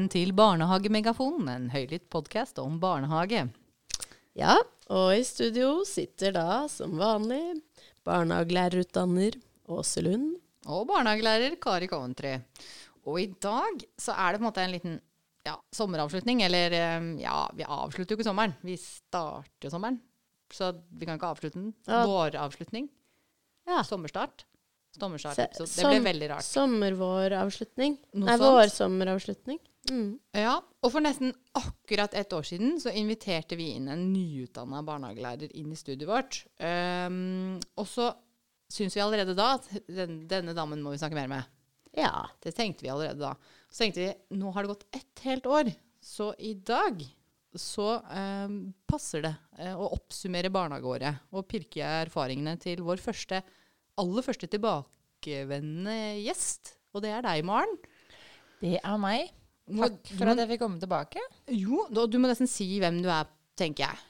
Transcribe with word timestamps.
Velkommen 0.00 0.14
til 0.16 0.30
Barnehagemegafonen, 0.32 1.48
en 1.52 1.64
høylytt 1.74 2.06
podkast 2.08 2.56
om 2.62 2.78
barnehage. 2.80 3.42
Ja, 4.32 4.54
og 4.88 5.10
i 5.12 5.26
studio 5.28 5.82
sitter 5.84 6.32
da, 6.32 6.62
som 6.72 6.94
vanlig, 6.96 7.58
barnehagelærerutdanner 8.08 9.36
Åse 9.68 10.00
Lund. 10.00 10.38
Og 10.72 10.86
barnehagelærer 10.88 11.58
Kari 11.60 11.90
Coventry. 11.92 12.32
Og 13.04 13.20
i 13.20 13.28
dag 13.44 13.84
så 14.00 14.16
er 14.16 14.32
det 14.32 14.40
på 14.40 14.46
en 14.46 14.48
måte 14.48 14.64
en 14.64 14.72
liten 14.78 14.96
ja, 15.44 15.58
sommeravslutning. 15.68 16.46
Eller 16.48 16.80
eh, 16.80 17.12
ja, 17.20 17.36
vi 17.52 17.68
avslutter 17.68 18.16
jo 18.16 18.22
ikke 18.22 18.30
sommeren. 18.30 18.56
Vi 18.64 18.80
starter 18.80 19.68
jo 19.68 19.76
sommeren. 19.76 20.00
Så 20.48 20.78
vi 20.96 21.04
kan 21.04 21.20
ikke 21.20 21.34
avslutte 21.34 21.60
den. 21.60 21.74
Ja. 21.84 22.06
Våravslutning. 22.08 22.88
Ja. 23.68 23.84
Sommerstart. 23.84 24.46
Sommerstart. 24.96 25.60
Så 25.60 25.68
det 25.68 25.90
ble 25.92 26.06
veldig 26.08 26.36
rart. 26.38 26.48
Sommer-våravslutning. 26.48 28.00
Nei, 28.16 28.40
vår-sommeravslutning. 28.40 29.60
Mm. 29.90 30.10
Ja, 30.38 30.54
og 30.62 30.92
for 30.94 31.02
nesten 31.02 31.32
akkurat 31.58 32.14
ett 32.14 32.32
år 32.32 32.46
siden 32.46 32.76
så 32.82 32.92
inviterte 32.94 33.58
vi 33.58 33.72
inn 33.74 33.88
en 33.90 34.06
nyutdanna 34.12 34.84
barnehagelærer 34.86 35.50
inn 35.58 35.72
i 35.74 35.78
studiet 35.78 36.08
vårt. 36.08 36.42
Um, 36.62 37.58
og 37.74 37.88
så 37.90 38.12
syns 38.70 38.94
vi 38.94 39.02
allerede 39.02 39.34
da 39.38 39.56
at 39.58 39.66
den, 39.90 40.22
denne 40.30 40.54
damen 40.56 40.82
må 40.84 40.94
vi 40.94 41.00
snakke 41.02 41.18
mer 41.18 41.30
med. 41.30 41.56
Ja. 41.96 42.28
Det 42.42 42.54
tenkte 42.56 42.86
vi 42.86 42.92
allerede 42.92 43.18
da. 43.18 43.34
Så 43.68 43.84
tenkte 43.84 44.04
vi 44.04 44.38
nå 44.38 44.52
har 44.54 44.64
det 44.64 44.74
gått 44.76 44.86
ett 44.94 45.24
helt 45.26 45.48
år, 45.50 45.72
så 46.00 46.30
i 46.38 46.54
dag 46.54 47.02
så 47.58 47.96
um, 47.98 48.60
passer 48.86 49.24
det 49.26 49.34
uh, 49.58 49.74
å 49.74 49.90
oppsummere 49.96 50.52
barnehageåret 50.54 51.34
og 51.34 51.48
pirke 51.50 51.82
erfaringene 51.82 52.54
til 52.62 52.84
vår 52.86 53.02
første, 53.02 53.42
aller 53.98 54.26
første 54.26 54.46
tilbakevendende 54.54 56.22
gjest. 56.22 56.76
Og 56.94 57.02
det 57.02 57.10
er 57.16 57.26
deg, 57.26 57.42
Maren. 57.46 57.74
Det 58.62 58.78
er 58.78 59.02
meg. 59.02 59.34
Må- 59.70 59.86
Takk 59.88 60.12
for 60.16 60.26
må- 60.26 60.32
at 60.34 60.42
jeg 60.42 60.50
fikk 60.54 60.62
komme 60.64 60.80
tilbake. 60.82 61.22
Jo, 61.54 61.84
da, 61.90 62.06
du 62.10 62.18
må 62.18 62.30
nesten 62.30 62.48
si 62.50 62.66
hvem 62.82 63.00
du 63.04 63.08
er, 63.12 63.28
tenker 63.58 63.86
jeg. 63.86 64.06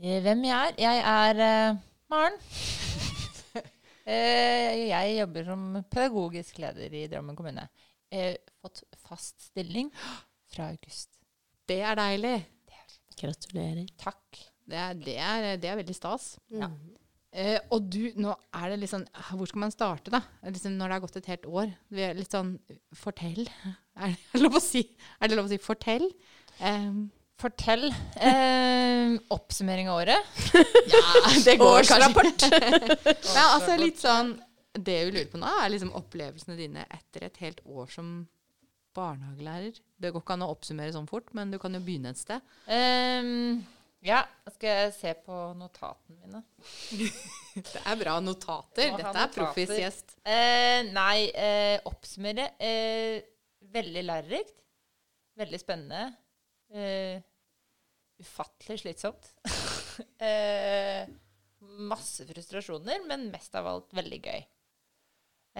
Eh, 0.00 0.20
Hvem 0.24 0.44
jeg 0.46 0.56
er? 0.56 0.76
Jeg 0.80 1.00
er 1.04 1.40
uh, 1.74 1.80
Maren. 2.08 2.36
uh, 4.06 4.72
jeg 4.94 5.16
jobber 5.18 5.44
som 5.50 5.66
pedagogisk 5.92 6.60
leder 6.62 6.94
i 6.96 7.06
Drammen 7.10 7.36
kommune. 7.36 7.66
Uh, 8.10 8.32
fått 8.62 8.82
fast 9.04 9.50
stilling 9.50 9.90
fra 10.50 10.70
august. 10.72 11.12
Det 11.68 11.82
er 11.86 11.98
deilig. 12.00 12.38
Gratulerer. 13.20 13.84
Takk. 14.00 14.38
Det 14.70 14.78
er, 14.80 14.94
det 14.96 15.16
er, 15.20 15.46
det 15.60 15.68
er 15.68 15.76
veldig 15.82 15.94
stas. 15.98 16.32
Ja. 16.54 16.70
Mm. 16.70 16.96
Eh, 17.30 17.58
og 17.70 17.84
du, 17.92 18.00
nå 18.18 18.32
er 18.58 18.72
det 18.72 18.78
litt 18.80 18.90
sånn 18.90 19.04
Hvor 19.38 19.46
skal 19.46 19.60
man 19.62 19.70
starte, 19.70 20.10
da? 20.10 20.18
Liksom, 20.42 20.72
når 20.74 20.88
det 20.90 20.96
har 20.96 21.02
gått 21.04 21.18
et 21.20 21.28
helt 21.30 21.44
år. 21.46 21.68
Er 21.94 22.16
litt 22.18 22.32
sånn 22.34 22.56
Fortell. 22.98 23.44
Er 24.00 24.16
det 24.32 24.42
lov 24.42 24.58
å 24.58 24.62
si, 24.64 24.84
er 25.20 25.30
det 25.30 25.36
lov 25.38 25.48
å 25.48 25.52
si 25.52 25.60
'fortell'? 25.60 26.10
Um, 26.60 27.10
Fortell. 27.40 27.86
Eh, 28.20 29.14
oppsummering 29.32 29.88
av 29.88 30.02
året. 30.02 30.40
ja, 30.92 31.04
det 31.44 31.56
går 31.56 31.78
Årsrapport. 31.78 32.44
ja, 33.36 33.44
altså 33.54 33.78
litt 33.80 34.00
sånn 34.02 34.34
Det 34.76 34.98
vi 35.06 35.14
lurer 35.14 35.30
på 35.32 35.40
nå, 35.40 35.48
er 35.62 35.72
liksom 35.72 35.94
opplevelsene 35.96 36.58
dine 36.58 36.84
etter 36.92 37.24
et 37.30 37.40
helt 37.40 37.62
år 37.64 37.88
som 37.94 38.12
barnehagelærer. 38.96 39.80
Det 39.96 40.12
går 40.12 40.22
ikke 40.22 40.36
an 40.36 40.44
å 40.44 40.50
oppsummere 40.52 40.92
sånn 40.94 41.08
fort, 41.08 41.30
men 41.36 41.52
du 41.52 41.58
kan 41.62 41.74
jo 41.74 41.80
begynne 41.84 42.12
et 42.12 42.20
sted. 42.20 42.44
Um, 42.68 43.62
ja, 44.04 44.20
skal 44.54 44.68
jeg 44.84 44.94
se 44.96 45.16
på 45.24 45.40
notatene 45.58 46.20
mine. 46.20 46.42
Det 47.72 47.82
er 47.82 47.98
bra 47.98 48.18
notater. 48.22 48.94
Dette 49.00 49.24
er 49.24 49.32
proffis 49.34 49.72
gjest. 49.74 50.14
Eh, 50.22 50.86
nei, 50.94 51.28
eh, 51.34 51.76
oppsummere. 51.88 52.52
Eh, 52.62 53.18
veldig 53.74 54.04
lærerikt. 54.06 54.64
Veldig 55.40 55.60
spennende. 55.62 56.14
Uh, 56.70 57.20
ufattelig 58.20 58.80
slitsomt. 58.82 59.32
uh, 60.20 61.04
masse 61.90 62.26
frustrasjoner, 62.28 63.04
men 63.08 63.28
mest 63.32 63.54
av 63.58 63.68
alt 63.70 63.94
veldig 63.96 64.20
gøy. 64.24 64.42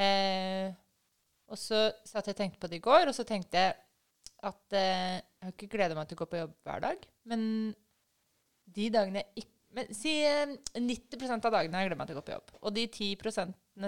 Uh, 0.01 0.71
og 1.51 1.59
så 1.59 1.89
satt 2.07 2.29
jeg 2.29 2.37
og 2.37 2.43
tenkte 2.45 2.63
på 2.63 2.71
det 2.71 2.79
i 2.79 2.85
går, 2.85 3.09
og 3.11 3.17
så 3.17 3.27
tenkte 3.27 3.59
jeg 3.59 3.79
at 4.47 4.73
jeg 4.73 5.23
har 5.43 5.51
ikke 5.53 5.69
gleda 5.69 5.97
meg 5.99 6.07
til 6.09 6.17
å 6.17 6.21
gå 6.23 6.27
på 6.31 6.39
jobb 6.39 6.53
hver 6.65 6.85
dag, 6.85 7.03
men 7.29 7.43
de 8.71 8.87
dagene 8.95 9.21
jeg 9.21 9.43
ikke 9.43 9.61
men, 9.77 9.91
Si 9.95 10.13
eh, 10.27 10.57
90 10.75 11.37
av 11.37 11.53
dagene 11.53 11.79
har 11.79 11.85
jeg 11.85 11.91
gleder 11.91 12.01
meg 12.01 12.11
til 12.11 12.17
å 12.17 12.21
gå 12.21 12.27
på 12.27 12.35
jobb. 12.35 12.55
Og 12.61 12.75
de 12.75 12.87
10 12.91 13.35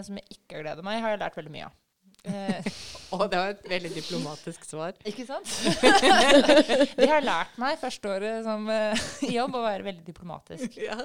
som 0.06 0.18
jeg 0.20 0.36
ikke 0.36 0.58
har 0.58 0.66
gleda 0.66 0.84
meg, 0.86 1.00
har 1.02 1.14
jeg 1.14 1.22
lært 1.22 1.38
veldig 1.40 1.54
mye 1.54 1.68
av. 1.68 1.78
Eh, 2.22 2.66
Å, 3.12 3.26
det 3.28 3.38
var 3.38 3.50
et 3.52 3.64
veldig 3.68 3.90
diplomatisk 3.96 4.66
svar. 4.66 4.94
ikke 5.10 5.26
sant? 5.28 5.48
det 6.98 7.08
har 7.10 7.24
lært 7.24 7.56
meg 7.60 7.80
første 7.80 8.12
året 8.12 8.46
som 8.46 8.68
eh, 8.72 9.06
i 9.28 9.34
jobb 9.36 9.58
å 9.58 9.64
være 9.66 9.86
veldig 9.88 10.04
diplomatisk. 10.06 10.78
Ja. 10.82 10.98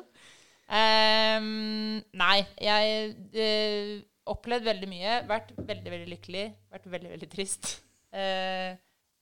Um, 0.67 2.00
nei, 2.19 2.41
jeg 2.59 3.13
uh, 3.39 3.91
opplevd 4.33 4.67
veldig 4.67 4.91
mye. 4.91 5.17
Vært 5.29 5.53
veldig, 5.57 5.91
veldig 5.95 6.11
lykkelig. 6.11 6.45
Vært 6.75 6.88
veldig, 6.91 7.11
veldig 7.16 7.29
trist. 7.31 7.73
Uh, 8.11 8.78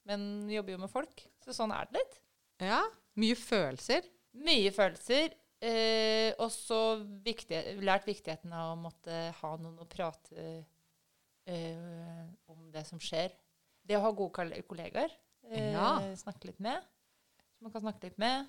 men 0.09 0.27
jobber 0.51 0.75
jo 0.75 0.83
med 0.83 0.91
folk, 0.91 1.25
så 1.41 1.55
sånn 1.55 1.73
er 1.73 1.89
det 1.89 2.01
litt. 2.01 2.21
ja. 2.65 2.83
Mye 3.15 3.35
følelser. 3.39 4.03
Mye 4.43 4.71
følelser. 4.75 5.31
Uh, 5.63 6.35
og 6.43 6.49
så 6.51 6.79
viktig, 7.23 7.61
lært 7.85 8.09
viktigheten 8.09 8.51
av 8.51 8.73
å 8.73 8.81
måtte 8.81 9.29
ha 9.37 9.51
noen 9.55 9.79
å 9.79 9.87
prate 9.87 10.65
eh, 11.45 12.25
om 12.51 12.69
det 12.73 12.85
som 12.87 12.99
skjer. 13.01 13.31
Det 13.85 13.97
å 13.97 14.03
ha 14.05 14.11
gode 14.11 14.33
kol- 14.33 14.61
kollegaer. 14.67 15.11
Eh, 15.51 15.71
Ja. 15.73 15.99
Snakke 16.17 16.49
litt 16.51 16.59
med. 16.59 16.81
Som 17.57 17.67
man 17.67 17.71
kan 17.75 17.81
snakke 17.85 18.09
litt 18.09 18.17
med. 18.21 18.47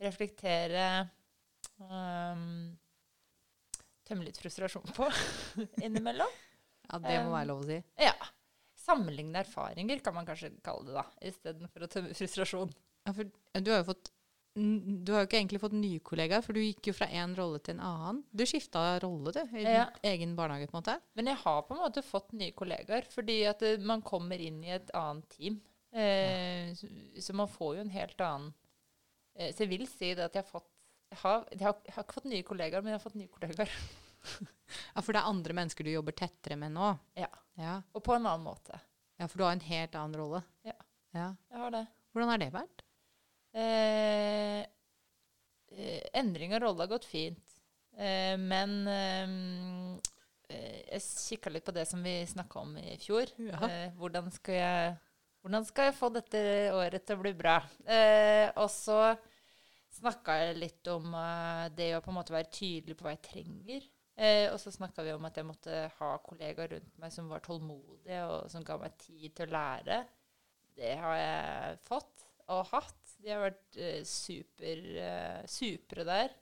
Reflektere. 0.00 1.08
Um, 1.80 2.76
tømme 4.08 4.24
litt 4.26 4.38
frustrasjon 4.40 4.86
på 4.96 5.08
innimellom. 5.84 6.30
Ja, 6.90 6.98
det 7.04 7.16
må 7.24 7.34
være 7.34 7.48
lov 7.50 7.62
å 7.64 7.68
si. 7.68 7.78
Ja. 8.00 8.14
Sammenligne 8.80 9.42
erfaringer, 9.44 10.00
kan 10.02 10.16
man 10.16 10.26
kanskje 10.28 10.50
kalle 10.64 10.88
det, 10.88 10.94
da. 10.96 11.04
Istedenfor 11.30 11.84
å 11.86 11.90
tømme 11.92 12.16
frustrasjon. 12.16 12.72
Ja, 13.06 13.12
for 13.16 13.28
du 13.60 13.70
har 13.72 13.82
jo 13.82 13.88
fått 13.92 14.10
du 14.54 15.12
har 15.14 15.22
jo 15.22 15.28
ikke 15.28 15.38
egentlig 15.38 15.60
fått 15.62 15.74
nye 15.78 16.00
kollegaer, 16.04 16.42
for 16.42 16.52
du 16.56 16.60
gikk 16.60 16.88
jo 16.90 16.94
fra 16.96 17.06
én 17.06 17.34
rolle 17.38 17.60
til 17.62 17.76
en 17.76 17.84
annen. 17.86 18.22
Du 18.34 18.42
skifta 18.48 18.98
rolle, 19.04 19.32
du, 19.36 19.40
i 19.56 19.62
Ja. 19.62 19.84
din 20.02 20.10
egen 20.10 20.32
barnehage, 20.36 20.66
på 20.70 20.76
en 20.76 20.82
måte. 20.82 20.96
Men 21.14 21.26
jeg 21.30 21.36
har 21.44 21.62
på 21.62 21.74
en 21.76 21.80
måte 21.84 22.02
fått 22.02 22.32
nye 22.32 22.52
kollegaer, 22.52 23.06
fordi 23.12 23.44
at 23.46 23.62
eh, 23.62 23.78
man 23.78 24.02
kommer 24.02 24.38
inn 24.42 24.58
i 24.64 24.72
et 24.74 24.90
annet 24.94 25.28
team. 25.30 25.60
Eh, 25.92 26.74
så, 26.74 26.86
så 27.22 27.34
man 27.34 27.48
får 27.48 27.76
jo 27.76 27.80
en 27.82 27.90
helt 27.90 28.20
annen 28.22 28.52
eh, 29.34 29.48
Så 29.50 29.64
jeg 29.64 29.70
vil 29.72 29.88
si 29.90 30.12
det 30.14 30.22
at 30.28 30.36
jeg 30.38 30.44
har 30.44 30.50
fått 30.52 30.68
jeg 31.10 31.18
har, 31.24 31.40
jeg, 31.50 31.64
har, 31.66 31.74
jeg 31.88 31.94
har 31.96 32.04
ikke 32.04 32.14
fått 32.20 32.28
nye 32.30 32.44
kollegaer, 32.46 32.82
men 32.84 32.92
jeg 32.92 33.00
har 33.00 33.02
fått 33.02 33.18
nye 33.18 33.30
kollegaer. 33.32 33.70
Ja, 34.94 35.00
For 35.02 35.10
det 35.16 35.18
er 35.22 35.26
andre 35.32 35.54
mennesker 35.56 35.82
du 35.82 35.90
jobber 35.90 36.12
tettere 36.14 36.54
med 36.60 36.70
nå. 36.76 36.92
Ja. 37.18 37.26
Ja, 37.58 37.78
Og 37.96 38.02
på 38.06 38.12
en 38.14 38.26
annen 38.28 38.44
måte. 38.44 38.78
ja 39.18 39.26
for 39.26 39.40
du 39.40 39.44
har 39.46 39.56
en 39.56 39.64
helt 39.64 39.94
annen 39.98 40.14
rolle. 40.20 40.42
Ja. 40.62 40.74
ja. 41.16 41.28
Jeg 41.50 41.58
har 41.64 41.70
det. 41.74 41.80
Hvordan 42.12 42.30
har 42.30 42.38
det 42.44 42.50
vært? 42.54 42.79
Eh, 43.52 44.60
eh, 44.60 46.02
endring 46.14 46.54
av 46.54 46.60
rolle 46.64 46.84
har 46.84 46.92
gått 46.92 47.08
fint. 47.10 47.56
Eh, 47.98 48.36
men 48.38 48.76
eh, 48.88 49.34
eh, 50.48 50.80
jeg 50.94 51.02
kikka 51.02 51.52
litt 51.52 51.66
på 51.66 51.74
det 51.74 51.86
som 51.90 52.02
vi 52.02 52.20
snakka 52.26 52.62
om 52.62 52.76
i 52.78 52.96
fjor. 53.02 53.32
Ja. 53.42 53.60
Eh, 53.68 53.88
hvordan, 53.98 54.30
skal 54.34 54.60
jeg, 54.60 54.94
hvordan 55.42 55.66
skal 55.68 55.90
jeg 55.90 55.98
få 55.98 56.12
dette 56.14 56.42
året 56.76 57.06
til 57.06 57.18
å 57.18 57.24
bli 57.24 57.34
bra? 57.38 57.58
Eh, 57.86 58.48
og 58.54 58.70
så 58.72 59.02
snakka 60.00 60.36
jeg 60.44 60.60
litt 60.60 60.92
om 60.92 61.10
det 61.74 61.94
å 61.96 62.02
på 62.04 62.12
en 62.12 62.20
måte 62.20 62.34
være 62.34 62.52
tydelig 62.54 62.94
på 62.96 63.08
hva 63.08 63.16
jeg 63.16 63.26
trenger. 63.26 63.88
Eh, 64.20 64.46
og 64.52 64.58
så 64.60 64.72
snakka 64.74 65.02
vi 65.06 65.14
om 65.16 65.24
at 65.24 65.38
jeg 65.38 65.48
måtte 65.48 65.84
ha 65.96 66.08
kollegaer 66.20 66.74
rundt 66.74 66.98
meg 67.00 67.12
som 67.14 67.30
var 67.30 67.40
tålmodige, 67.44 68.20
og 68.28 68.50
som 68.52 68.64
ga 68.66 68.76
meg 68.82 68.98
tid 69.00 69.32
til 69.36 69.48
å 69.48 69.54
lære. 69.54 70.02
Det 70.76 70.92
har 71.00 71.16
jeg 71.16 71.78
fått 71.88 72.26
og 72.52 72.66
hatt. 72.74 72.99
De 73.20 73.30
har 73.34 73.42
vært 73.44 73.76
eh, 73.76 74.00
super, 74.08 74.80
eh, 75.04 75.40
supre 75.50 76.04
der. 76.08 76.32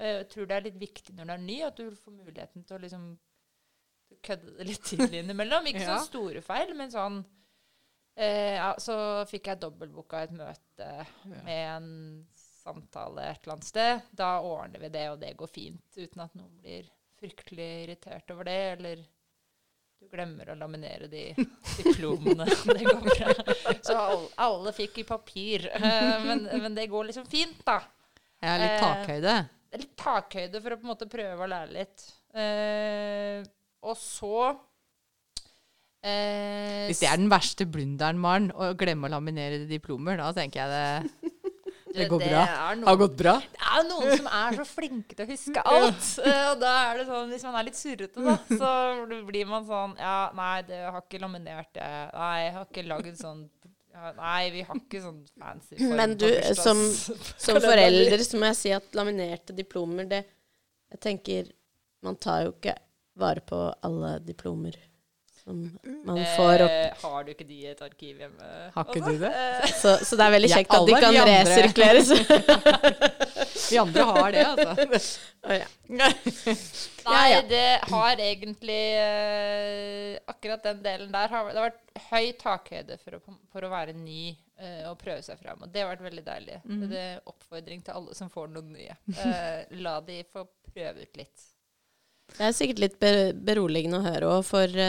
Jeg 0.00 0.24
tror 0.32 0.48
det 0.50 0.56
er 0.56 0.64
litt 0.66 0.78
viktig 0.80 1.12
når 1.14 1.28
du 1.28 1.32
er 1.36 1.42
ny, 1.44 1.56
at 1.62 1.76
du 1.78 1.90
får 1.94 2.14
muligheten 2.16 2.64
til 2.66 2.76
å 2.76 2.82
liksom 2.82 3.04
kødde 4.26 4.56
det 4.58 4.66
litt 4.66 4.82
til 4.88 5.04
innimellom. 5.20 5.68
Ikke 5.70 5.84
Ja. 5.84 5.98
sånn 5.98 6.08
store 6.08 6.42
feil, 6.42 6.72
men 6.78 6.90
sånn 6.90 7.20
eh, 8.16 8.56
ja, 8.56 8.72
Så 8.82 8.96
fikk 9.30 9.52
jeg 9.52 9.60
dobbeltbooka 9.62 10.24
et 10.26 10.34
møte 10.34 10.88
med 11.44 11.48
en 11.52 11.88
samtale 12.64 13.28
et 13.30 13.42
eller 13.44 13.54
annet 13.58 13.68
sted. 13.68 14.02
Da 14.16 14.32
ordner 14.42 14.80
vi 14.82 14.88
det, 14.94 15.06
og 15.12 15.20
det 15.22 15.34
går 15.38 15.50
fint, 15.52 15.84
uten 16.00 16.24
at 16.26 16.34
noen 16.38 16.54
blir 16.62 16.88
fryktelig 17.20 17.68
irritert 17.84 18.30
over 18.34 18.48
det, 18.48 18.58
eller 18.78 19.04
glemmer 20.14 20.52
å 20.52 20.56
laminere 20.58 21.08
de 21.10 21.24
diplomene. 21.78 22.46
det 22.70 22.86
går 22.86 23.00
bra. 23.04 23.34
Så 23.84 23.96
alle, 23.98 24.28
alle 24.46 24.74
fikk 24.76 25.02
i 25.02 25.06
papir. 25.08 25.66
Eh, 25.74 26.14
men, 26.24 26.46
men 26.62 26.76
det 26.78 26.88
går 26.92 27.10
liksom 27.10 27.26
fint, 27.30 27.60
da. 27.66 27.80
Har 28.44 28.60
litt 28.62 28.76
Eh, 28.76 28.84
takhøyde. 28.84 29.34
Er 29.74 29.82
litt 29.82 29.96
takhøyde 29.98 30.60
for 30.62 30.74
å 30.74 30.78
på 30.78 30.86
en 30.86 30.92
måte 30.94 31.10
prøve 31.10 31.44
å 31.46 31.50
lære 31.50 31.74
litt. 31.74 32.06
Eh, 32.34 33.42
og 33.84 33.98
så 34.00 34.54
Eh, 36.04 36.84
Hvis 36.90 37.00
det 37.00 37.08
er 37.08 37.16
den 37.16 37.30
verste 37.32 37.64
blunderen, 37.64 38.18
Maren, 38.20 38.50
å 38.52 38.74
glemme 38.76 39.08
å 39.08 39.14
laminere 39.14 39.62
diplomer, 39.64 40.18
da 40.20 40.26
tenker 40.36 40.60
jeg 40.60 40.68
det, 40.74 41.30
det 41.94 42.08
går 42.10 42.22
bra. 42.24 42.44
noen- 42.74 42.86
har 42.88 42.96
gått 43.00 43.16
bra. 43.16 43.34
Det 43.54 43.68
er 43.70 43.84
noen 43.88 44.16
som 44.16 44.26
er 44.26 44.56
så 44.58 44.64
flinke 44.68 45.14
til 45.16 45.24
å 45.26 45.28
huske 45.30 45.62
alt. 45.64 46.08
Eh, 46.24 46.44
og 46.50 46.60
da 46.60 46.72
er 46.90 46.98
det 46.98 47.06
sånn, 47.08 47.28
hvis 47.30 47.44
man 47.48 47.58
er 47.60 47.66
litt 47.68 47.78
surrete, 47.78 48.24
da, 48.24 48.36
så 48.50 48.70
blir 49.26 49.46
man 49.46 49.66
sånn 49.68 49.96
Ja, 49.98 50.30
nei, 50.34 50.62
det 50.68 50.80
har 50.90 51.00
ikke 51.02 51.20
laminert 51.22 51.70
det. 51.76 51.90
Nei, 52.14 52.34
jeg 52.44 52.52
har 52.58 52.66
ikke 52.66 52.86
lagd 52.88 53.20
sånn 53.20 53.44
ja, 53.94 54.12
Nei, 54.18 54.50
vi 54.50 54.62
har 54.66 54.80
ikke 54.80 55.02
sånn 55.04 55.20
fancy 55.38 55.76
form 55.78 55.96
Men 55.96 56.16
du, 56.18 56.26
som, 56.58 56.80
som 57.38 57.60
forelder 57.68 58.24
så 58.26 58.40
må 58.40 58.50
jeg 58.50 58.58
si 58.58 58.72
at 58.74 58.96
laminerte 58.98 59.54
diplomer, 59.54 60.08
det 60.10 60.24
Jeg 60.90 61.00
tenker 61.00 61.52
Man 62.02 62.16
tar 62.16 62.48
jo 62.48 62.56
ikke 62.56 62.74
vare 63.16 63.40
på 63.46 63.60
alle 63.86 64.16
diplomer 64.26 64.74
som 65.44 65.58
man 66.08 66.18
får 66.36 66.62
opp. 66.64 66.70
Eh, 66.72 67.02
har 67.02 67.24
du 67.26 67.30
ikke 67.34 67.44
de 67.48 67.56
i 67.60 67.66
et 67.68 67.82
arkiv 67.84 68.20
hjemme? 68.22 68.46
Har 68.74 68.86
ikke 68.88 69.02
også? 69.02 69.12
du 69.12 69.18
det? 69.26 69.32
Eh, 69.44 69.72
Så, 69.82 69.92
så 70.08 70.16
det 70.16 70.24
er 70.26 70.32
veldig 70.38 70.50
Ja, 70.50 70.56
kjekt 70.60 70.74
at 70.78 70.86
de 70.88 70.94
kan 70.94 71.18
andre- 71.20 71.36
resirkuleres. 71.44 72.08
Vi 73.70 73.78
andre 73.80 74.02
har 74.08 74.32
det, 74.32 74.46
altså. 74.46 75.10
Oh, 75.44 75.52
ja. 75.52 75.66
Nei, 75.92 76.08
Ja, 77.04 77.22
ja. 77.28 77.40
det 77.44 77.64
har 77.90 78.20
egentlig 78.24 78.78
uh, 78.96 80.14
Akkurat 80.32 80.62
den 80.64 80.78
delen 80.86 81.10
der 81.12 81.28
har 81.28 81.50
det 81.50 81.58
har 81.60 81.66
vært 81.66 82.06
høy 82.08 82.30
takhøyde 82.40 82.96
for 83.02 83.18
å, 83.18 83.34
for 83.52 83.66
å 83.66 83.70
være 83.72 83.92
ny 83.98 84.30
uh, 84.56 84.88
og 84.90 84.96
prøve 85.02 85.20
seg 85.26 85.36
fram. 85.42 85.60
Og 85.66 85.72
det 85.74 85.82
har 85.84 85.90
vært 85.92 86.06
veldig 86.06 86.24
deilig. 86.24 86.56
Mm. 86.64 86.86
Det 86.88 87.02
er 87.02 87.20
oppfordring 87.28 87.84
til 87.84 87.98
alle 88.00 88.16
som 88.16 88.32
får 88.32 88.48
noe 88.54 88.64
nye. 88.70 88.96
Uh, 89.12 89.60
la 89.84 89.98
de 90.08 90.22
få 90.32 90.46
prøve 90.72 91.04
ut 91.04 91.20
litt. 91.20 91.44
Det 92.38 92.48
er 92.48 92.56
sikkert 92.56 92.80
litt 92.86 92.96
beroligende 93.44 94.00
å 94.00 94.06
høre 94.08 94.32
òg 94.38 94.46
for 94.48 94.80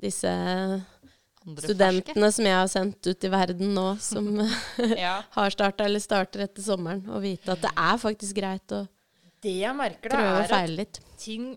disse 0.00 0.30
Andre 1.44 1.60
ferske. 1.60 1.68
studentene 1.68 2.30
som 2.32 2.48
jeg 2.48 2.56
har 2.56 2.70
sendt 2.72 3.06
ut 3.06 3.24
i 3.24 3.30
verden 3.32 3.74
nå, 3.76 3.86
som 4.00 4.30
Ja. 5.06 5.18
har 5.36 5.50
starta 5.54 5.84
eller 5.84 6.02
starter 6.02 6.46
etter 6.46 6.64
sommeren, 6.64 7.04
og 7.10 7.22
vite 7.24 7.52
at 7.54 7.62
det 7.66 7.72
er 7.76 8.00
faktisk 8.00 8.36
greit 8.40 8.72
å 8.74 8.84
Det 9.44 9.58
jeg 9.60 9.76
merker, 9.76 10.08
da, 10.08 10.16
prøve 10.16 10.32
og 10.32 10.56
er 10.56 10.80
at 10.86 11.00
ting 11.20 11.52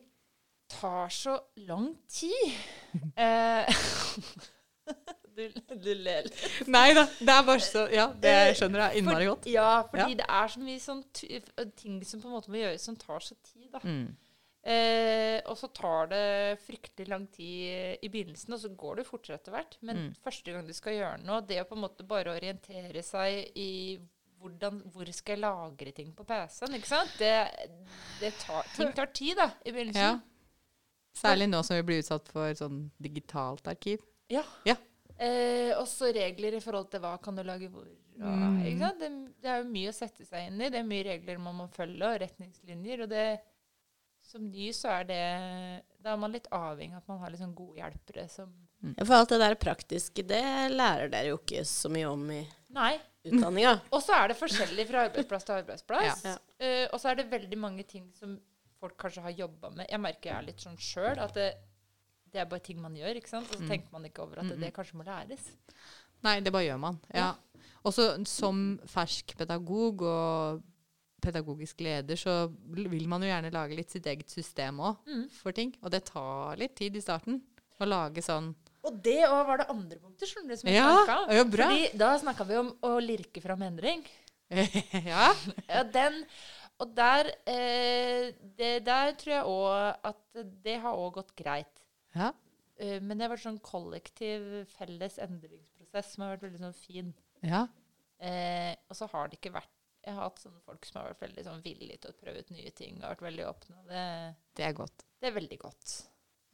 tar 0.68 1.08
så 1.16 1.38
lang 1.68 1.94
tid. 2.12 2.54
Eh, 3.16 3.68
du, 5.38 5.44
du 5.84 5.90
ler 5.94 6.26
litt. 6.26 6.38
Nei 6.72 6.94
da, 6.98 7.04
det 7.20 7.30
er 7.34 7.44
bare 7.46 7.62
så 7.62 7.84
Ja, 7.94 8.08
det 8.24 8.34
skjønner 8.58 8.88
jeg 8.88 9.02
innmari 9.04 9.28
godt. 9.30 9.46
Ja, 9.52 9.84
fordi 9.92 10.16
det 10.18 10.26
er 10.26 10.48
så 10.50 10.62
mye 10.64 10.82
sånn 10.82 11.04
ting 11.78 12.00
som 12.08 12.24
på 12.24 12.30
en 12.32 12.34
måte 12.38 12.50
må 12.54 12.58
gjøres 12.62 12.88
som 12.88 12.96
tar 12.98 13.22
så 13.22 13.36
tid. 13.46 13.68
da. 13.76 13.82
Mm. 13.84 14.16
Eh, 14.68 15.40
og 15.48 15.56
så 15.56 15.70
tar 15.72 16.10
det 16.12 16.60
fryktelig 16.66 17.08
lang 17.08 17.28
tid 17.32 18.02
i 18.04 18.10
begynnelsen, 18.12 18.52
og 18.54 18.60
så 18.60 18.72
går 18.76 18.98
det 19.00 19.06
fortere 19.08 19.38
etter 19.40 19.54
hvert. 19.56 19.78
Men 19.82 19.96
Mm. 19.98 20.16
første 20.26 20.52
gang 20.52 20.68
du 20.68 20.74
skal 20.76 20.94
gjøre 20.98 21.24
noe, 21.24 21.42
det 21.48 21.62
å 21.62 21.68
på 21.70 21.76
en 21.78 21.84
måte 21.86 22.04
bare 22.08 22.34
orientere 22.36 23.02
seg 23.04 23.52
i 23.56 24.00
hvordan, 24.42 24.82
hvor 24.92 25.06
skal 25.14 25.36
jeg 25.38 25.42
lagre 25.42 25.92
ting 25.96 26.12
på 26.14 26.26
PC-en, 26.28 26.76
ikke 26.76 26.86
sant? 26.92 27.14
Det, 27.18 27.32
det 28.20 28.34
tar, 28.44 28.64
ting 28.76 28.92
tar 28.94 29.08
tid, 29.08 29.38
da, 29.38 29.48
i 29.66 29.70
Ja. 29.70 29.74
begynnelsen. 29.74 30.22
Særlig 31.18 31.48
nå 31.50 31.64
som 31.66 31.76
vi 31.78 31.82
blir 31.88 32.04
utsatt 32.04 32.28
for 32.30 32.52
sånn 32.54 32.92
digitalt 33.02 33.64
arkiv. 33.72 34.04
Ja. 34.30 34.44
Ja. 34.66 34.76
Eh, 35.18 35.72
også 35.80 36.12
regler 36.14 36.54
i 36.54 36.60
forhold 36.62 36.92
til 36.92 37.00
hva 37.00 37.16
kan 37.24 37.36
du 37.36 37.42
lage 37.44 37.70
hvor. 37.72 37.88
Og, 37.88 38.22
Mm. 38.22 38.62
ikke 38.66 38.80
sant? 38.80 39.00
Det, 39.00 39.42
det 39.42 39.50
er 39.50 39.64
jo 39.64 39.70
mye 39.72 39.90
å 39.90 39.94
sette 39.94 40.26
seg 40.26 40.48
inn 40.52 40.62
i. 40.62 40.70
Det 40.70 40.80
er 40.80 40.84
mye 40.84 41.04
regler 41.06 41.40
man 41.40 41.56
må 41.56 41.68
følge, 41.74 42.04
og 42.04 42.20
retningslinjer. 42.22 43.02
Og 43.04 43.10
det, 43.10 43.40
som 44.28 44.44
ny 44.52 44.70
så 44.76 44.90
er 45.00 45.06
det 45.08 45.20
Da 46.04 46.14
er 46.14 46.20
man 46.20 46.34
litt 46.36 46.48
avhengig 46.52 46.96
av 46.98 47.04
at 47.04 47.08
man 47.12 47.20
har 47.22 47.36
sånn 47.40 47.54
gode 47.56 47.80
hjelpere 47.80 48.26
som 48.32 48.50
mm. 48.84 48.98
For 49.06 49.14
alt 49.18 49.32
det 49.34 49.40
der 49.42 49.56
praktiske, 49.60 50.26
det 50.28 50.42
lærer 50.74 51.10
dere 51.14 51.32
jo 51.34 51.38
ikke 51.40 51.64
så 51.68 51.90
mye 51.94 52.10
om 52.12 52.26
i 52.36 52.42
Nei. 52.76 52.94
utdanninga. 53.24 53.74
Og 53.96 54.04
så 54.04 54.18
er 54.20 54.32
det 54.34 54.38
forskjellig 54.40 54.86
fra 54.90 55.06
arbeidsplass 55.08 55.48
til 55.48 55.56
arbeidsplass. 55.62 56.26
Ja. 56.28 56.36
Uh, 56.60 56.86
og 56.94 57.00
så 57.02 57.10
er 57.12 57.20
det 57.22 57.30
veldig 57.32 57.58
mange 57.60 57.84
ting 57.88 58.06
som 58.18 58.36
folk 58.80 58.96
kanskje 59.00 59.24
har 59.26 59.34
jobba 59.34 59.72
med. 59.74 59.88
Jeg 59.90 60.00
merker 60.04 60.30
jeg 60.30 60.38
er 60.38 60.48
litt 60.52 60.62
sånn 60.64 60.78
sjøl, 60.78 61.18
at 61.24 61.34
det, 61.34 61.48
det 62.34 62.44
er 62.44 62.50
bare 62.52 62.62
ting 62.68 62.80
man 62.84 62.96
gjør, 63.00 63.18
ikke 63.18 63.32
sant? 63.32 63.48
Og 63.50 63.58
så 63.58 63.64
Mm. 63.66 63.72
tenker 63.72 63.92
man 63.96 64.06
ikke 64.06 64.22
over 64.28 64.44
at 64.44 64.52
det, 64.52 64.60
det 64.62 64.74
kanskje 64.76 65.00
må 65.00 65.06
læres. 65.08 65.48
Nei, 66.28 66.36
det 66.46 66.54
bare 66.54 66.68
gjør 66.68 66.80
man. 66.84 67.00
Ja. 67.14 67.32
Også 67.88 68.06
som 68.30 68.80
fersk 68.90 69.34
pedagog 69.40 70.02
og 70.06 70.62
pedagogisk 71.28 71.84
leder, 71.86 72.16
så 72.20 72.36
vil 72.74 73.08
man 73.12 73.22
jo 73.26 73.30
gjerne 73.30 73.52
lage 73.54 73.76
litt 73.78 73.92
sitt 73.94 74.08
eget 74.10 74.32
system 74.34 74.80
òg 74.80 74.98
Mm. 75.08 75.28
for 75.42 75.52
ting. 75.56 75.76
Og 75.84 75.92
det 75.94 76.06
tar 76.10 76.56
litt 76.58 76.76
tid 76.80 76.96
i 76.96 77.04
starten 77.04 77.42
å 77.80 77.86
lage 77.88 78.24
sånn 78.26 78.54
Og 78.88 79.02
det 79.04 79.20
òg 79.28 79.42
var 79.48 79.58
det 79.60 79.66
andre 79.70 79.98
punktet 80.00 80.30
som 80.32 80.48
vi 80.48 80.56
Ja, 80.74 80.88
snakka 81.04 81.16
om. 81.26 81.32
ja, 81.36 81.44
bra. 81.44 81.66
Fordi 81.68 81.98
da 81.98 82.12
snakka 82.22 82.46
vi 82.48 82.56
om 82.56 82.70
å 82.88 82.92
lirke 83.04 83.42
fram 83.44 83.62
endring. 83.68 84.06
Ja. 85.04 85.34
Ja, 85.68 85.84
den, 85.84 86.22
og 86.80 86.94
der, 86.96 87.32
eh, 87.46 88.32
det, 88.56 88.86
der 88.86 89.12
tror 89.20 89.34
jeg 89.34 89.44
òg 89.44 89.98
at 90.08 90.46
det 90.64 90.78
har 90.80 90.96
òg 90.96 91.14
gått 91.20 91.36
greit. 91.36 91.84
ja. 92.16 92.32
Eh, 92.80 93.00
men 93.02 93.18
det 93.18 93.26
har 93.26 93.32
vært 93.36 93.42
sånn 93.44 93.60
kollektiv 93.60 94.68
felles 94.78 95.18
endringsprosess 95.18 96.12
som 96.14 96.24
har 96.24 96.36
vært 96.38 96.44
veldig 96.46 96.60
sånn 96.62 96.76
fin. 96.78 97.14
ja. 97.44 97.66
Eh, 98.20 98.76
og 98.90 98.96
så 98.98 99.06
har 99.12 99.28
det 99.28 99.38
ikke 99.40 99.52
vært 99.54 99.70
Jeg 100.08 100.16
har 100.16 100.24
hatt 100.30 100.40
sånne 100.40 100.62
folk 100.64 100.86
som 100.88 101.02
har 101.02 101.10
vært 101.12 101.26
veldig 101.26 101.44
sånn 101.44 101.64
villige 101.66 101.98
til 102.04 102.14
å 102.14 102.18
prøve 102.22 102.40
ut 102.46 102.52
nye 102.56 102.72
ting. 102.72 102.96
og 103.04 103.10
vært 103.12 103.26
veldig 103.28 103.46
åpne. 103.50 103.82
Det, 103.90 104.04
Det 104.56 104.64
er 104.70 104.76
godt. 104.78 105.04
det 105.20 105.28
er 105.28 105.36
veldig 105.36 105.58
godt. 105.60 105.96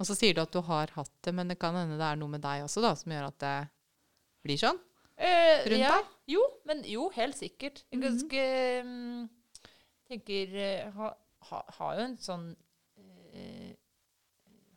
Og 0.02 0.08
så 0.10 0.16
sier 0.18 0.34
du 0.34 0.42
at 0.42 0.52
du 0.56 0.60
har 0.66 0.90
hatt 0.96 1.12
det, 1.22 1.34
men 1.38 1.48
det 1.54 1.60
kan 1.62 1.76
hende 1.78 2.00
det 2.00 2.08
er 2.08 2.18
noe 2.18 2.34
med 2.34 2.42
deg 2.42 2.64
også 2.66 2.82
da, 2.82 2.96
som 2.98 3.14
gjør 3.14 3.28
at 3.30 3.38
det 3.46 3.54
blir 4.44 4.58
sånn. 4.58 4.80
Eh, 5.16 5.62
Rundt 5.70 5.84
ja, 5.86 5.92
deg? 6.00 6.10
Jo, 6.34 6.42
men 6.66 6.82
jo, 6.90 7.06
helt 7.14 7.38
sikkert. 7.38 7.84
Jeg 7.92 8.00
Mhm. 8.00 8.08
ganske 8.08 8.48
mm, 8.90 9.30
tenker 10.10 10.56
eh, 10.58 10.90
ha, 10.98 11.14
ha, 11.52 11.62
Har 11.78 11.96
jo 12.00 12.02
en 12.10 12.18
sånn 12.18 12.48
eh, 13.34 13.76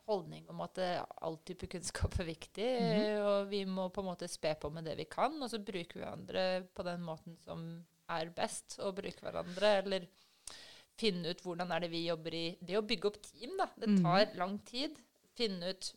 holdning 0.07 0.45
om 0.53 0.61
at 0.63 0.77
eh, 0.77 1.01
all 1.25 1.37
type 1.43 1.67
kunnskap 1.67 2.13
er 2.21 2.29
viktig. 2.29 2.69
mm. 2.79 3.25
Og 3.25 3.49
vi 3.49 3.65
må 3.65 3.89
på 3.91 4.05
en 4.05 4.11
måte 4.13 4.29
spe 4.31 4.53
på 4.61 4.69
med 4.71 4.85
det 4.85 4.95
vi 5.01 5.05
kan, 5.09 5.33
og 5.41 5.49
så 5.51 5.59
bruker 5.59 5.99
vi 5.99 6.05
andre 6.07 6.45
på 6.77 6.85
den 6.87 7.01
måten 7.03 7.35
som 7.43 7.65
er 8.09 8.29
best 8.35 8.77
å 8.79 8.93
bruke 8.95 9.21
hverandre. 9.25 9.83
Eller 9.83 10.07
finne 10.97 11.29
ut 11.29 11.41
hvordan 11.45 11.71
er 11.75 11.79
det 11.85 11.91
vi 11.91 12.05
jobber 12.07 12.33
i 12.33 12.57
Det 12.63 12.77
å 12.79 12.81
bygge 12.85 13.05
opp 13.11 13.21
team, 13.21 13.57
da. 13.57 13.67
Det 13.77 13.89
Mhm. 13.89 14.03
tar 14.03 14.35
lang 14.35 14.59
tid. 14.65 14.97
Finne 15.35 15.69
ut 15.69 15.93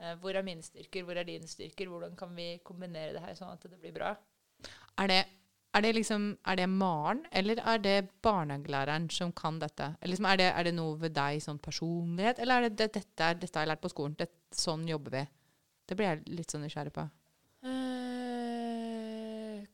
eh, 0.00 0.14
hvor 0.16 0.34
er 0.34 0.42
mine 0.42 0.62
styrker, 0.62 1.04
hvor 1.04 1.16
er 1.16 1.24
dine 1.24 1.46
styrker, 1.46 1.86
hvordan 1.86 2.16
kan 2.16 2.34
vi 2.34 2.58
kombinere 2.64 3.12
det 3.12 3.20
her 3.22 3.34
sånn 3.34 3.52
at 3.52 3.60
det 3.62 3.78
blir 3.80 3.92
bra. 3.92 4.16
Er 4.98 5.06
det, 5.08 5.26
er 5.74 5.80
det 5.80 5.94
liksom 5.94 6.38
Er 6.44 6.56
det 6.56 6.68
Maren, 6.68 7.26
eller 7.32 7.56
er 7.64 7.78
det 7.78 8.10
barnehagelæreren 8.22 9.10
som 9.10 9.32
kan 9.32 9.58
dette? 9.58 9.96
Eller 10.00 10.10
liksom, 10.16 10.26
er, 10.26 10.36
det, 10.36 10.52
er 10.54 10.62
det 10.64 10.74
noe 10.74 10.96
ved 10.98 11.14
deg 11.14 11.40
sånn 11.42 11.58
personlighet, 11.58 12.38
eller 12.38 12.54
er 12.56 12.68
det, 12.68 12.76
det 12.76 12.92
dette, 12.92 13.40
dette 13.40 13.58
har 13.58 13.64
jeg 13.66 13.68
lært 13.76 13.80
på 13.80 13.90
skolen, 13.90 14.14
det, 14.18 14.28
sånn 14.52 14.86
jobber 14.88 15.10
vi? 15.10 15.28
Det 15.86 15.96
blir 15.96 16.06
jeg 16.06 16.22
litt 16.28 16.50
sånn 16.50 16.62
nysgjerrig 16.62 16.92
på. 16.92 17.10
Eh, 17.64 17.68
ko, 17.68 17.70
eh, 17.70 19.60
hmm, 19.62 19.71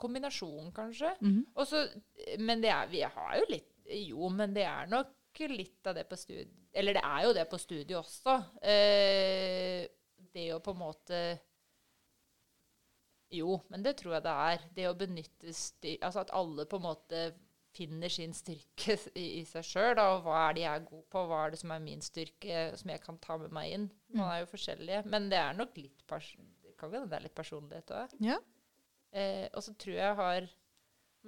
kombinasjon, 0.00 0.72
kanskje. 0.74 1.14
Mm 1.20 1.44
Og 1.54 1.66
så, 1.68 1.82
men 2.38 2.62
det 2.62 2.70
er, 2.72 2.88
vi 2.90 3.02
har 3.02 3.36
jo 3.40 3.48
litt 3.50 3.70
Jo, 4.08 4.28
men 4.32 4.54
det 4.54 4.66
er 4.68 4.90
nok 4.90 5.42
litt 5.52 5.86
av 5.88 5.96
det 5.96 6.04
på 6.10 6.18
studiet 6.20 6.52
Eller 6.72 6.98
det 6.98 7.04
er 7.04 7.24
jo 7.26 7.32
det 7.36 7.46
på 7.50 7.58
studiet 7.60 7.96
også. 7.98 8.36
Eh, 8.62 9.86
det 10.32 10.50
å 10.54 10.60
på 10.64 10.74
en 10.74 10.82
måte 10.82 11.22
Jo, 13.32 13.56
men 13.72 13.84
det 13.84 13.96
tror 14.00 14.18
jeg 14.18 14.26
det 14.26 14.36
er. 14.48 14.66
Det 14.76 14.88
å 14.90 14.98
benytte 14.98 15.54
styr... 15.56 15.96
Altså 16.04 16.20
at 16.20 16.34
alle 16.36 16.66
på 16.68 16.76
en 16.80 16.86
måte 16.90 17.22
finner 17.72 18.12
sin 18.12 18.34
styrke 18.36 18.98
i, 19.14 19.26
i 19.40 19.44
seg 19.48 19.66
sjøl. 19.66 20.00
Og 20.00 20.26
hva 20.26 20.46
er 20.46 20.56
det 20.56 20.64
jeg 20.66 20.72
er 20.74 20.88
god 20.88 21.04
på, 21.12 21.26
hva 21.28 21.44
er 21.44 21.54
det 21.54 21.60
som 21.62 21.74
er 21.74 21.84
min 21.84 22.04
styrke, 22.04 22.64
som 22.80 22.92
jeg 22.92 23.04
kan 23.04 23.20
ta 23.24 23.38
med 23.40 23.54
meg 23.56 23.76
inn. 23.76 23.86
Man 24.12 24.28
er 24.28 24.42
jo 24.42 24.50
forskjellige. 24.52 25.04
Men 25.12 25.30
det 25.32 25.40
er 25.40 25.56
nok 25.56 25.78
litt 25.80 26.04
pers 26.08 26.34
det 26.36 26.74
kan 26.80 27.22
litt 27.22 27.36
personlighet 27.36 27.92
òg. 27.94 28.16
Ja. 28.24 28.40
Eh, 29.12 29.46
og 29.52 29.62
så 29.64 29.74
tror 29.76 29.94
jeg 29.94 30.06
jeg 30.06 30.18
har 30.18 30.48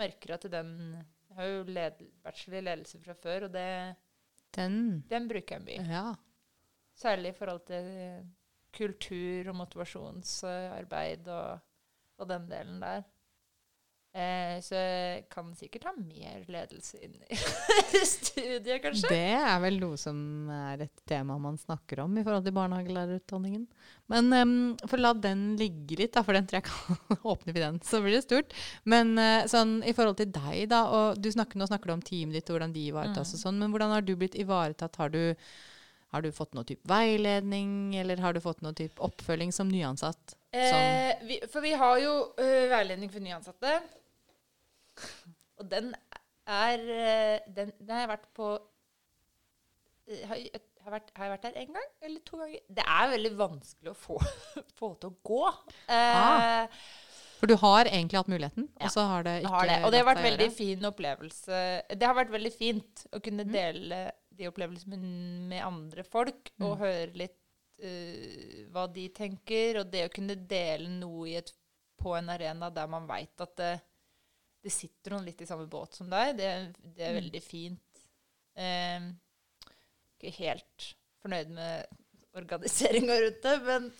merker 0.01 0.35
at 0.35 0.47
den 0.51 0.71
Jeg 0.95 1.37
har 1.37 1.51
jo 1.51 1.63
led, 1.67 2.03
bachelor 2.23 2.61
i 2.61 2.65
ledelse 2.69 3.01
fra 3.03 3.15
før, 3.19 3.49
og 3.49 3.53
det, 3.53 3.97
Den 4.55 5.05
den 5.11 5.29
bruker 5.29 5.59
jeg 5.59 5.65
mye. 5.67 5.87
Ja. 5.91 6.15
Særlig 6.95 7.33
i 7.33 7.39
forhold 7.39 7.65
til 7.67 7.89
kultur 8.75 9.49
og 9.51 9.57
motivasjonsarbeid 9.57 11.29
og, 11.29 11.59
og 12.19 12.29
den 12.29 12.47
delen 12.51 12.81
der. 12.83 13.03
Eh, 14.15 14.61
så 14.63 14.79
jeg 14.79 15.23
kan 15.27 15.49
sikkert 15.59 15.89
ha 15.89 15.93
mer 15.99 16.45
ledelse 16.47 17.01
inn 17.03 17.17
i 17.27 17.35
studiet, 18.07 18.77
kanskje. 18.85 19.09
Det 19.11 19.33
er 19.35 19.57
vel 19.65 19.81
noe 19.83 19.97
som 19.99 20.21
er 20.55 20.85
et 20.87 21.01
tema 21.11 21.35
man 21.43 21.57
snakker 21.59 22.05
om 22.05 22.15
i 22.15 22.23
forhold 22.23 22.45
til 22.47 22.55
barnehagelærerutdanningen. 22.55 23.65
Men 24.13 24.31
um, 24.39 24.53
for 24.87 25.03
la 25.03 25.11
den 25.19 25.43
ligge 25.59 25.99
litt, 25.99 26.13
da, 26.15 26.23
for 26.23 26.39
den 26.39 26.47
tror 26.47 26.61
jeg 26.61 26.69
kan 26.69 27.19
åpne 27.35 27.57
vi 27.57 27.65
den, 27.65 27.81
så 27.83 27.99
blir 28.05 28.15
det 28.15 28.23
stort. 28.29 28.55
Men 28.87 29.17
uh, 29.19 29.49
sånn 29.51 29.81
i 29.83 29.97
forhold 29.99 30.21
til 30.23 30.31
deg, 30.37 30.69
da, 30.71 30.85
og 30.95 31.19
du 31.19 31.27
snakker, 31.35 31.59
nå 31.59 31.67
snakker 31.73 31.91
du 31.91 31.97
om 31.97 32.07
teamet 32.07 32.39
ditt 32.39 32.53
og 32.53 32.59
hvordan 32.61 32.77
de 32.77 32.87
ivaretas 32.93 33.35
Mm. 33.35 33.37
og 33.41 33.43
sånn, 33.43 33.59
men 33.65 33.75
hvordan 33.75 33.97
har 33.97 34.07
du 34.07 34.15
blitt 34.21 34.39
ivaretatt? 34.39 34.97
Har 35.03 35.11
du, 35.11 35.35
Har 36.15 36.23
du 36.23 36.31
fått 36.31 36.53
noe 36.55 36.63
type 36.63 36.87
veiledning, 36.87 37.97
eller 37.99 38.21
har 38.23 38.33
du 38.37 38.39
fått 38.39 38.61
noe 38.63 38.71
type 38.79 39.03
oppfølging 39.03 39.51
som 39.51 39.67
nyansatt? 39.67 40.37
Eh, 40.55 41.11
vi, 41.27 41.41
for 41.51 41.65
vi 41.67 41.73
har 41.75 41.99
jo 41.99 42.13
uh, 42.39 42.69
veiledning 42.71 43.11
for 43.11 43.19
nyansatte. 43.25 43.73
Og 45.65 45.71
den 45.73 45.91
er 46.47 46.79
øh, 46.85 47.55
Den, 47.57 47.73
den 47.81 47.91
har 47.97 48.05
jeg 48.05 48.13
vært 48.15 48.29
på 48.37 48.49
øh, 50.09 50.21
har, 50.29 50.37
jeg, 50.37 50.61
har, 50.85 50.91
vært, 50.99 51.11
har 51.17 51.25
jeg 51.29 51.33
vært 51.35 51.47
der 51.49 51.61
én 51.63 51.73
gang 51.73 51.89
eller 52.05 52.21
to 52.29 52.41
ganger? 52.43 52.61
Det 52.79 52.85
er 52.85 53.13
veldig 53.15 53.33
vanskelig 53.41 53.93
å 53.95 53.97
få, 53.97 54.19
få 54.79 54.91
til 55.01 55.11
å 55.13 55.17
gå. 55.31 55.43
Eh, 55.89 56.03
Ah, 56.15 56.67
For 57.41 57.51
du 57.51 57.57
har 57.61 57.89
egentlig 57.91 58.17
hatt 58.21 58.29
muligheten, 58.33 58.69
Ja, 58.79 58.87
og 58.87 58.93
så 58.95 59.03
har 59.11 59.25
det 59.27 59.39
ikke 59.43 59.53
har 59.55 59.67
det. 59.69 59.79
Og 59.85 59.93
det 59.93 59.99
har 60.01 60.07
vært 60.11 60.23
veldig 60.25 60.47
gjøre. 60.47 60.57
fin 60.59 60.87
opplevelse. 60.89 61.63
Det 61.99 62.07
har 62.09 62.15
vært 62.17 62.31
veldig 62.33 62.53
fint 62.55 63.03
å 63.13 63.21
kunne 63.25 63.45
Mm. 63.45 63.53
dele 63.53 63.99
de 64.35 64.49
opplevelsene 64.49 64.97
med, 65.51 65.61
andre 65.63 66.05
folk, 66.05 66.53
og 66.61 66.77
Mm. 66.79 66.81
høre 66.85 67.11
litt 67.21 67.37
uh, 67.85 68.71
hva 68.73 68.87
de 68.95 69.09
tenker. 69.09 69.81
Og 69.83 69.91
det 69.93 70.05
å 70.09 70.13
kunne 70.15 70.37
dele 70.49 70.89
noe 70.89 71.29
i 71.29 71.37
et, 71.37 71.53
på 72.01 72.15
en 72.17 72.29
arena 72.33 72.71
der 72.71 72.87
man 72.91 73.07
veit 73.07 73.41
at 73.41 73.57
det, 73.57 73.73
det 74.65 74.73
sitter 74.73 75.13
noen 75.15 75.27
litt 75.29 75.43
i 75.45 75.47
samme 75.49 75.67
båt 75.71 75.95
som 75.99 76.09
deg, 76.11 76.37
det, 76.41 76.51
det 76.97 77.05
er 77.05 77.13
Mm. 77.15 77.21
veldig 77.21 77.43
fint. 77.45 78.01
Eh, 78.57 79.09
ikke 80.19 80.33
helt 80.41 80.87
fornøyd 81.23 81.51
med 81.53 81.87
organiseringa 82.35 83.19
rundt 83.23 83.43
det, 83.45 83.55
men 83.67 83.91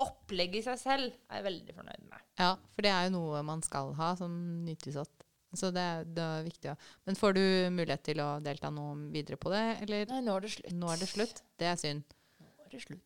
opplegget 0.00 0.60
i 0.62 0.66
seg 0.68 0.78
selv 0.80 1.08
er 1.28 1.40
jeg 1.40 1.46
veldig 1.48 1.74
fornøyd 1.76 2.04
med. 2.08 2.22
Ja, 2.40 2.52
for 2.74 2.86
det 2.86 2.92
er 2.94 3.08
jo 3.08 3.14
noe 3.18 3.42
man 3.44 3.62
skal 3.66 3.92
ha 3.98 4.12
som 4.16 4.36
nytilsatt. 4.64 5.26
Så 5.58 5.72
det 5.74 5.82
er, 5.82 6.04
det 6.06 6.22
er 6.22 6.44
viktig. 6.46 6.68
Ja. 6.70 6.76
Men 7.08 7.16
får 7.18 7.32
du 7.34 7.42
mulighet 7.74 8.04
til 8.06 8.20
å 8.22 8.28
delta 8.44 8.70
noe 8.70 8.92
videre 9.10 9.36
på 9.40 9.50
det, 9.50 9.64
eller 9.82 10.06
Nei, 10.12 10.20
nå 10.22 10.36
er 10.38 10.44
det 10.46 10.52
slutt. 10.54 10.70
nå 10.78 10.92
er 10.92 11.00
det 11.02 11.08
slutt? 11.10 11.40
Det 11.58 11.66
er 11.72 11.80
synd. 11.80 12.04
Nå 12.38 12.46
er 12.68 12.70
det 12.76 12.82
slutt. 12.84 13.02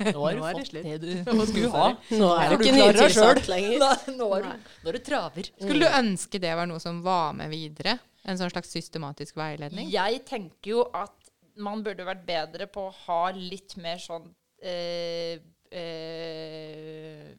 Nå 0.00 0.22
har 0.24 0.36
du 0.36 0.42
fått 0.60 0.72
det 0.76 0.98
du 1.02 1.10
skulle 1.50 1.70
ha. 1.74 1.88
Nå 2.16 2.28
er 2.36 2.52
du 2.52 2.56
ikke 2.56 2.76
nytilsatt 2.76 3.50
lenger. 3.50 3.82
Nå 4.16 4.28
er 4.36 4.46
du, 4.46 4.52
nå 4.84 4.92
er 4.92 4.98
du 4.98 5.02
traver. 5.04 5.50
Skulle 5.60 5.84
du 5.84 5.98
ønske 6.00 6.40
det 6.42 6.54
var 6.56 6.70
noe 6.70 6.80
som 6.82 7.02
var 7.04 7.34
med 7.36 7.52
videre? 7.52 7.98
En 8.28 8.38
sånn 8.40 8.52
slags 8.52 8.72
systematisk 8.72 9.38
veiledning? 9.40 9.88
Jeg 9.92 10.22
tenker 10.28 10.74
jo 10.74 10.84
at 10.96 11.16
man 11.60 11.84
burde 11.84 12.06
vært 12.06 12.24
bedre 12.28 12.68
på 12.70 12.88
å 12.88 12.96
ha 13.06 13.22
litt 13.36 13.76
mer 13.80 14.00
sånn 14.00 14.28
eh, 14.62 15.40
eh, 15.72 17.30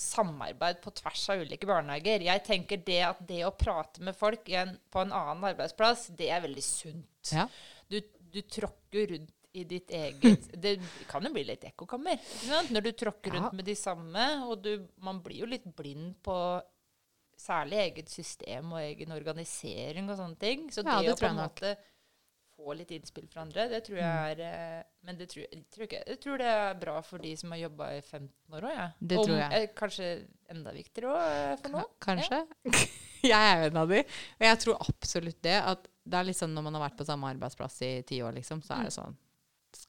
samarbeid 0.00 0.80
på 0.82 0.92
tvers 0.96 1.26
av 1.32 1.42
ulike 1.44 1.68
barnehager. 1.68 2.24
Jeg 2.26 2.44
tenker 2.46 2.80
det 2.86 3.02
at 3.10 3.20
det 3.28 3.42
å 3.46 3.52
prate 3.54 4.02
med 4.06 4.16
folk 4.16 4.48
en, 4.56 4.72
på 4.90 5.02
en 5.04 5.12
annen 5.12 5.50
arbeidsplass, 5.52 6.08
det 6.16 6.30
er 6.32 6.42
veldig 6.46 6.64
sunt. 6.64 7.34
Ja. 7.34 7.46
Du, 7.90 8.00
du 8.32 8.40
tråkker 8.46 9.12
rundt 9.14 9.34
i 9.52 9.64
ditt 9.66 9.90
eget 9.90 10.48
Det 10.62 10.76
kan 11.10 11.24
jo 11.26 11.32
bli 11.34 11.42
litt 11.48 11.64
ekkokammer. 11.70 12.18
Når 12.70 12.84
du 12.86 12.92
tråkker 12.92 13.34
rundt 13.34 13.50
Ja. 13.52 13.56
med 13.56 13.64
de 13.66 13.74
samme, 13.78 14.26
og 14.46 14.60
du, 14.62 14.74
man 15.02 15.18
blir 15.24 15.40
jo 15.42 15.46
litt 15.50 15.64
blind 15.76 16.16
på 16.22 16.36
særlig 17.40 17.78
eget 17.86 18.10
system 18.12 18.74
og 18.76 18.82
egen 18.82 19.12
organisering 19.16 20.10
og 20.12 20.18
sånne 20.20 20.36
ting. 20.38 20.68
Så 20.70 20.84
Ja, 20.84 20.98
det, 21.00 21.06
det 21.08 21.14
å 21.16 21.20
på 21.22 21.30
en 21.30 21.38
måte 21.40 21.72
få 22.60 22.74
litt 22.76 22.90
innspill 22.92 23.24
fra 23.32 23.40
andre, 23.46 23.64
det 23.72 23.78
tror 23.86 23.96
jeg 23.96 24.32
er 24.34 24.40
eh, 24.44 24.82
Men 25.08 25.16
det 25.16 25.30
tror, 25.32 25.46
jeg, 25.46 25.62
tror 25.72 25.86
ikke, 25.86 26.02
jeg 26.10 26.18
tror 26.20 26.42
det 26.42 26.48
er 26.52 26.74
bra 26.82 26.96
for 27.06 27.22
de 27.24 27.30
som 27.40 27.54
har 27.54 27.62
jobba 27.62 27.86
i 27.96 28.02
15 28.02 28.28
år 28.58 28.66
òg, 28.68 28.74
ja. 28.76 28.88
Det 29.00 29.16
tror 29.24 29.38
jeg. 29.38 29.62
eh, 29.62 29.70
Kanskje 29.78 30.10
enda 30.52 30.74
viktigere 30.76 31.14
òg 31.14 31.62
for 31.62 31.64
Ka- 31.64 31.72
noen. 31.78 31.88
Kanskje. 32.04 32.42
jeg 33.32 33.32
er 33.54 33.64
en 33.70 33.80
av 33.80 33.88
de. 33.88 34.02
Og 34.36 34.44
jeg 34.50 34.60
tror 34.66 34.76
absolutt 34.84 35.40
det. 35.48 35.56
At 35.72 35.88
det 36.04 36.20
er 36.20 36.28
liksom 36.28 36.52
når 36.52 36.68
man 36.68 36.76
har 36.76 36.84
vært 36.90 37.00
på 37.00 37.08
samme 37.08 37.32
arbeidsplass 37.32 37.80
i 37.88 37.90
ti 38.04 38.20
år, 38.22 38.36
liksom, 38.36 38.60
så 38.66 38.76
er 38.76 38.90
det 38.90 38.94
sånn 38.98 39.16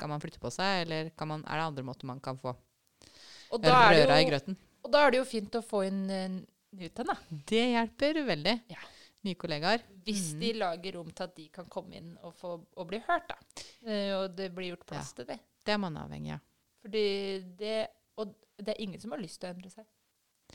Skal 0.02 0.10
man 0.10 0.22
flytte 0.24 0.40
på 0.42 0.50
seg, 0.50 0.80
eller 0.88 1.12
kan 1.14 1.30
man, 1.30 1.44
er 1.46 1.60
det 1.62 1.66
andre 1.70 1.84
måter 1.86 2.08
man 2.10 2.20
kan 2.26 2.40
få 2.42 2.56
røra 3.54 4.18
i 4.18 4.26
grøten? 4.26 4.56
og 4.82 4.90
da 4.96 5.04
er 5.06 5.12
det 5.14 5.20
jo 5.20 5.26
fint 5.30 5.54
å 5.60 5.62
få 5.62 5.84
inn 5.86 6.08
Newton, 6.08 6.40
nyten, 6.74 7.06
da. 7.12 7.16
Det 7.52 7.60
hjelper 7.76 8.18
veldig. 8.26 8.54
Ja. 8.72 8.80
Nye 9.28 9.36
kollegaer. 9.38 9.84
Hvis 10.08 10.32
Mhm. 10.34 10.40
de 10.40 10.54
lager 10.58 10.94
rom 10.98 11.12
til 11.12 11.24
at 11.28 11.36
de 11.36 11.48
kan 11.54 11.66
komme 11.70 11.94
inn 12.00 12.18
og, 12.24 12.34
få, 12.34 12.56
og 12.78 12.88
bli 12.88 12.98
hørt, 13.06 13.28
da. 13.30 13.36
Eh, 13.86 14.14
og 14.18 14.36
det 14.36 14.48
blir 14.56 14.72
gjort 14.72 14.88
plass 14.88 15.12
til 15.14 15.26
det. 15.26 15.38
Det 15.64 15.74
er 15.76 15.78
man 15.78 15.94
avhengig 16.02 16.34
av. 16.34 16.40
Fordi 16.82 17.06
det 17.58 17.88
Og 18.18 18.34
det 18.58 18.70
er 18.74 18.82
ingen 18.84 19.00
som 19.00 19.12
har 19.12 19.20
lyst 19.20 19.40
til 19.40 19.50
å 19.50 19.54
endre 19.56 19.70
seg. 19.70 19.86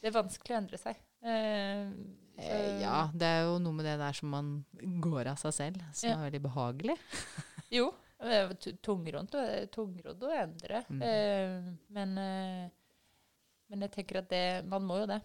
Det 0.00 0.08
er 0.10 0.22
vanskelig 0.22 0.54
å 0.54 0.58
endre 0.58 0.78
seg. 0.78 0.96
Uh, 1.22 1.92
Eh, 2.38 2.80
ja, 2.82 3.08
det 3.16 3.22
er 3.24 3.44
jo 3.46 3.58
noe 3.58 3.72
med 3.72 3.86
det 3.86 3.94
der 3.98 4.12
som 4.12 4.28
man 4.28 4.64
går 5.00 5.26
av 5.30 5.36
seg 5.40 5.52
selv, 5.54 5.94
som 5.94 6.10
Ja. 6.10 6.16
er 6.18 6.30
veldig 6.30 6.42
behagelig. 6.42 6.98
Jo. 7.70 7.94
Det 8.16 8.42
var 8.48 8.54
tungrodd 8.82 9.34
tungrodd 9.74 10.22
å 10.24 10.32
endre. 10.32 10.82
Mm. 10.88 11.02
Eh, 11.04 11.72
men, 11.92 12.12
eh, 12.18 12.68
men 13.70 13.84
jeg 13.84 13.92
tenker 13.98 14.22
at 14.22 14.30
det 14.30 14.44
Man 14.68 14.86
må 14.88 15.02
jo 15.02 15.08
det. 15.10 15.20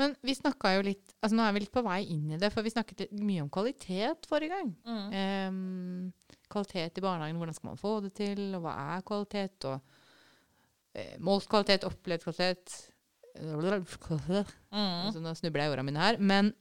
Men 0.00 0.16
vi 0.24 0.34
snakka 0.34 0.72
jo 0.74 0.86
litt 0.88 1.12
altså 1.22 1.36
Nå 1.36 1.44
er 1.46 1.52
vi 1.54 1.62
litt 1.62 1.72
på 1.74 1.84
vei 1.84 2.00
inn 2.10 2.32
i 2.34 2.38
det, 2.40 2.50
for 2.52 2.64
vi 2.66 2.72
snakket 2.72 3.04
mye 3.14 3.44
om 3.44 3.50
kvalitet 3.52 4.26
forrige 4.28 4.56
gang. 4.56 4.72
Mm. 4.84 5.12
Em, 5.20 6.40
kvalitet 6.50 6.98
i 6.98 7.04
barnehagen, 7.04 7.38
hvordan 7.38 7.56
skal 7.56 7.70
man 7.70 7.80
få 7.80 7.94
det 8.04 8.14
til, 8.18 8.42
og 8.56 8.64
hva 8.66 8.74
er 8.96 9.06
kvalitet? 9.06 9.68
Og 9.70 9.80
eh, 10.94 11.14
målt 11.22 11.48
kvalitet, 11.50 11.86
opplevd 11.88 12.26
kvalitet 12.26 12.74
Mm. 14.70 15.08
altså, 15.08 15.20
Nå 15.22 15.32
snubler 15.34 15.64
jeg 15.64 15.70
i 15.70 15.74
ordene 15.74 15.88
mine 15.88 16.02
her. 16.02 16.18
Men 16.22 16.52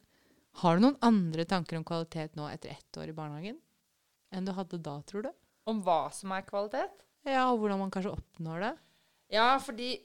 har 0.61 0.77
du 0.77 0.85
noen 0.85 0.97
andre 1.05 1.45
tanker 1.49 1.77
om 1.77 1.85
kvalitet 1.85 2.35
nå 2.37 2.47
etter 2.49 2.73
ett 2.73 2.97
år 2.97 3.11
i 3.11 3.15
barnehagen 3.17 3.59
enn 4.33 4.47
du 4.47 4.53
hadde 4.57 4.79
da, 4.81 4.95
tror 5.05 5.27
du? 5.27 5.31
Om 5.69 5.79
hva 5.85 6.01
som 6.11 6.33
er 6.35 6.45
kvalitet? 6.47 7.03
Ja, 7.23 7.47
og 7.51 7.61
hvordan 7.61 7.79
man 7.79 7.91
kanskje 7.93 8.15
oppnår 8.17 8.65
det? 8.65 8.73
Ja, 9.33 9.47
fordi 9.63 9.95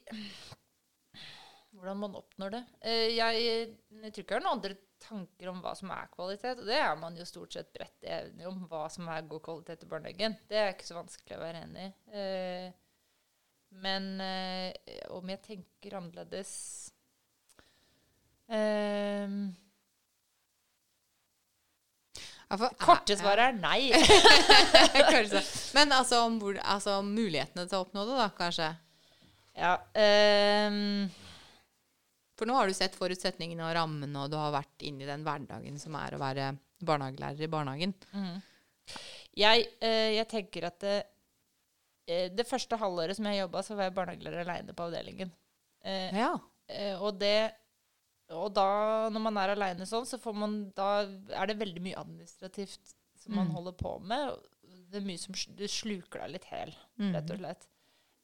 Hvordan 1.79 1.99
man 2.01 2.15
oppnår 2.19 2.51
det? 2.57 2.61
Eh, 2.81 3.09
jeg, 3.15 3.43
jeg 4.03 4.13
tror 4.13 4.25
ikke 4.25 4.35
jeg 4.35 4.41
har 4.41 4.45
noen 4.47 4.57
andre 4.57 4.77
tanker 4.99 5.51
om 5.53 5.61
hva 5.63 5.75
som 5.79 5.93
er 5.95 6.11
kvalitet. 6.11 6.59
Og 6.59 6.67
det 6.67 6.79
er 6.81 6.97
man 6.99 7.17
jo 7.19 7.27
stort 7.29 7.55
sett 7.55 7.71
bredt 7.75 8.07
enig 8.09 8.49
om, 8.49 8.65
hva 8.71 8.89
som 8.91 9.07
er 9.13 9.29
god 9.31 9.45
kvalitet 9.47 9.85
i 9.87 9.91
barnehagen. 9.93 10.35
Det 10.51 10.59
er 10.59 10.73
ikke 10.73 10.89
så 10.89 10.99
vanskelig 10.99 11.37
å 11.37 11.43
være 11.45 11.63
enig 11.69 11.87
i. 11.87 11.93
Eh, 12.19 12.69
men 13.85 14.11
eh, 14.25 14.73
om 15.15 15.31
jeg 15.31 15.45
tenker 15.45 15.99
annerledes 16.01 16.53
eh, 22.51 22.67
Korte 22.81 23.17
svaret 23.21 23.55
er 23.55 23.59
nei. 23.61 23.91
Men 25.77 25.93
altså, 25.93 26.23
om 26.27 26.39
altså 26.63 26.99
om 27.03 27.11
mulighetene 27.15 27.67
til 27.69 27.79
å 27.79 27.85
oppnå 27.87 28.05
det, 28.09 28.19
da, 28.21 28.29
kanskje? 28.39 28.71
Ja, 29.59 29.73
Um, 29.99 31.09
For 32.39 32.47
nå 32.47 32.55
har 32.55 32.69
du 32.71 32.75
sett 32.77 32.95
forutsetningene 32.95 33.65
og 33.67 33.73
rammene, 33.75 34.15
og 34.23 34.31
du 34.31 34.37
har 34.39 34.53
vært 34.55 34.85
inne 34.87 35.03
i 35.03 35.09
den 35.09 35.25
hverdagen 35.27 35.81
som 35.83 35.97
er 35.99 36.15
å 36.15 36.21
være 36.23 36.53
barnehagelærer 36.87 37.43
i 37.43 37.51
barnehagen. 37.51 37.95
Mm. 38.15 38.37
Jeg, 39.39 39.65
eh, 39.83 40.13
jeg 40.15 40.29
tenker 40.31 40.69
at 40.69 40.79
det, 40.85 40.97
eh, 42.07 42.29
det 42.31 42.47
første 42.47 42.79
halvåret 42.79 43.19
som 43.19 43.27
jeg 43.27 43.41
jobba, 43.43 43.65
så 43.67 43.75
var 43.75 43.89
jeg 43.89 43.97
barnehagelærer 43.99 44.45
aleine 44.47 44.77
på 44.79 44.87
avdelingen. 44.87 45.33
Eh, 45.83 46.15
Ja. 46.15 46.31
eh, 46.71 46.95
og 47.03 47.19
det 47.19 47.51
Og 48.31 48.53
da, 48.53 49.09
når 49.09 49.21
man 49.25 49.37
er 49.41 49.55
aleine 49.55 49.87
sånn, 49.89 50.05
så 50.07 50.19
får 50.21 50.35
man 50.37 50.57
Da 50.77 51.03
er 51.33 51.47
det 51.49 51.59
veldig 51.59 51.81
mye 51.81 51.97
administrativt 51.97 52.95
som 53.19 53.35
man 53.35 53.47
Mm. 53.49 53.55
holder 53.55 53.73
på 53.73 54.01
med. 54.03 54.35
Det 54.91 54.97
er 55.03 55.07
mye 55.07 55.19
som 55.19 55.35
du 55.57 55.65
sluker 55.69 56.21
deg 56.21 56.31
litt 56.37 56.45
hel, 56.45 56.75
Mm. 57.01 57.15
rett 57.15 57.31
og 57.31 57.39
slett. 57.39 57.67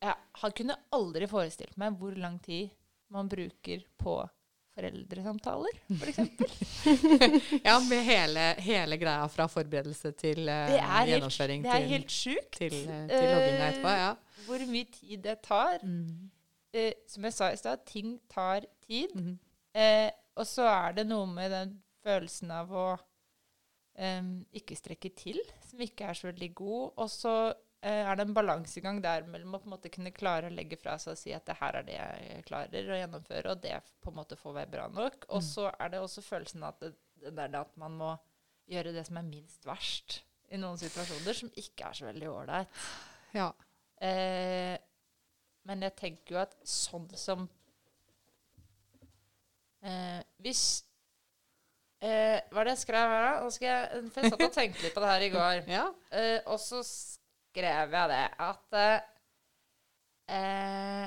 Jeg 0.03 0.15
har- 0.35 0.51
kunne 0.53 0.77
aldri 0.93 1.27
forestilt 1.27 1.77
meg 1.79 1.99
hvor 1.99 2.15
lang 2.17 2.39
tid 2.39 2.71
man 3.11 3.29
bruker 3.29 3.83
på 3.99 4.29
foreldresamtaler, 4.77 5.71
f.eks. 5.91 6.19
ja, 7.65 7.79
med 7.81 8.05
hele, 8.05 8.55
hele 8.59 8.97
greia 8.99 9.27
fra 9.31 9.47
forberedelse 9.47 10.13
til 10.19 10.49
uh, 10.49 10.69
er 10.75 10.81
helt, 10.81 11.11
gjennomføring 11.13 11.63
det 11.63 11.71
er 11.71 11.79
til, 11.81 11.89
helt 11.95 12.11
sjukt. 12.11 12.51
til, 12.59 12.75
uh, 12.89 13.07
til 13.09 13.29
logginga 13.31 13.69
etterpå. 13.73 13.95
Ja. 14.01 14.15
Hvor 14.49 14.67
mye 14.69 14.85
tid 14.93 15.23
det 15.23 15.37
tar. 15.47 15.79
Mm. 15.83 16.31
Uh, 16.75 16.91
som 17.07 17.23
jeg 17.29 17.33
sa 17.37 17.51
i 17.55 17.57
stad, 17.57 17.85
ting 17.87 18.17
tar 18.29 18.67
tid. 18.87 19.15
Mhm. 19.15 19.39
Eh, 19.75 20.11
og 20.39 20.47
så 20.47 20.67
er 20.71 20.95
det 21.01 21.05
noe 21.09 21.27
med 21.31 21.51
den 21.55 21.75
følelsen 22.05 22.51
av 22.55 22.73
å 22.75 22.87
eh, 23.99 24.23
ikke 24.61 24.77
strekke 24.79 25.11
til, 25.19 25.39
som 25.69 25.83
ikke 25.85 26.09
er 26.11 26.19
så 26.19 26.29
veldig 26.31 26.51
god. 26.59 26.85
Og 27.03 27.11
så 27.13 27.35
eh, 27.85 28.03
er 28.05 28.19
det 28.19 28.27
en 28.29 28.37
balansegang 28.37 29.01
der 29.05 29.27
mellom 29.31 29.57
å 29.57 29.63
på 29.63 29.69
en 29.71 29.75
måte 29.77 29.93
kunne 29.95 30.13
klare 30.15 30.51
å 30.51 30.55
legge 30.55 30.79
fra 30.81 30.97
seg 31.03 31.15
og 31.17 31.21
si 31.21 31.35
at 31.37 31.47
det 31.49 31.59
her 31.61 31.81
er 31.81 31.89
det 31.89 31.97
jeg 31.99 32.45
klarer 32.49 32.93
å 32.95 33.01
gjennomføre, 33.01 33.55
og 33.57 33.63
det 33.65 33.79
på 34.03 34.13
en 34.13 34.19
måte 34.21 34.39
får 34.41 34.57
være 34.61 34.73
bra 34.77 34.87
nok. 34.93 35.27
Og 35.31 35.43
Mm. 35.43 35.49
så 35.51 35.67
er 35.79 35.89
det 35.95 36.01
også 36.05 36.23
følelsen 36.23 36.63
av 36.63 36.75
at, 36.79 36.95
det, 37.21 37.35
det 37.35 37.61
at 37.65 37.77
man 37.81 37.99
må 37.99 38.15
gjøre 38.71 38.95
det 38.97 39.07
som 39.07 39.19
er 39.21 39.27
minst 39.29 39.67
verst 39.69 40.23
i 40.51 40.57
noen 40.61 40.79
situasjoner, 40.79 41.35
som 41.37 41.51
ikke 41.57 41.89
er 41.89 41.99
så 41.99 42.07
veldig 42.11 42.31
ålreit. 42.31 42.69
ja. 43.35 43.53
Eh, 44.05 44.77
men 45.65 45.81
jeg 45.81 45.95
tenker 45.97 46.35
jo 46.35 46.41
at 46.43 46.55
sånn 46.69 47.07
som 47.17 47.47
eh, 49.85 50.21
Hvis 50.45 50.63
eh, 52.03 52.41
Hva 52.51 52.61
er 52.63 52.69
det 52.71 52.75
jeg 52.77 52.83
skrev 52.85 53.09
her, 53.15 53.27
da? 53.29 53.35
Nå 53.45 53.51
skal 53.55 53.69
jeg, 53.71 54.05
for 54.13 54.21
jeg 54.25 54.33
satt 54.35 54.47
og 54.49 54.55
tenkte 54.57 54.85
litt 54.87 54.95
på 54.97 55.05
det 55.05 55.13
her 55.13 55.27
i 55.29 55.33
går. 55.35 55.61
ja. 55.79 55.85
Eh, 56.13 56.39
og 56.47 56.59
så 56.63 56.81
skrev 56.87 57.95
jeg 57.99 58.11
det 58.15 58.23
at 58.49 58.79
eh, 58.85 59.01
eh, 60.39 61.07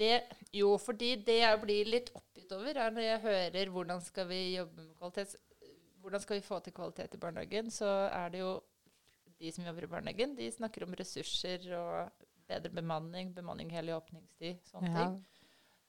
det, 0.00 0.22
Jo, 0.56 0.74
fordi 0.80 1.14
det 1.26 1.38
jeg 1.42 1.60
blir 1.62 1.90
litt 1.94 2.10
oppgitt 2.16 2.52
over, 2.56 2.74
er 2.80 2.90
når 2.94 3.06
jeg 3.06 3.20
hører 3.26 3.70
hvordan 3.76 4.00
skal 4.04 4.28
vi 4.30 4.40
jobbe 4.56 4.82
med 4.82 4.96
kvalitet 4.98 5.36
Hvordan 6.00 6.22
skal 6.24 6.38
vi 6.38 6.44
få 6.46 6.58
til 6.64 6.72
kvalitet 6.72 7.14
i 7.14 7.20
barnehagen, 7.20 7.66
så 7.70 7.86
er 8.08 8.30
det 8.32 8.38
jo 8.40 8.54
de 9.40 9.50
som 9.52 9.64
jobber 9.68 9.84
i 9.84 9.88
barnehagen, 9.92 10.32
de 10.36 10.46
snakker 10.52 10.84
om 10.86 10.94
ressurser 10.96 11.66
og 11.76 12.24
bedre 12.48 12.70
bemanning, 12.72 13.34
bemanning 13.36 13.68
hele 13.72 13.92
åpningstid, 13.98 14.62
sånne 14.68 14.88
Ja. 14.94 15.02
ting. 15.04 15.18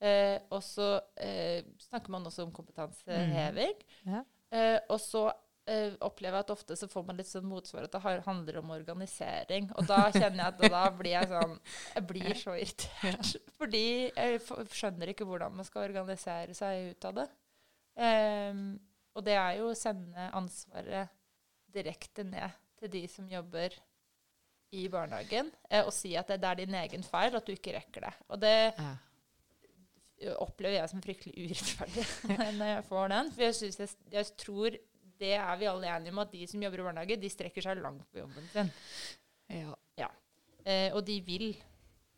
Eh, 0.01 0.39
og 0.49 0.63
så 0.65 0.95
eh, 1.21 1.61
snakker 1.89 2.09
man 2.09 2.25
også 2.25 2.43
om 2.47 2.51
kompetanseheving. 2.55 3.73
Ja. 4.09 4.23
Eh, 4.51 4.79
og 4.89 4.97
så 4.99 5.27
eh, 5.69 5.93
opplever 6.01 6.39
jeg 6.39 6.45
at 6.47 6.53
ofte 6.55 6.75
så 6.75 6.87
får 6.89 7.05
man 7.05 7.19
litt 7.21 7.29
sånn 7.29 7.45
motsvar 7.47 7.85
at 7.85 7.91
det 7.93 8.01
har- 8.01 8.23
handler 8.25 8.57
om 8.63 8.71
organisering. 8.73 9.69
Og 9.77 9.85
da 9.87 10.07
kjenner 10.11 10.41
jeg 10.41 10.47
at 10.55 10.63
da 10.73 10.81
blir 10.89 11.11
jeg 11.13 11.29
sånn 11.29 11.53
Jeg 11.95 12.07
blir 12.09 12.33
så 12.39 12.55
irritert. 12.57 13.35
Fordi 13.61 13.83
jeg 14.15 14.41
skjønner 14.73 15.13
ikke 15.13 15.27
hvordan 15.29 15.53
man 15.55 15.65
skal 15.69 15.85
organisere 15.91 16.57
seg 16.57 16.89
ut 16.95 17.05
av 17.11 17.13
det. 17.21 17.27
Em, 18.01 18.65
og 19.15 19.23
det 19.27 19.35
er 19.37 19.57
jo 19.59 19.69
å 19.69 19.77
sende 19.77 20.29
ansvaret 20.33 21.09
direkte 21.71 22.23
ned 22.27 22.51
til 22.79 22.89
de 22.89 23.01
som 23.11 23.27
jobber 23.29 23.75
i 24.73 24.85
barnehagen, 24.87 25.49
eh, 25.69 25.83
og 25.83 25.91
si 25.93 26.13
at 26.15 26.29
det, 26.31 26.37
det 26.41 26.47
er 26.49 26.59
din 26.61 26.75
egen 26.79 27.03
feil 27.03 27.35
at 27.35 27.45
du 27.45 27.51
ikke 27.53 27.73
rekker 27.75 28.05
det. 28.07 28.13
Og 28.31 28.39
det 28.39 28.53
Ja. 28.77 28.93
Opplever 30.41 30.77
jeg 30.77 30.91
som 30.91 31.03
fryktelig 31.03 31.47
urettferdig 31.47 32.05
når 32.59 32.73
jeg 32.75 32.87
får 32.89 33.13
den. 33.15 33.33
For 33.35 33.47
jeg, 33.47 33.57
synes 33.59 33.81
jeg, 33.81 33.93
jeg 34.13 34.31
tror 34.39 34.79
det 35.21 35.33
er 35.37 35.57
vi 35.59 35.69
alle 35.69 35.89
enige 35.95 36.13
om, 36.15 36.21
at 36.23 36.31
de 36.33 36.47
som 36.49 36.63
jobber 36.63 36.81
i 36.81 36.87
barnehage, 36.87 37.19
de 37.21 37.29
strekker 37.29 37.65
seg 37.65 37.81
langt 37.81 38.07
på 38.09 38.23
jobben 38.23 38.47
sin. 38.53 38.71
Ja. 39.99 40.09
Eh, 40.63 40.89
og 40.95 41.03
de 41.05 41.19
vil 41.25 41.51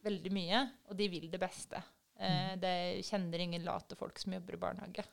veldig 0.04 0.32
mye, 0.36 0.62
og 0.92 0.98
de 1.00 1.10
vil 1.12 1.28
det 1.32 1.40
beste. 1.42 1.82
Eh, 2.20 2.54
det 2.60 3.04
kjenner 3.08 3.44
ingen 3.44 3.66
late 3.66 3.98
folk 4.00 4.20
som 4.22 4.36
jobber 4.36 4.56
i 4.56 4.62
barnehage. 4.62 5.06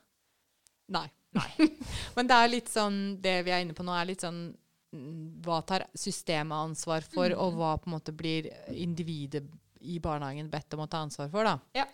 Nei. 0.91 1.07
Men 2.17 2.27
det 2.27 2.37
er 2.37 2.49
litt 2.51 2.67
sånn 2.67 2.95
Det 3.23 3.37
vi 3.47 3.53
er 3.55 3.61
inne 3.63 3.71
på 3.71 3.85
nå, 3.87 3.93
er 3.95 4.09
litt 4.09 4.25
sånn 4.25 4.41
mm, 4.51 5.39
Hva 5.45 5.61
tar 5.63 5.85
systemet 5.95 6.51
ansvar 6.51 7.05
for, 7.07 7.31
og 7.31 7.55
hva 7.55 7.69
på 7.79 7.87
en 7.87 7.95
måte 7.95 8.11
blir 8.11 8.49
individet 8.75 9.45
i 9.87 9.95
barnehagen 10.03 10.49
bedt 10.51 10.75
om 10.75 10.83
å 10.83 10.89
ta 10.91 10.99
ansvar 11.05 11.31
for, 11.31 11.47
da? 11.47 11.55
Ja. 11.77 11.87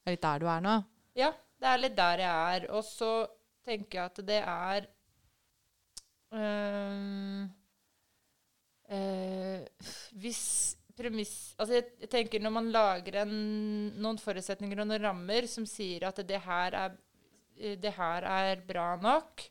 Det 0.00 0.08
er 0.08 0.16
litt 0.16 0.24
der 0.24 0.40
du 0.40 0.48
er 0.48 0.64
nå? 0.64 0.74
Ja, 1.18 1.30
det 1.60 1.68
er 1.68 1.82
litt 1.82 1.96
der 1.98 2.24
jeg 2.24 2.56
er. 2.56 2.66
Og 2.72 2.84
så 2.86 3.12
tenker 3.66 3.98
jeg 3.98 4.10
at 4.10 4.20
det 4.26 4.40
er 4.40 4.88
øhm, 6.32 7.50
øh, 8.96 9.90
Hvis 10.22 10.42
premiss 10.96 11.54
Altså, 11.58 11.80
jeg 11.80 12.10
tenker 12.10 12.42
når 12.42 12.54
man 12.56 12.72
lager 12.72 13.22
en, 13.22 13.36
noen 14.00 14.18
forutsetninger 14.20 14.80
og 14.80 14.88
noen 14.88 15.04
rammer 15.04 15.48
som 15.50 15.68
sier 15.68 16.08
at 16.08 16.20
det 16.26 16.40
her 16.44 16.76
er, 16.86 16.98
det 17.56 17.94
her 17.96 18.26
er 18.28 18.64
bra 18.66 18.94
nok 19.00 19.44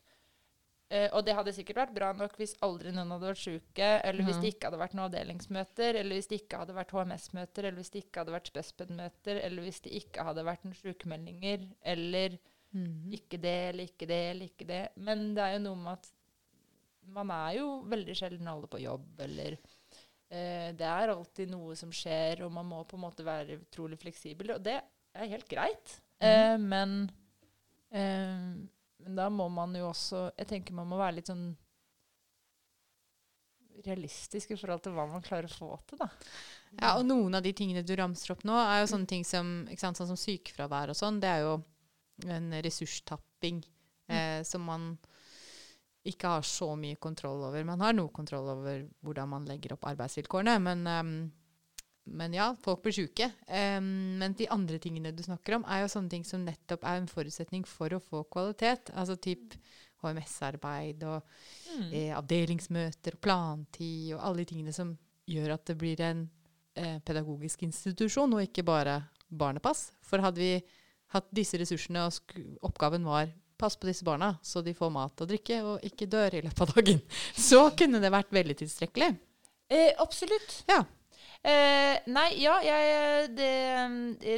eh, 0.90 1.08
og 1.12 1.24
det 1.24 1.34
hadde 1.38 1.52
sikkert 1.54 1.76
vært 1.84 1.94
bra 1.94 2.12
nok 2.12 2.36
hvis 2.36 2.56
aldri 2.66 2.92
noen 2.92 3.10
hadde 3.14 3.30
vært 3.30 3.42
syke, 3.44 3.88
eller 4.04 4.24
hvis 4.26 4.36
Mhm. 4.36 4.42
det 4.42 4.52
ikke 4.54 4.68
hadde 4.70 4.78
vært 4.82 4.94
noen 4.98 5.08
avdelingsmøter, 5.08 5.94
eller 6.00 6.14
hvis 6.18 6.28
det 6.28 6.40
ikke 6.42 6.58
hadde 6.58 6.74
vært 6.74 6.90
HMS-møter, 6.96 7.64
eller 7.64 7.78
hvis 7.80 7.90
det 7.94 8.04
ikke 8.04 8.20
hadde 8.24 8.32
vært 8.36 8.50
spesped-møter, 8.52 9.40
eller 9.44 9.62
hvis 9.62 9.80
det 9.86 9.92
ikke 10.02 10.24
hadde 10.24 10.44
vært 10.44 10.64
noen 10.64 10.74
sykemeldinger, 10.82 11.68
eller 11.84 12.38
ikke 13.10 13.38
det, 13.42 13.54
eller 13.72 13.84
ikke 13.88 14.06
det, 14.06 14.22
eller 14.30 14.46
ikke 14.46 14.66
det. 14.66 14.88
Men 14.96 15.34
det 15.34 15.42
er 15.42 15.52
jo 15.58 15.62
noe 15.64 15.76
med 15.76 15.92
at 15.98 16.10
man 17.10 17.30
er 17.34 17.56
jo 17.58 17.82
veldig 17.90 18.14
sjelden 18.14 18.46
alle 18.46 18.68
på 18.70 18.78
jobb, 18.80 19.06
eller 19.18 19.56
uh, 20.30 20.70
det 20.78 20.86
er 20.86 21.08
alltid 21.10 21.50
noe 21.50 21.74
som 21.74 21.90
skjer, 21.90 22.44
og 22.46 22.52
man 22.52 22.66
må 22.70 22.84
på 22.86 22.94
en 22.94 23.02
måte 23.02 23.24
være 23.26 23.58
utrolig 23.58 23.98
fleksibel, 23.98 24.52
og 24.54 24.62
det 24.62 24.76
er 25.14 25.26
helt 25.32 25.48
greit. 25.50 25.96
Men, 26.20 27.10
eh, 27.90 28.00
men 28.00 28.70
da 29.20 29.28
må 29.32 29.46
man 29.52 29.74
jo 29.76 29.90
også 29.90 30.30
Jeg 30.38 30.48
tenker 30.50 30.76
man 30.76 30.88
må 30.90 30.98
være 31.00 31.20
litt 31.20 31.30
sånn 31.30 31.50
realistisk 33.84 34.50
i 34.52 34.58
forhold 34.60 34.82
til 34.84 34.92
hva 34.92 35.06
man 35.08 35.22
klarer 35.24 35.48
å 35.48 35.56
få 35.56 35.68
til, 35.88 36.00
da. 36.02 36.08
Ja, 36.76 36.90
og 36.98 37.06
noen 37.06 37.38
av 37.38 37.44
de 37.44 37.52
tingene 37.56 37.84
du 37.86 37.94
ramser 37.96 38.34
opp 38.34 38.42
nå, 38.44 38.52
er 38.60 38.82
jo 38.82 38.90
sånne 38.92 39.08
ting 39.08 39.24
som, 39.24 39.62
sant, 39.80 39.96
sånn 39.96 40.10
som 40.10 40.18
sykefravær 40.20 40.92
og 40.92 40.98
sånn. 40.98 41.20
Det 41.22 41.30
er 41.30 41.46
jo 41.46 41.54
en 42.28 42.50
ressurstapping 42.60 43.62
eh, 44.12 44.42
som 44.44 44.66
man 44.68 44.90
ikke 46.06 46.34
har 46.34 46.46
så 46.46 46.74
mye 46.80 46.96
kontroll 47.00 47.42
over. 47.48 47.64
Man 47.64 47.82
har 47.84 47.96
noe 47.96 48.12
kontroll 48.12 48.48
over 48.54 48.84
hvordan 49.04 49.32
man 49.32 49.48
legger 49.48 49.74
opp 49.76 49.88
arbeidsvilkårene, 49.90 50.56
men, 50.64 50.86
ehm, 50.88 51.14
men 52.10 52.34
ja, 52.34 52.50
folk 52.62 52.82
blir 52.84 52.94
syke. 52.94 53.30
Um, 53.46 54.18
men 54.20 54.34
de 54.38 54.48
andre 54.50 54.80
tingene 54.82 55.12
du 55.14 55.22
snakker 55.24 55.58
om, 55.58 55.66
er 55.68 55.84
jo 55.84 55.92
sånne 55.92 56.12
ting 56.12 56.26
som 56.26 56.44
nettopp 56.46 56.86
er 56.88 57.00
en 57.00 57.10
forutsetning 57.10 57.66
for 57.68 57.92
å 57.94 58.02
få 58.02 58.24
kvalitet. 58.32 58.92
Altså 58.94 59.16
typ 59.20 59.54
HMS-arbeid 60.00 61.04
og 61.08 61.20
eh, 61.92 62.12
avdelingsmøter 62.16 63.16
og 63.18 63.22
plantid 63.24 64.14
og 64.16 64.22
alle 64.24 64.42
de 64.42 64.50
tingene 64.52 64.74
som 64.74 64.94
gjør 65.30 65.54
at 65.56 65.66
det 65.68 65.76
blir 65.80 66.00
en 66.04 66.24
eh, 66.74 66.98
pedagogisk 67.04 67.64
institusjon, 67.66 68.32
og 68.34 68.46
ikke 68.46 68.66
bare 68.66 69.00
barnepass. 69.28 69.90
For 70.06 70.22
hadde 70.24 70.42
vi 70.42 70.54
hatt 71.14 71.28
disse 71.34 71.58
ressursene, 71.60 72.06
og 72.06 72.66
oppgaven 72.66 73.06
var 73.06 73.30
pass 73.60 73.76
på 73.76 73.90
disse 73.90 74.06
barna, 74.06 74.32
så 74.42 74.62
de 74.64 74.72
får 74.76 74.92
mat 74.94 75.20
og 75.20 75.28
drikke 75.28 75.58
og 75.66 75.84
ikke 75.84 76.08
dør 76.08 76.38
i 76.38 76.44
løpet 76.46 76.62
av 76.64 76.72
dagen, 76.78 77.02
så 77.50 77.66
kunne 77.76 78.00
det 78.02 78.12
vært 78.14 78.32
veldig 78.32 78.56
tilstrekkelig. 78.62 79.10
Eh, 79.70 79.92
absolutt. 80.02 80.62
Ja. 80.70 80.82
Eh, 81.40 81.96
nei, 82.12 82.28
ja, 82.42 82.58
jeg, 82.60 83.28
det, 83.32 83.52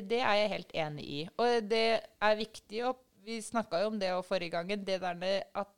det 0.06 0.20
er 0.22 0.36
jeg 0.38 0.52
helt 0.52 0.74
enig 0.84 1.06
i. 1.06 1.22
Og 1.34 1.70
det 1.70 1.86
er 1.98 2.38
viktig, 2.38 2.82
og 2.86 3.00
vi 3.26 3.40
snakka 3.42 3.82
jo 3.82 3.92
om 3.92 3.98
det 3.98 4.12
forrige 4.26 4.54
gangen, 4.54 4.84
det 4.86 5.00
der 5.02 5.18
med 5.18 5.42
at 5.58 5.70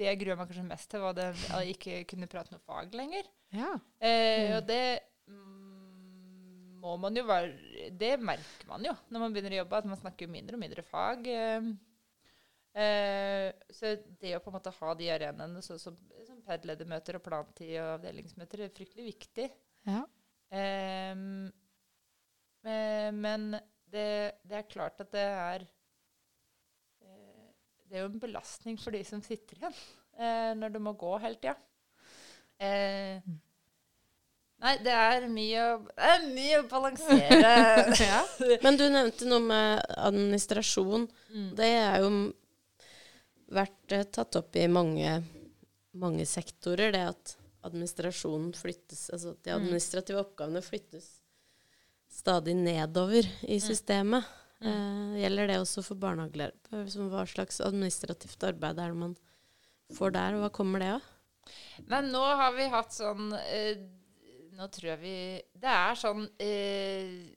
det 0.00 0.08
jeg 0.08 0.20
gruer 0.22 0.38
meg 0.38 0.48
kanskje 0.48 0.66
mest 0.68 0.88
til, 0.92 1.02
var 1.04 1.16
det 1.16 1.28
at 1.32 1.40
jeg 1.50 1.74
ikke 1.74 2.02
kunne 2.12 2.28
prate 2.30 2.54
noe 2.54 2.62
fag 2.64 2.94
lenger. 2.96 3.28
Ja. 3.56 3.74
Eh, 4.00 4.54
og 4.56 4.64
det 4.68 5.00
mm, 5.28 6.78
må 6.80 6.94
man 7.02 7.16
jo 7.18 7.24
være 7.26 7.88
Det 7.98 8.12
merker 8.22 8.68
man 8.70 8.84
jo 8.86 8.92
når 9.10 9.24
man 9.24 9.34
begynner 9.34 9.56
å 9.56 9.60
jobbe, 9.62 9.80
at 9.80 9.88
man 9.90 10.00
snakker 10.00 10.30
mindre 10.30 10.56
og 10.56 10.62
mindre 10.62 10.84
fag. 10.86 11.28
Eh, 11.28 11.68
eh, 12.84 13.48
så 13.76 13.96
det 14.22 14.36
å 14.36 14.44
på 14.44 14.52
en 14.52 14.56
måte 14.56 14.76
ha 14.78 14.94
de 14.96 15.10
arenaene 15.16 15.64
som, 15.64 15.80
som 15.80 15.98
PED-ledermøter 16.46 17.18
og 17.18 17.26
plantid 17.26 17.76
og 17.82 17.98
avdelingsmøter 17.98 18.64
er 18.64 18.74
fryktelig 18.76 19.12
viktig. 19.12 19.50
ja. 19.88 20.06
Ehm, 20.50 21.50
eh, 22.66 23.10
men 23.14 23.52
det, 23.90 24.06
det 24.42 24.56
er 24.58 24.70
klart 24.70 24.98
at 25.02 25.12
det 25.14 25.22
er 25.22 25.62
eh, 27.04 27.50
Det 27.86 27.96
er 27.98 28.02
jo 28.02 28.08
en 28.10 28.22
belastning 28.22 28.78
for 28.82 28.94
de 28.94 29.04
som 29.06 29.22
sitter 29.22 29.60
igjen 29.60 29.76
eh, 30.18 30.50
når 30.58 30.74
du 30.74 30.80
må 30.82 30.94
gå 30.98 31.12
hele 31.22 31.38
tida. 31.38 31.54
Eh, 32.60 33.22
nei, 34.60 34.74
det 34.84 34.94
er 34.94 35.28
mye 35.30 35.66
å, 35.70 35.78
det 35.88 36.10
er 36.14 36.26
mye 36.26 36.60
å 36.60 36.68
balansere. 36.70 37.54
ja. 38.10 38.20
Men 38.66 38.78
du 38.78 38.86
nevnte 38.90 39.30
noe 39.30 39.46
med 39.46 39.86
administrasjon. 39.96 41.06
Mm. 41.30 41.50
Det 41.58 41.72
er 41.78 42.02
jo 42.04 42.12
vært 43.50 43.98
tatt 44.14 44.38
opp 44.38 44.58
i 44.58 44.66
mange, 44.70 45.20
mange 45.98 46.26
sektorer, 46.28 46.92
det 46.94 47.06
at 47.14 47.39
administrasjonen 47.66 48.52
flyttes 48.56 49.08
Altså 49.12 49.34
de 49.44 49.52
administrative 49.54 50.22
oppgavene 50.22 50.62
flyttes 50.64 51.20
stadig 52.10 52.56
nedover 52.58 53.26
i 53.46 53.60
systemet. 53.62 54.26
Eh, 54.60 55.20
gjelder 55.22 55.48
det 55.48 55.60
også 55.62 55.84
for 55.86 56.00
barnehagelærere? 56.00 56.82
Som 56.92 57.08
Hva 57.12 57.24
slags 57.28 57.62
administrativt 57.64 58.42
arbeid 58.44 58.80
er 58.82 58.92
det 58.92 58.98
man 58.98 59.14
får 59.96 60.12
der, 60.16 60.36
og 60.36 60.44
hva 60.44 60.50
kommer 60.54 60.82
det 60.82 60.90
av? 60.96 61.06
Men 61.88 62.10
nå 62.12 62.20
har 62.20 62.52
vi 62.58 62.68
hatt 62.70 62.92
sånn 62.94 63.32
eh, 63.40 63.80
Nå 64.58 64.66
tror 64.68 64.90
jeg 64.90 65.00
vi 65.00 65.14
Det 65.56 65.70
er 65.72 65.96
sånn 65.96 66.26
eh, 66.42 67.30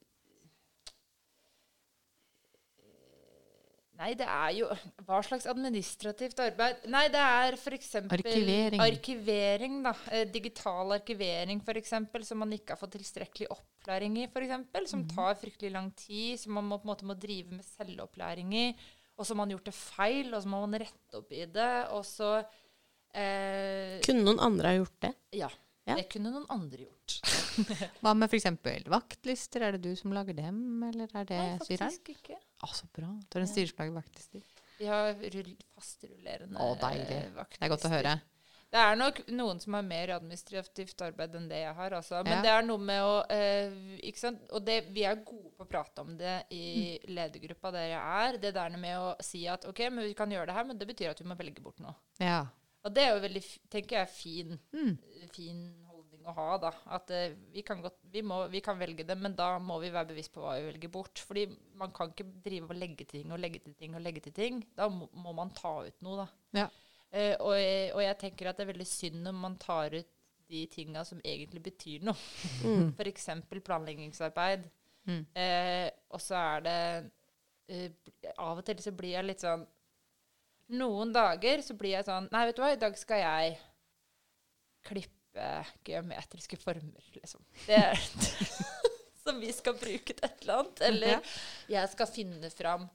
Nei, 4.04 4.14
det 4.20 4.26
er 4.28 4.50
jo 4.58 4.68
Hva 5.08 5.22
slags 5.24 5.46
administrativt 5.48 6.40
arbeid? 6.44 6.82
Nei, 6.92 7.06
det 7.14 7.22
er 7.24 7.56
f.eks. 7.56 7.94
Arkivering. 8.02 8.82
Arkivering, 8.84 9.78
da. 9.86 9.94
Eh, 10.12 10.26
digital 10.32 10.92
arkivering, 10.98 11.62
f.eks., 11.64 11.94
som 12.28 12.44
man 12.44 12.52
ikke 12.56 12.76
har 12.76 12.82
fått 12.82 12.98
tilstrekkelig 12.98 13.48
opplæring 13.54 14.18
i, 14.20 14.28
f.eks. 14.28 14.92
Som 14.92 15.06
tar 15.08 15.40
fryktelig 15.40 15.72
lang 15.72 15.88
tid, 15.96 16.42
som 16.42 16.58
man 16.58 16.68
må, 16.68 16.82
på 16.82 16.90
en 16.90 16.92
måte 16.92 17.08
må 17.08 17.16
drive 17.16 17.56
med 17.56 17.64
selvopplæring 17.68 18.52
i. 18.60 18.68
Og 19.16 19.24
så 19.24 19.32
har 19.32 19.44
man 19.44 19.56
gjort 19.56 19.70
det 19.70 19.78
feil, 19.78 20.34
og 20.34 20.44
så 20.44 20.52
må 20.52 20.64
man 20.66 20.80
rette 20.84 21.22
opp 21.22 21.32
i 21.32 21.46
det. 21.56 21.74
Og 21.96 22.04
så 22.08 22.34
eh, 23.16 24.02
Kunne 24.04 24.26
noen 24.26 24.44
andre 24.52 24.74
ha 24.74 24.82
gjort 24.82 25.00
det? 25.08 25.14
Ja. 25.46 25.52
Ja. 25.86 25.98
Det 26.00 26.06
kunne 26.14 26.32
noen 26.32 26.46
andre 26.54 26.86
gjort. 26.86 27.18
Hva 28.02 28.14
med 28.16 28.32
f.eks. 28.32 28.46
vaktlister? 28.88 29.66
Er 29.68 29.76
det 29.76 29.82
du 29.84 29.96
som 30.00 30.14
lager 30.16 30.34
dem, 30.38 30.60
eller 30.88 31.12
er 31.12 31.26
det 31.28 31.40
Nei, 31.40 31.58
faktisk 31.60 32.14
ikke. 32.16 32.38
Å, 32.64 32.70
så 32.72 32.88
bra. 32.96 33.10
Du 33.28 33.36
har 33.38 33.44
en 33.44 33.52
styrer 33.52 33.68
som 33.74 33.82
lager 33.84 33.98
vaktlister. 34.00 34.46
Vi 34.80 34.88
har 34.90 35.12
rull, 35.36 35.50
fastrullerende 35.76 36.60
Å, 36.64 36.70
deilig. 36.82 37.18
vaktlister. 37.36 37.60
Det 37.60 37.68
er 37.68 37.74
godt 37.76 37.90
å 37.90 37.92
høre. 37.94 38.14
Det 38.74 38.82
er 38.82 38.96
nok 38.98 39.20
noen 39.30 39.60
som 39.62 39.76
har 39.78 39.84
mer 39.86 40.16
administrativt 40.16 41.04
arbeid 41.06 41.36
enn 41.38 41.46
det 41.52 41.60
jeg 41.62 41.76
har. 41.78 41.94
Altså. 42.00 42.24
Men 42.26 42.40
Ja. 42.40 42.42
det 42.42 42.54
er 42.56 42.64
noe 42.66 42.82
med 42.82 43.04
å 43.06 43.12
eh, 43.30 43.76
ikke 44.10 44.24
sant? 44.24 44.40
Og 44.50 44.64
det, 44.66 44.80
vi 44.96 45.04
er 45.06 45.20
gode 45.22 45.52
på 45.54 45.68
å 45.68 45.70
prate 45.70 46.02
om 46.02 46.16
det 46.18 46.40
i 46.58 46.96
ledergruppa 47.06 47.70
der 47.76 47.92
jeg 47.92 48.02
er. 48.24 48.40
Det 48.42 48.54
der 48.56 48.74
med 48.82 48.98
å 48.98 49.12
si 49.22 49.44
at 49.52 49.68
OK, 49.70 49.84
men 49.94 50.08
vi 50.08 50.16
kan 50.18 50.32
gjøre 50.34 50.48
det 50.50 50.56
her, 50.58 50.66
men 50.72 50.80
det 50.82 50.88
betyr 50.90 51.12
at 51.12 51.22
vi 51.22 51.28
må 51.30 51.38
velge 51.38 51.62
bort 51.62 51.84
noe. 51.86 51.94
Ja. 52.24 52.48
Og 52.84 52.92
det 52.96 53.04
er 53.06 53.14
jo 53.16 53.24
veldig, 53.24 53.42
tenker 53.72 54.02
jeg, 54.02 54.10
fin, 54.12 54.58
Mm. 54.76 54.98
fin 55.32 55.60
holdning 55.88 56.26
å 56.28 56.34
ha, 56.36 56.48
da. 56.60 56.72
At 56.98 57.12
uh, 57.16 57.36
vi, 57.54 57.62
kan 57.64 57.82
godt, 57.84 58.00
vi, 58.12 58.22
må, 58.28 58.42
vi 58.52 58.60
kan 58.64 58.80
velge 58.80 59.06
det, 59.08 59.16
men 59.20 59.36
da 59.40 59.54
må 59.60 59.78
vi 59.80 59.92
være 59.94 60.12
bevisst 60.12 60.34
på 60.36 60.44
hva 60.44 60.58
vi 60.60 60.66
velger 60.68 60.92
bort. 60.92 61.22
Fordi 61.24 61.46
man 61.80 61.94
kan 61.96 62.12
ikke 62.12 62.28
drive 62.44 62.68
og 62.70 62.80
legge 62.80 63.06
til 63.06 63.12
ting 63.22 63.32
og 63.32 63.40
legge 63.40 63.64
til 63.64 63.78
ting 63.80 63.96
og 63.96 64.04
legge 64.04 64.26
til 64.26 64.36
ting. 64.36 64.60
Da 64.76 64.90
må, 64.92 65.08
må 65.16 65.32
man 65.38 65.54
ta 65.56 65.78
ut 65.88 66.04
noe, 66.04 66.26
da. 66.26 66.28
Ja. 66.60 66.68
Uh, 67.14 67.36
og, 67.46 67.54
jeg, 67.62 67.90
og 67.94 68.04
jeg 68.04 68.20
tenker 68.26 68.50
at 68.50 68.60
det 68.60 68.66
er 68.68 68.74
veldig 68.74 68.90
synd 68.90 69.24
når 69.24 69.40
man 69.46 69.58
tar 69.62 69.96
ut 69.96 70.12
de 70.54 70.68
tinga 70.68 71.06
som 71.08 71.22
egentlig 71.24 71.64
betyr 71.64 72.04
noe. 72.04 72.20
Mm. 72.68 72.92
F.eks. 72.98 73.30
planleggingsarbeid. 73.64 74.68
Mm. 75.08 75.24
Uh, 75.36 75.90
og 76.16 76.22
så 76.24 76.36
er 76.40 76.62
det 76.64 76.76
eh, 77.68 77.90
Av 78.40 78.56
og 78.60 78.64
til 78.64 78.80
så 78.80 78.94
blir 78.96 79.18
jeg 79.18 79.28
litt 79.28 79.44
sånn 79.44 79.66
Noen 80.70 81.12
dager 81.14 81.62
så 81.62 81.74
blir 81.76 81.92
jeg 81.98 82.06
sånn 82.08 82.30
Nei, 82.32 82.46
vet 82.48 82.56
du 82.56 82.62
hva, 82.64 82.72
i 82.74 82.80
dag 82.80 82.96
skal 82.98 83.20
jeg 83.20 83.58
klippe 84.88 85.46
geometriske 85.86 86.58
former, 86.62 87.04
liksom. 87.16 87.42
Det 87.68 87.76
er 87.78 88.00
Som 89.24 89.40
vi 89.40 89.52
skal 89.56 89.78
bruke 89.80 90.14
til 90.14 90.26
et 90.28 90.42
eller 90.44 90.60
annet. 90.62 90.82
Eller 90.84 91.30
jeg 91.72 91.90
skal 91.94 92.08
finne 92.12 92.50
fram 92.52 92.90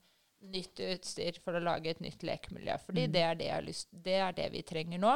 nytt 0.52 0.78
utstyr 0.84 1.38
for 1.42 1.56
å 1.56 1.62
lage 1.64 1.90
et 1.90 2.00
nytt 2.04 2.22
lekemiljø. 2.22 2.76
Fordi 2.84 3.06
Mm. 3.08 3.12
det, 3.14 3.22
er 3.24 3.34
det, 3.40 3.48
lyst, 3.64 3.88
det 3.92 4.18
er 4.20 4.32
det 4.36 4.50
vi 4.52 4.60
trenger 4.62 5.00
nå. 5.02 5.14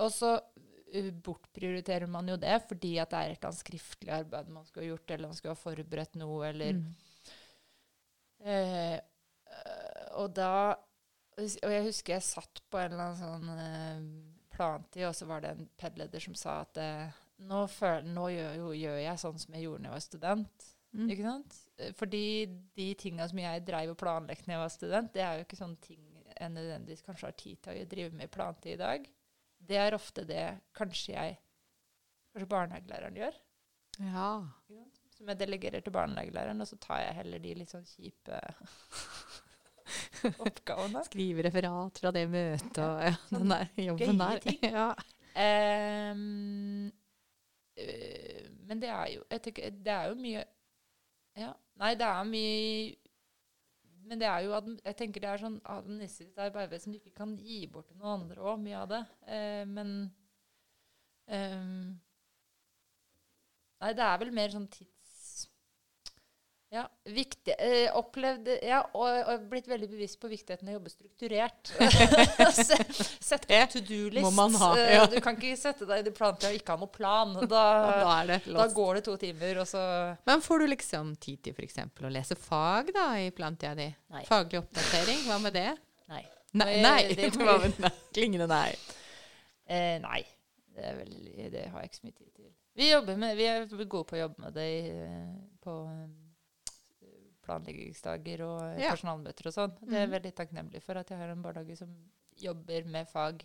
Og 0.00 0.10
så 0.10 0.32
uh, 0.40 1.10
bortprioriterer 1.12 2.08
man 2.08 2.26
jo 2.32 2.36
det 2.40 2.56
fordi 2.66 2.94
at 2.98 3.10
det 3.12 3.18
er 3.20 3.30
et 3.34 3.36
eller 3.38 3.50
annet 3.52 3.60
skriftlig 3.60 4.14
arbeid 4.16 4.48
man 4.48 4.64
skulle 4.64 4.86
ha 4.86 4.94
gjort, 4.94 5.10
eller 5.14 5.28
man 5.28 5.36
skulle 5.36 5.54
ha 5.54 5.62
forberedt 5.62 6.16
noe, 6.18 6.40
eller 6.48 6.72
Mm. 6.80 6.88
eh, 8.48 8.98
Og 10.18 10.32
da 10.34 10.74
Og 11.38 11.72
jeg 11.72 11.86
husker 11.86 12.16
jeg 12.16 12.26
satt 12.26 12.62
på 12.70 12.80
en 12.80 12.92
eller 12.92 13.04
annen 13.04 13.20
sånn 13.20 13.50
eh, 13.54 14.48
plantid, 14.54 15.04
og 15.06 15.14
så 15.14 15.28
var 15.28 15.44
det 15.44 15.54
en 15.54 15.68
PED-leder 15.78 16.24
som 16.24 16.34
sa 16.38 16.60
at 16.64 16.80
eh, 16.82 17.20
nå, 17.46 17.62
føl, 17.70 18.08
nå 18.10 18.26
gjør, 18.34 18.56
jo, 18.58 18.72
gjør 18.74 18.98
jeg 19.04 19.22
sånn 19.22 19.38
som 19.38 19.54
jeg 19.54 19.66
gjorde 19.68 19.84
da 19.84 19.90
jeg 19.90 19.96
var 19.96 20.04
student. 20.06 20.68
Mm. 20.98 21.08
Ikke 21.14 21.26
sant? 21.26 21.58
Eh, 21.78 21.92
Fordi 21.98 22.24
de 22.78 22.88
tinga 22.98 23.28
som 23.30 23.42
jeg 23.42 23.66
dreiv 23.66 23.94
og 23.94 24.00
planlegget 24.00 24.48
da 24.48 24.56
jeg 24.56 24.64
var 24.64 24.74
student, 24.74 25.12
det 25.14 25.24
er 25.24 25.38
jo 25.38 25.46
ikke 25.46 25.60
sånne 25.60 25.82
ting 25.84 26.04
jeg 26.38 26.54
nødvendigvis 26.54 27.02
kanskje 27.06 27.26
har 27.26 27.38
tid 27.38 27.60
til 27.64 27.80
å 27.80 27.88
drive 27.90 28.14
med 28.14 28.28
i 28.28 28.32
plantid 28.32 28.74
i 28.76 28.80
dag. 28.80 29.06
Det 29.68 29.78
er 29.78 29.96
ofte 29.96 30.24
det 30.28 30.46
kanskje 30.76 31.14
jeg 31.14 31.38
Kanskje 32.28 32.52
barnehagelæreren 32.52 33.16
gjør. 33.16 33.36
Ja. 34.12 34.32
Som 35.16 35.30
jeg 35.32 35.40
delegerer 35.40 35.82
til 35.82 35.94
barnehagelæreren, 35.96 36.60
og 36.60 36.68
så 36.68 36.76
tar 36.78 37.00
jeg 37.00 37.16
heller 37.16 37.40
de 37.42 37.54
litt 37.56 37.72
sånn 37.72 37.86
kjipe 37.88 38.36
oppgavene. 40.46 41.02
Skrive 41.06 41.44
referat 41.46 42.00
fra 42.02 42.12
det 42.14 42.24
møtet 42.32 42.80
og 42.84 43.02
ja, 43.06 43.14
den 43.32 43.52
der 43.52 43.68
jobben 43.84 44.18
Gøye 44.18 44.18
der. 44.24 44.44
ting. 44.44 44.60
Ja. 44.78 44.88
Um, 45.38 46.88
men 48.66 48.80
det 48.82 48.88
er 48.90 49.04
jo 49.12 49.20
tenker, 49.38 49.68
Det 49.70 49.92
er 49.92 50.08
jo 50.10 50.16
mye 50.18 50.40
Ja. 51.38 51.52
Nei, 51.78 51.92
det 51.94 52.08
er 52.08 52.24
mye 52.26 52.96
Men 54.08 54.18
det 54.18 54.26
er 54.26 54.40
jo 54.42 54.56
jeg 54.82 54.96
tenker 54.98 55.22
det 55.22 55.30
er 55.30 55.42
sånn 55.44 55.60
administrativt 55.62 56.58
arbeid 56.58 56.82
som 56.82 56.92
du 56.92 56.98
ikke 56.98 57.14
kan 57.20 57.36
gi 57.38 57.60
bort 57.70 57.86
til 57.92 58.00
noen 58.00 58.24
andre 58.24 58.42
òg, 58.42 58.58
mye 58.64 58.82
av 58.82 58.90
det. 58.90 59.02
Uh, 59.28 59.64
men 59.70 59.94
um, 61.28 62.00
Nei, 63.78 63.92
det 63.94 64.06
er 64.08 64.16
vel 64.24 64.32
mer 64.34 64.50
sånn 64.50 64.66
tids... 64.74 64.97
Ja, 66.70 66.82
viktig. 67.04 67.54
Eh, 67.58 67.96
opplevd 67.96 68.48
Ja, 68.62 68.82
og, 68.92 69.08
og 69.32 69.44
blitt 69.48 69.68
veldig 69.70 69.86
bevisst 69.88 70.18
på 70.20 70.28
viktigheten 70.28 70.68
av 70.68 70.74
å 70.74 70.76
jobbe 70.76 70.90
strukturert. 70.92 71.70
Sett 73.28 73.46
på 73.48 73.60
to 73.72 73.80
do-list. 73.88 74.24
må 74.26 74.32
man 74.36 74.56
ha, 74.60 74.68
Eh, 74.76 74.94
ja. 74.98 75.06
Du 75.08 75.16
kan 75.24 75.38
ikke 75.38 75.56
sette 75.56 75.88
deg 75.88 76.02
i 76.02 76.06
det 76.10 76.12
planet 76.16 76.44
og 76.44 76.58
ikke 76.58 76.76
ha 76.76 76.82
noe 76.82 76.92
plan. 76.92 77.32
Da, 77.48 77.62
Da 77.88 78.12
er 78.18 78.28
det 78.34 78.38
da 78.52 78.66
går 78.74 78.98
det 78.98 79.04
to 79.08 79.16
timer, 79.16 79.62
og 79.62 79.70
så 79.70 79.80
Men 80.28 80.44
får 80.44 80.60
du 80.60 80.66
liksom 80.74 81.14
tid 81.16 81.40
til 81.46 81.56
f.eks. 81.56 81.80
å 82.04 82.12
lese 82.12 82.36
fag 82.36 82.92
da 82.92 83.08
i 83.22 83.30
plantida 83.32 83.72
di? 83.78 83.88
Nei. 84.12 84.24
Faglig 84.28 84.60
oppdatering, 84.60 85.24
hva 85.30 85.40
med 85.40 85.56
det? 85.56 85.70
Nei. 86.12 86.22
Nei, 86.58 86.70
nei. 86.84 87.00
det 87.14 87.32
det 87.32 87.48
var 87.48 87.64
vel 87.64 87.74
klingende 88.12 88.48
nei. 88.50 88.70
Eh, 89.68 89.96
nei. 90.04 90.20
Det, 90.76 90.84
er 90.84 91.00
veldig, 91.00 91.50
det 91.56 91.66
har 91.72 91.80
jeg 91.80 91.90
ikke 91.90 92.00
så 92.02 92.06
mye 92.06 92.16
tid 92.18 92.30
til. 92.36 92.52
Vi, 92.78 92.92
jobber 92.92 93.16
med, 93.24 93.36
vi 93.40 93.48
er 93.50 93.64
gode 93.88 94.06
på 94.06 94.16
å 94.20 94.24
jobbe 94.26 94.44
med 94.44 94.56
det 94.56 94.68
i, 94.68 94.80
eh, 94.92 95.36
på 95.64 95.74
planleggingsdager 97.48 98.42
og 98.46 98.78
Ja. 98.80 98.90
personalmøter 98.92 99.46
og 99.50 99.54
sånn. 99.56 99.74
Det 99.80 99.94
er 99.96 100.06
Mhm. 100.06 100.12
veldig 100.16 100.34
takknemlig 100.34 100.82
for 100.82 100.98
at 100.98 101.08
jeg 101.10 101.18
har 101.18 101.28
en 101.30 101.42
barnehage 101.42 101.76
som 101.78 101.94
jobber 102.36 102.84
med 102.86 103.08
fag 103.08 103.42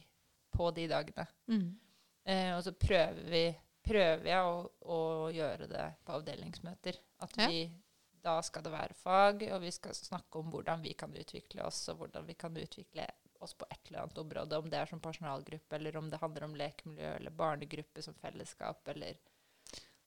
på 0.54 0.74
de 0.74 0.88
dagene. 0.88 1.28
Mm. 1.48 1.78
Eh, 2.26 2.52
og 2.56 2.64
så 2.64 2.72
prøver, 2.78 3.24
vi, 3.30 3.56
prøver 3.84 4.24
jeg 4.26 4.44
å, 4.46 4.70
å 4.86 5.34
gjøre 5.34 5.68
det 5.68 5.96
på 6.06 6.14
avdelingsmøter. 6.22 7.00
At 7.20 7.38
Ja. 7.38 7.48
vi, 7.48 7.72
da 8.24 8.40
skal 8.42 8.64
det 8.64 8.72
være 8.72 8.94
fag, 8.94 9.42
og 9.52 9.62
vi 9.62 9.72
skal 9.72 9.92
snakke 9.94 10.40
om 10.40 10.52
hvordan 10.52 10.82
vi 10.82 10.94
kan 10.94 11.12
utvikle 11.12 11.66
oss, 11.66 11.90
og 11.90 11.98
hvordan 12.00 12.26
vi 12.26 12.34
kan 12.36 12.54
utvikle 12.56 13.08
oss 13.42 13.54
på 13.54 13.66
et 13.70 13.80
eller 13.90 14.04
annet 14.04 14.18
område. 14.18 14.54
Om 14.58 14.70
det 14.70 14.80
er 14.80 14.86
som 14.86 15.02
personalgruppe, 15.02 15.74
eller 15.76 15.98
om 15.98 16.10
det 16.10 16.20
handler 16.22 16.44
om 16.46 16.54
lekemiljø, 16.56 17.16
eller 17.18 17.32
barnegruppe 17.32 18.02
som 18.02 18.14
fellesskap, 18.14 18.88
eller 18.88 19.18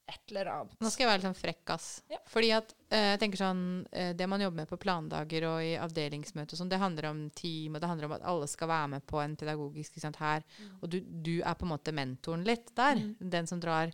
et 0.07 0.31
eller 0.31 0.51
annet. 0.53 0.77
Nå 0.81 0.91
skal 0.93 1.05
jeg 1.05 1.11
være 1.11 1.21
litt 1.21 1.27
sånn 1.27 1.39
frekk, 1.39 1.73
ass. 1.75 1.89
Ja. 2.13 2.21
Fordi 2.31 2.51
at 2.55 2.75
eh, 2.95 3.09
jeg 3.13 3.21
tenker 3.23 3.41
sånn 3.41 3.63
eh, 3.91 4.13
Det 4.19 4.29
man 4.31 4.43
jobber 4.45 4.63
med 4.63 4.71
på 4.71 4.79
plandager 4.79 5.49
og 5.49 5.59
i 5.67 5.73
avdelingsmøte 5.83 6.55
og 6.55 6.61
sånn, 6.61 6.71
det 6.71 6.79
handler 6.83 7.11
om 7.11 7.25
team, 7.35 7.75
og 7.75 7.83
det 7.83 7.91
handler 7.91 8.09
om 8.09 8.15
at 8.19 8.29
alle 8.31 8.47
skal 8.51 8.71
være 8.71 8.93
med 8.95 9.07
på 9.11 9.19
en 9.23 9.35
pedagogisk 9.41 9.99
sant, 10.03 10.21
her. 10.23 10.47
Og 10.81 10.89
du, 10.93 11.01
du 11.03 11.35
er 11.41 11.59
på 11.59 11.67
en 11.67 11.75
måte 11.75 11.95
mentoren 11.97 12.47
litt 12.47 12.71
der. 12.79 13.03
Mm. 13.03 13.31
Den 13.37 13.51
som 13.51 13.63
drar. 13.63 13.91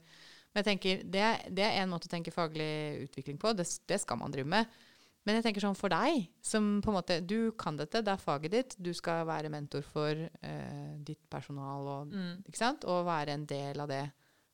Men 0.52 0.60
jeg 0.60 0.68
tenker, 0.68 1.04
det, 1.08 1.26
det 1.56 1.64
er 1.64 1.80
en 1.80 1.92
måte 1.92 2.10
å 2.10 2.12
tenke 2.12 2.34
faglig 2.34 3.06
utvikling 3.06 3.40
på. 3.40 3.54
Det, 3.56 3.64
det 3.88 4.02
skal 4.02 4.20
man 4.20 4.34
drive 4.34 4.52
med. 4.52 4.80
Men 5.22 5.38
jeg 5.38 5.46
tenker 5.46 5.62
sånn 5.62 5.78
for 5.78 5.92
deg, 5.92 6.26
som 6.42 6.80
på 6.82 6.90
en 6.90 6.96
måte 6.96 7.20
Du 7.22 7.54
kan 7.58 7.76
dette, 7.78 8.02
det 8.02 8.10
er 8.10 8.20
faget 8.20 8.52
ditt. 8.52 8.74
Du 8.82 8.90
skal 8.96 9.22
være 9.28 9.52
mentor 9.54 9.84
for 9.86 10.18
eh, 10.18 10.92
ditt 10.98 11.22
personal 11.30 11.88
og 11.88 12.12
Mm. 12.12 12.42
Og 12.90 13.06
være 13.06 13.32
en 13.32 13.46
del 13.46 13.80
av 13.80 13.88
det 13.88 14.02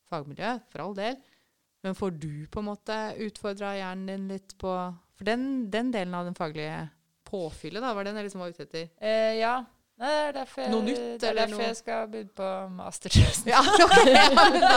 fagmiljøet, 0.09 0.69
for 0.71 0.85
all 0.85 0.95
del. 0.97 1.17
Men 1.87 1.95
får 1.95 2.11
du 2.19 2.47
på 2.51 2.59
en 2.63 2.67
måte 2.73 2.95
utfordra 3.23 3.73
hjernen 3.79 4.07
din 4.11 4.29
litt 4.35 4.57
på 4.59 4.73
For 5.19 5.25
den, 5.29 5.71
den 5.71 5.91
delen 5.95 6.15
av 6.15 6.25
den 6.27 6.35
faglige 6.39 6.89
påfyllet, 7.29 7.83
da, 7.83 7.93
var 7.95 8.05
den 8.07 8.17
jeg 8.17 8.25
liksom 8.29 8.41
var 8.41 8.51
ute 8.55 8.63
etter. 8.65 8.89
Eh, 9.03 9.35
ja. 9.41 9.57
Nei, 9.99 10.09
det 10.15 10.19
er 10.29 10.35
derfor 10.37 10.63
jeg, 10.63 10.71
Noe 10.71 10.85
nytt, 10.87 10.99
det 11.19 11.27
er 11.29 11.35
derfor 11.41 11.57
noe- 11.57 11.65
jeg 11.67 11.77
skal 11.81 12.05
begynne 12.13 12.35
på 12.39 12.51
mastertest. 12.71 13.49
Ja, 13.51 13.59
ok! 13.85 13.97
Ja, 14.07 14.29
men 14.37 14.61
da, 14.63 14.71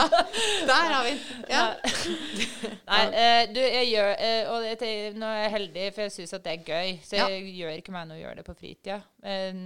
der 0.66 0.88
har 0.90 1.04
vi 1.06 1.12
den. 1.14 1.44
Ja. 1.52 1.62
Nei, 2.90 3.00
eh, 3.22 3.42
du, 3.54 3.60
jeg 3.62 3.86
gjør 3.92 4.10
eh, 4.16 4.50
Og 4.50 4.66
det, 4.82 4.90
nå 5.22 5.28
er 5.30 5.40
jeg 5.44 5.52
heldig, 5.54 5.86
for 5.94 6.02
jeg 6.08 6.14
syns 6.16 6.34
at 6.38 6.44
det 6.48 6.56
er 6.56 6.66
gøy. 6.66 6.90
Så 7.06 7.16
Ja. 7.20 7.28
jeg 7.30 7.54
gjør 7.60 7.78
ikke 7.78 7.94
meg 7.94 8.10
noe 8.10 8.18
å 8.18 8.22
gjøre 8.24 8.40
det 8.42 8.46
på 8.50 8.56
fritida. 8.58 8.98
Eh, 9.22 9.62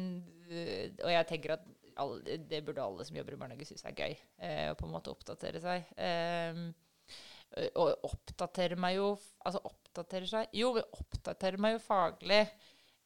og 1.02 1.10
jeg 1.16 1.26
tenker 1.32 1.56
at 1.56 1.64
alle, 2.04 2.36
det 2.52 2.60
burde 2.66 2.84
alle 2.84 3.04
som 3.08 3.16
jobber 3.16 3.32
i 3.34 3.40
barnehage, 3.40 3.66
synes 3.72 3.86
er 3.88 3.96
gøy. 3.96 4.12
eh, 4.44 4.66
Å 4.70 4.76
på 4.76 4.84
en 4.86 4.92
måte 4.92 5.10
oppdatere 5.16 5.62
seg. 5.64 5.88
Eh, 5.96 6.66
og 7.74 8.04
oppdaterer 8.04 8.76
meg 8.76 8.96
jo 8.98 9.06
Altså 9.46 9.60
oppdaterer 9.64 10.26
seg 10.28 10.56
Jo, 10.58 10.72
vi 10.76 10.82
oppdaterer 10.92 11.56
meg 11.62 11.76
jo 11.76 11.82
faglig. 11.86 12.42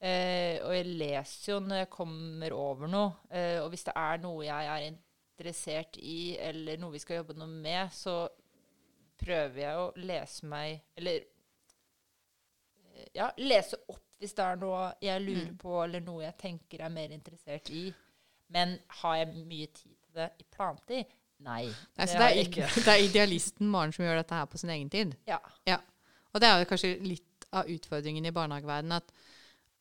Eh, 0.01 0.57
og 0.65 0.73
jeg 0.75 0.87
leser 0.97 1.53
jo 1.53 1.59
når 1.61 1.83
jeg 1.83 1.91
kommer 1.93 2.55
over 2.57 2.89
noe. 2.91 3.11
Eh, 3.31 3.59
og 3.63 3.69
hvis 3.71 3.85
det 3.87 3.95
er 4.01 4.23
noe 4.23 4.47
jeg 4.47 4.71
er 4.75 4.87
interessert 4.89 5.99
i, 6.01 6.37
eller 6.41 6.81
noe 6.81 6.95
vi 6.97 7.03
skal 7.03 7.21
jobbe 7.21 7.37
noe 7.39 7.49
med, 7.53 7.93
så 7.93 8.15
prøver 9.21 9.61
jeg 9.61 9.77
å 9.77 9.91
lese 10.01 10.49
meg 10.49 10.81
Eller 10.97 11.27
ja, 13.17 13.31
lese 13.41 13.79
opp 13.89 14.07
hvis 14.21 14.35
det 14.37 14.45
er 14.45 14.59
noe 14.61 14.81
jeg 15.01 15.23
lurer 15.25 15.51
Mm. 15.53 15.59
på, 15.59 15.77
eller 15.85 16.01
noe 16.05 16.25
jeg 16.25 16.37
tenker 16.39 16.83
er 16.85 16.93
mer 16.93 17.13
interessert 17.15 17.71
i. 17.73 17.87
Men 18.53 18.79
har 19.01 19.17
jeg 19.17 19.45
mye 19.47 19.67
tid 19.73 19.95
til 20.03 20.13
det 20.19 20.27
i 20.43 20.45
plantid? 20.53 21.05
Nei. 21.41 21.65
Nei, 21.67 22.07
det 22.07 22.13
det, 22.13 22.29
er, 22.29 22.39
ikke. 22.45 22.69
det 22.87 22.95
er 22.95 23.05
idealisten 23.07 23.71
Maren 23.73 23.95
som 23.97 24.05
gjør 24.05 24.21
dette 24.21 24.37
her 24.37 24.49
på 24.51 24.61
sin 24.61 24.73
egen 24.77 24.91
tid. 24.93 25.17
Ja. 25.29 25.41
Og 26.31 26.43
det 26.43 26.49
er 26.49 26.63
jo 26.63 26.71
kanskje 26.71 26.95
litt 27.03 27.49
av 27.57 27.71
utfordringen 27.71 28.29
i 28.29 28.35
barnehageverdenen 28.35 29.01
at 29.01 29.15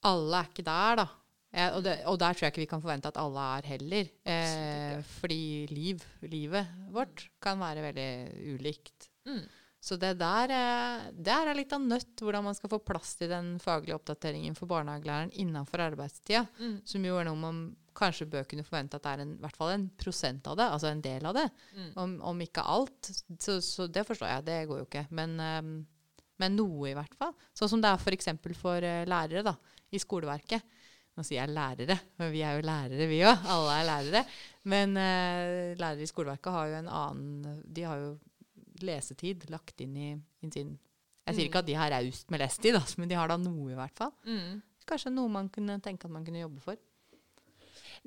alle 0.10 0.40
er 0.40 0.52
ikke 0.52 0.66
der, 0.66 1.02
da. 1.02 1.08
Ja, 1.50 1.70
og, 1.74 1.82
det, 1.82 1.96
og 2.06 2.20
der 2.22 2.36
tror 2.38 2.46
jeg 2.46 2.54
ikke 2.54 2.62
vi 2.62 2.70
kan 2.70 2.82
forvente 2.84 3.10
at 3.10 3.18
alle 3.18 3.46
er 3.58 3.70
heller. 3.72 4.10
Eh, 4.34 5.00
fordi 5.18 5.42
liv, 5.74 6.04
livet 6.30 6.76
vårt 6.94 7.26
kan 7.42 7.58
være 7.62 7.88
veldig 7.88 8.12
ulikt. 8.54 9.10
Mm. 9.26 9.42
Så 9.82 9.96
det 9.98 10.14
der, 10.20 10.54
eh, 10.54 11.08
der 11.16 11.50
er 11.50 11.58
litt 11.58 11.74
av 11.74 11.82
nøtt 11.82 12.22
hvordan 12.22 12.46
man 12.46 12.58
skal 12.58 12.72
få 12.74 12.82
plass 12.86 13.16
til 13.18 13.32
den 13.32 13.54
faglige 13.64 13.98
oppdateringen 13.98 14.58
for 14.58 14.70
barnehagelæreren 14.70 15.34
innenfor 15.42 15.82
arbeidstida. 15.88 16.46
Mm. 16.60 16.80
Som 16.86 17.08
jo 17.08 17.18
er 17.18 17.30
noe 17.30 17.40
man 17.40 17.64
kanskje 18.00 18.28
bør 18.32 18.48
kunne 18.50 18.64
forvente 18.66 18.98
at 18.98 19.04
det 19.06 19.12
er 19.12 19.22
en, 19.26 19.36
i 19.36 19.44
hvert 19.44 19.58
fall 19.60 19.74
en 19.76 19.86
prosent 20.00 20.48
av 20.48 20.56
det, 20.60 20.68
altså 20.72 20.90
en 20.90 21.04
del 21.04 21.28
av 21.30 21.36
det. 21.38 21.46
Mm. 21.76 21.90
Om, 22.04 22.14
om 22.32 22.44
ikke 22.46 22.64
alt. 22.76 23.10
Så, 23.44 23.60
så 23.66 23.88
det 23.92 24.06
forstår 24.08 24.32
jeg, 24.32 24.46
det 24.48 24.60
går 24.72 24.82
jo 24.82 24.88
ikke. 24.88 25.06
Men, 25.20 25.36
um, 25.40 25.74
men 26.40 26.56
noe, 26.56 26.90
i 26.92 26.96
hvert 26.98 27.16
fall. 27.20 27.36
Sånn 27.58 27.72
som 27.76 27.84
det 27.84 27.92
er 27.92 28.00
f.eks. 28.00 28.32
For, 28.40 28.56
for 28.64 28.88
uh, 28.88 29.04
lærere 29.10 29.44
da, 29.52 29.56
i 29.92 30.00
skoleverket. 30.02 30.64
Nå 31.18 31.26
sier 31.28 31.42
jeg 31.42 31.52
lærere, 31.52 31.98
men 32.22 32.30
vi 32.32 32.44
er 32.48 32.56
jo 32.56 32.64
lærere, 32.64 33.08
vi 33.12 33.18
òg. 33.28 33.46
Alle 33.52 33.78
er 33.82 33.88
lærere. 33.90 34.22
Men 34.72 34.96
uh, 34.96 35.76
lærere 35.82 36.06
i 36.06 36.08
skoleverket 36.08 36.56
har 36.56 36.70
jo 36.72 36.78
en 36.80 36.92
annen 37.02 37.64
De 37.68 37.84
har 37.90 38.00
jo 38.06 38.14
lesetid 38.86 39.44
lagt 39.52 39.82
inn 39.84 39.98
i, 40.00 40.10
i 40.16 40.48
sin 40.54 40.78
Jeg 41.28 41.36
sier 41.36 41.44
Mm. 41.44 41.50
ikke 41.50 41.60
at 41.62 41.68
de 41.68 41.74
har 41.78 41.92
raust 41.94 42.32
med 42.32 42.40
lesetid, 42.42 42.74
altså, 42.80 43.02
men 43.02 43.10
de 43.12 43.18
har 43.20 43.28
da 43.30 43.36
noe, 43.38 43.68
i 43.70 43.76
hvert 43.78 43.98
fall. 44.00 44.14
Mm. 44.26 44.62
Kanskje 44.90 45.12
noe 45.14 45.30
man 45.30 45.50
kunne 45.54 45.76
tenke 45.84 46.08
at 46.08 46.14
man 46.16 46.24
kunne 46.26 46.40
jobbe 46.42 46.64
for. 46.64 46.80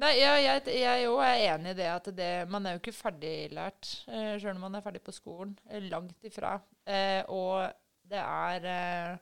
Nei, 0.00 0.12
ja, 0.20 0.36
jeg, 0.40 0.62
jeg 0.80 1.02
jo 1.04 1.18
er 1.20 1.42
enig 1.52 1.74
i 1.74 1.78
det 1.82 1.88
at 1.92 2.06
det, 2.16 2.30
man 2.50 2.64
er 2.66 2.76
jo 2.76 2.80
ikke 2.80 2.94
ferdiglært 2.96 3.90
uh, 4.08 4.34
sjøl 4.40 4.54
om 4.56 4.64
man 4.66 4.78
er 4.78 4.84
ferdig 4.84 5.02
på 5.04 5.12
skolen. 5.14 5.52
eh, 5.68 5.82
langt 5.92 6.24
ifra. 6.24 6.54
Eh, 6.88 7.20
og 7.28 7.68
det 8.08 8.22
er 8.22 8.66
eh, 8.72 9.12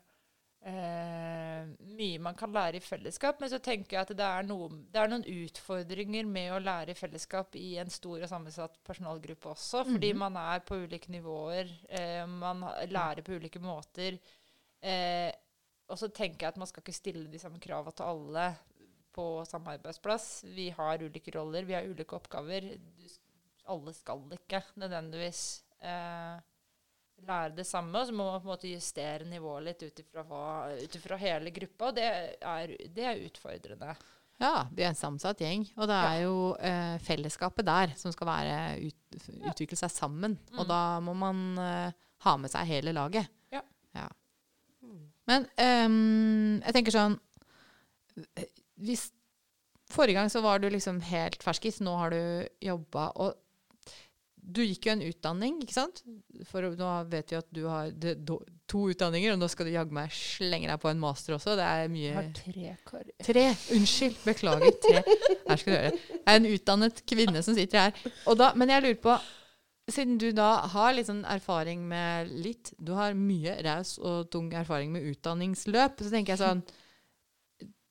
eh, 0.70 1.66
mye 1.98 2.22
man 2.22 2.38
kan 2.38 2.54
lære 2.54 2.78
i 2.78 2.84
fellesskap. 2.84 3.40
Men 3.42 3.50
så 3.52 3.58
tenker 3.62 3.96
jeg 3.98 4.06
at 4.06 4.14
det 4.16 4.26
er, 4.28 4.46
noe, 4.46 4.70
det 4.94 5.02
er 5.02 5.10
noen 5.10 5.26
utfordringer 5.26 6.30
med 6.30 6.54
å 6.54 6.62
lære 6.62 6.94
i 6.94 6.98
fellesskap 6.98 7.58
i 7.60 7.74
en 7.82 7.90
stor 7.92 8.22
og 8.22 8.30
sammensatt 8.30 8.78
personalgruppe 8.86 9.52
også. 9.52 9.84
Fordi 9.90 10.14
man 10.22 10.38
er 10.40 10.62
på 10.66 10.80
ulike 10.86 11.12
nivåer. 11.12 11.70
Eh, 11.90 12.24
man 12.30 12.62
lærer 12.90 13.26
på 13.26 13.36
ulike 13.42 13.60
måter. 13.62 14.20
Eh, 14.80 15.30
og 15.90 15.98
så 15.98 16.06
tenker 16.14 16.46
jeg 16.46 16.54
at 16.54 16.58
man 16.62 16.68
skal 16.70 16.84
ikke 16.84 16.94
stille 16.94 17.26
de 17.28 17.38
samme 17.42 17.58
krava 17.60 17.90
til 17.90 18.06
alle 18.06 18.52
på 19.14 19.24
samme 19.48 19.74
arbeidsplass. 19.76 20.44
Vi 20.54 20.68
har 20.76 21.02
ulike 21.02 21.32
roller, 21.34 21.64
vi 21.68 21.74
har 21.76 21.88
ulike 21.88 22.16
oppgaver. 22.16 22.68
Du, 22.78 23.08
alle 23.70 23.92
skal 23.94 24.22
ikke 24.36 24.62
nødvendigvis 24.82 25.42
eh, 25.82 26.38
lære 27.26 27.54
det 27.56 27.66
samme. 27.68 27.98
Og 28.00 28.06
så 28.08 28.14
må 28.16 28.26
man 28.30 28.40
på 28.40 28.48
en 28.48 28.52
måte 28.54 28.70
justere 28.72 29.26
nivået 29.28 29.66
litt 29.68 29.82
ut 29.86 30.00
ifra 31.00 31.18
hele 31.20 31.50
gruppa. 31.54 31.90
Og 31.90 31.98
det 31.98 32.06
er, 32.40 32.74
det 32.94 33.04
er 33.10 33.22
utfordrende. 33.26 33.94
Ja, 34.40 34.66
vi 34.72 34.82
er 34.86 34.88
en 34.94 34.96
sammensatt 34.96 35.42
gjeng. 35.44 35.66
Og 35.76 35.84
det 35.90 35.96
er 36.00 36.20
jo 36.24 36.36
eh, 36.56 36.94
fellesskapet 37.04 37.66
der 37.68 37.92
som 38.00 38.12
skal 38.14 38.30
være 38.30 38.60
ut, 38.86 39.18
utvikle 39.52 39.76
seg 39.76 39.92
sammen. 39.92 40.38
Og 40.56 40.62
Mm. 40.64 40.68
da 40.70 40.82
må 41.04 41.12
man 41.14 41.42
eh, 41.60 41.92
ha 42.24 42.36
med 42.40 42.50
seg 42.52 42.66
hele 42.70 42.92
laget. 42.96 43.28
Ja. 43.52 43.60
Men 45.30 45.44
um, 45.62 46.56
jeg 46.64 46.72
tenker 46.74 46.90
sånn 46.96 47.12
hvis, 48.84 49.10
Forrige 49.90 50.20
gang 50.20 50.28
så 50.30 50.38
var 50.44 50.60
du 50.62 50.68
liksom 50.70 51.00
helt 51.02 51.42
ferskis, 51.42 51.80
nå 51.82 51.96
har 51.98 52.12
du 52.14 52.20
jobba 52.62 53.08
og 53.18 53.32
du 54.40 54.62
gikk 54.64 54.86
jo 54.88 54.94
en 54.94 55.02
utdanning, 55.04 55.58
ikke 55.62 55.74
sant? 55.74 56.02
For 56.48 56.64
nå 56.64 56.90
vet 57.10 57.32
vi 57.32 57.38
at 57.38 57.48
du 57.54 57.60
har 57.68 57.90
to 58.70 58.84
utdanninger, 58.92 59.34
og 59.34 59.40
nå 59.40 59.48
skal 59.52 59.68
du 59.68 59.74
jaggu 59.74 59.94
meg 59.94 60.14
slenge 60.14 60.70
deg 60.70 60.80
på 60.82 60.90
en 60.90 61.02
master 61.02 61.36
også. 61.36 61.56
Det 61.58 61.66
er 61.66 61.92
mye 61.92 62.24
tre 62.36 62.74
Kari. 62.88 63.14
Tre. 63.26 63.44
Unnskyld. 63.76 64.16
Beklager. 64.24 64.78
Tre. 64.86 65.02
Her 65.44 65.60
skal 65.60 65.72
du 65.72 65.76
høre. 65.76 65.92
Det 65.92 66.22
er 66.24 66.40
en 66.40 66.48
utdannet 66.50 67.04
kvinne 67.12 67.44
som 67.46 67.58
sitter 67.58 67.88
her. 67.88 68.10
Da, 68.40 68.52
men 68.58 68.74
jeg 68.74 68.86
lurer 68.86 69.04
på 69.04 69.20
Siden 69.90 70.20
du 70.22 70.28
da 70.30 70.68
har 70.70 70.92
litt 70.94 71.08
sånn 71.08 71.24
erfaring 71.26 71.80
med 71.90 72.28
litt 72.44 72.68
Du 72.78 72.92
har 72.94 73.16
mye 73.18 73.56
raus 73.66 73.96
og 73.98 74.28
tung 74.30 74.52
erfaring 74.54 74.92
med 74.94 75.08
utdanningsløp. 75.10 75.98
Så 75.98 76.12
tenker 76.12 76.36
jeg 76.36 76.42
sånn 76.44 76.62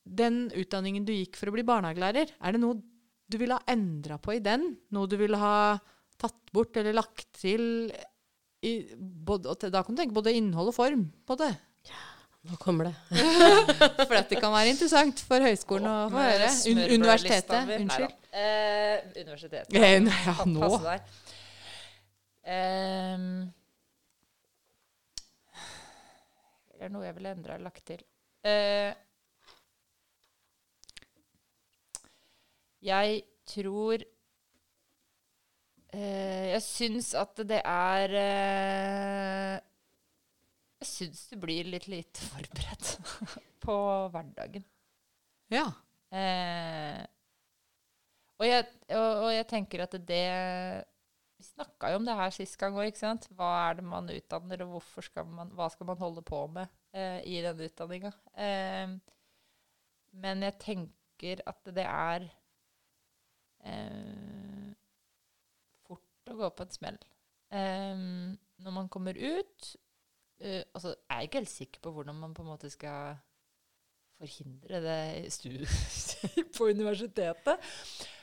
Den 0.10 0.48
utdanningen 0.58 1.06
du 1.06 1.14
gikk 1.14 1.38
for 1.38 1.52
å 1.52 1.56
bli 1.56 1.66
barnehagelærer, 1.68 2.32
er 2.34 2.56
det 2.56 2.62
noe 2.62 2.80
du 3.30 3.38
ville 3.38 3.58
ha 3.60 3.70
endra 3.70 4.18
på 4.22 4.34
i 4.34 4.44
den? 4.44 4.72
Noe 4.96 5.10
du 5.10 5.18
ville 5.20 5.38
ha 5.38 5.78
tatt 6.20 6.40
bort 6.56 6.78
eller 6.82 6.98
lagt 6.98 7.28
til? 7.38 7.92
I, 8.66 8.72
både, 8.98 9.54
og 9.54 9.70
da 9.72 9.84
kan 9.86 9.96
du 9.96 10.02
tenke 10.02 10.18
både 10.18 10.34
innhold 10.36 10.74
og 10.74 10.76
form 10.76 11.06
på 11.30 11.38
det. 11.40 11.54
Nå 12.50 12.56
kommer 12.60 12.90
det. 12.90 12.96
For 14.08 14.16
at 14.16 14.32
det 14.32 14.40
kan 14.40 14.52
være 14.54 14.72
interessant 14.72 15.22
for 15.28 15.44
høyskolen 15.44 15.88
å 15.92 15.96
få 16.12 16.22
høre. 16.24 16.50
Un 16.72 16.82
universitetet. 16.96 17.72
Unnskyld. 17.76 18.14
Eh, 18.32 18.96
universitetet. 19.20 19.74
Eh, 19.76 19.98
nei, 20.06 20.20
ja, 20.24 20.36
nå. 20.48 20.70
Ehm, 22.50 23.26
er 26.80 26.88
det 26.88 26.92
noe 26.96 27.06
jeg 27.10 27.18
ville 27.18 27.36
endra 27.36 27.58
eller 27.58 27.68
lagt 27.68 27.84
til? 27.92 28.02
Eh, 28.48 28.96
jeg 32.86 33.24
tror 33.50 34.04
eh, 35.94 36.46
Jeg 36.54 36.62
syns 36.64 37.14
at 37.18 37.42
det 37.50 37.62
er 37.66 38.16
eh, 38.22 39.56
Jeg 40.80 40.90
syns 40.94 41.26
du 41.32 41.38
blir 41.42 41.70
litt 41.70 41.90
lite 41.92 42.24
forberedt 42.32 42.94
på 43.60 43.76
hverdagen. 44.14 44.64
Ja. 45.52 45.66
Eh, 46.16 47.02
og, 48.40 48.46
jeg, 48.48 48.70
og, 48.96 49.10
og 49.26 49.34
jeg 49.36 49.46
tenker 49.50 49.84
at 49.84 49.94
det 50.08 50.24
Vi 51.38 51.46
snakka 51.52 51.92
jo 51.92 52.00
om 52.00 52.08
det 52.08 52.16
her 52.18 52.34
sist 52.34 52.58
gang 52.62 52.78
òg, 52.80 52.90
ikke 52.90 53.04
sant? 53.04 53.28
Hva 53.36 53.52
er 53.68 53.80
det 53.80 53.86
man 53.88 54.10
utdanner, 54.14 54.64
og 54.66 54.84
skal 55.04 55.28
man, 55.28 55.52
hva 55.58 55.68
skal 55.74 55.90
man 55.92 56.00
holde 56.00 56.24
på 56.26 56.46
med 56.56 56.72
eh, 56.96 57.20
i 57.28 57.42
denne 57.44 57.68
utdanninga? 57.68 58.12
Eh, 58.40 58.96
men 60.20 60.44
jeg 60.48 60.58
tenker 60.64 61.44
at 61.48 61.70
det 61.76 61.86
er 61.86 62.26
eh, 63.66 64.74
fort 65.88 66.32
å 66.32 66.38
gå 66.40 66.50
på 66.56 66.66
en 66.66 66.76
smell. 66.76 67.00
Eh, 67.52 68.04
når 68.60 68.76
man 68.76 68.90
kommer 68.92 69.18
ut 69.18 69.70
eh, 70.44 70.62
altså, 70.76 70.92
Jeg 70.94 71.16
er 71.16 71.26
ikke 71.26 71.40
helt 71.40 71.50
sikker 71.50 71.82
på 71.82 71.94
hvordan 71.96 72.20
man 72.20 72.36
på 72.38 72.44
en 72.44 72.52
måte 72.52 72.70
skal 72.70 73.18
forhindre 74.20 74.82
det 74.84 75.32
på 76.58 76.68
universitetet. 76.70 77.72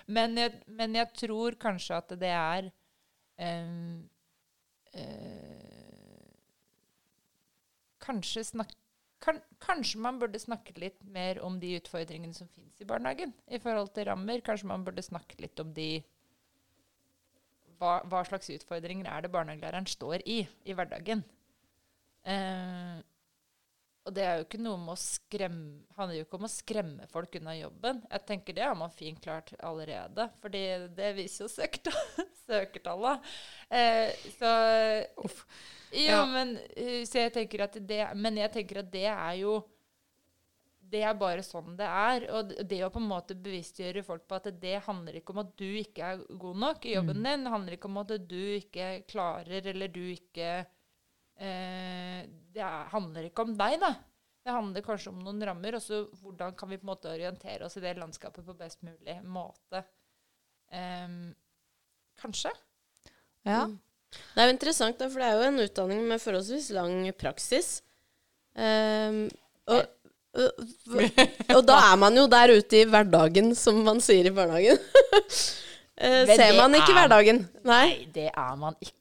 Men 0.06 0.38
jeg, 0.38 0.60
men 0.66 0.94
jeg 0.94 1.08
tror 1.18 1.56
kanskje 1.60 1.96
at 1.96 2.12
det 2.20 2.30
er 2.30 2.70
em, 3.42 4.08
eh, 4.94 5.72
Kanskje 8.06 8.44
snakk, 8.44 8.70
kan, 9.22 9.40
Kanskje 9.62 10.00
man 10.02 10.18
burde 10.20 10.40
snakke 10.40 10.74
litt 10.80 10.98
mer 11.04 11.40
om 11.44 11.58
de 11.60 11.76
utfordringene 11.78 12.36
som 12.36 12.48
finnes 12.52 12.80
i 12.80 12.88
barnehagen 12.88 13.32
i 13.46 13.60
forhold 13.62 13.92
til 13.96 14.08
rammer. 14.10 14.44
Kanskje 14.44 14.70
man 14.70 14.84
burde 14.86 15.04
snakke 15.04 15.38
litt 15.42 15.60
om 15.62 15.72
de 15.76 15.90
hva, 17.80 18.00
hva 18.08 18.22
slags 18.24 18.50
utfordringer 18.54 19.08
er 19.10 19.24
det 19.24 19.32
barnehagelæreren 19.34 19.88
står 19.90 20.24
i 20.24 20.42
i 20.64 20.76
hverdagen. 20.76 21.24
Eh, 22.26 22.96
og 24.06 24.14
det 24.14 24.22
er 24.22 24.36
jo 24.38 24.44
ikke 24.46 24.60
noe 24.62 24.78
med 24.78 24.92
å 24.94 24.98
skremme 25.02 25.96
handler 25.98 26.20
jo 26.20 26.24
ikke 26.26 26.38
om 26.38 26.46
å 26.46 26.52
skremme 26.52 27.06
folk 27.10 27.34
unna 27.40 27.54
jobben. 27.58 28.02
Jeg 28.12 28.26
tenker 28.28 28.54
Det 28.54 28.62
har 28.62 28.76
man 28.78 28.90
fint 28.94 29.20
klart 29.24 29.52
allerede, 29.66 30.28
fordi 30.42 30.62
det 30.94 31.12
viser 31.18 31.44
jo 31.46 31.48
søkertall- 31.50 32.26
søkertallene. 32.46 33.20
Eh, 33.70 34.12
så 34.38 34.52
Ja, 35.92 36.18
Ja. 36.20 36.26
men 36.26 36.56
eh, 36.76 37.02
så 37.06 37.18
jeg 37.24 37.32
tenker 37.34 37.62
at 37.64 37.76
det 37.86 38.02
Men 38.18 38.36
jeg 38.36 38.52
tenker 38.52 38.78
at 38.82 38.90
det 38.92 39.06
er 39.06 39.34
jo 39.42 39.64
det 40.86 41.00
er 41.02 41.14
bare 41.18 41.42
sånn 41.42 41.72
det 41.76 41.86
er. 41.90 42.28
Og 42.30 42.52
det 42.68 42.76
å 42.86 42.90
på 42.94 43.00
en 43.02 43.08
måte 43.10 43.34
bevisstgjøre 43.34 44.04
folk 44.06 44.22
på 44.30 44.36
at 44.38 44.44
det 44.62 44.76
handler 44.86 45.16
ikke 45.18 45.32
om 45.34 45.40
at 45.42 45.48
du 45.58 45.64
ikke 45.80 46.12
er 46.12 46.20
god 46.38 46.60
nok 46.62 46.86
i 46.86 46.92
jobben 46.94 47.24
din. 47.26 47.42
Det 47.42 47.50
handler 47.50 47.74
ikke 47.74 47.88
om 47.90 47.98
at 48.04 48.12
du 48.30 48.36
ikke 48.60 48.90
klarer, 49.10 49.66
eller 49.72 49.88
du 49.90 50.04
ikke 50.12 50.52
Det 51.36 52.62
er, 52.64 52.84
handler 52.92 53.26
ikke 53.28 53.44
om 53.44 53.56
deg, 53.58 53.78
da. 53.82 53.90
Det 54.46 54.54
handler 54.54 54.84
kanskje 54.86 55.10
om 55.10 55.18
noen 55.24 55.42
rammer. 55.48 55.76
Og 55.76 55.82
så 55.82 56.04
hvordan 56.22 56.54
kan 56.56 56.70
vi 56.70 56.78
på 56.78 56.86
en 56.86 56.92
måte 56.92 57.10
orientere 57.10 57.66
oss 57.66 57.76
i 57.76 57.82
det 57.82 57.96
landskapet 57.98 58.46
på 58.46 58.54
best 58.56 58.78
mulig 58.86 59.16
måte. 59.26 59.82
Um, 60.70 61.34
kanskje. 62.20 62.52
Ja. 63.46 63.64
Mm. 63.66 63.76
Det 64.16 64.40
er 64.40 64.48
jo 64.48 64.54
interessant, 64.54 64.98
da, 65.00 65.08
for 65.10 65.20
det 65.20 65.28
er 65.28 65.36
jo 65.36 65.48
en 65.50 65.64
utdanning 65.66 66.06
med 66.08 66.22
forholdsvis 66.22 66.70
lang 66.76 66.94
praksis. 67.18 67.80
Um, 68.56 69.26
og, 69.68 69.82
og, 70.38 70.62
og 71.58 71.62
da 71.66 71.80
er 71.90 71.98
man 72.00 72.16
jo 72.16 72.24
der 72.30 72.54
ute 72.56 72.80
i 72.80 72.86
hverdagen, 72.88 73.50
som 73.58 73.82
man 73.84 74.00
sier 74.04 74.30
i 74.30 74.34
barnehagen. 74.36 74.78
uh, 76.06 76.22
ser 76.30 76.54
man 76.56 76.78
ikke 76.78 76.94
er- 76.94 77.00
hverdagen? 77.00 77.42
Nei. 77.66 77.82
Nei, 77.90 78.06
det 78.14 78.30
er 78.30 78.54
man 78.62 78.78
ikke. 78.78 78.94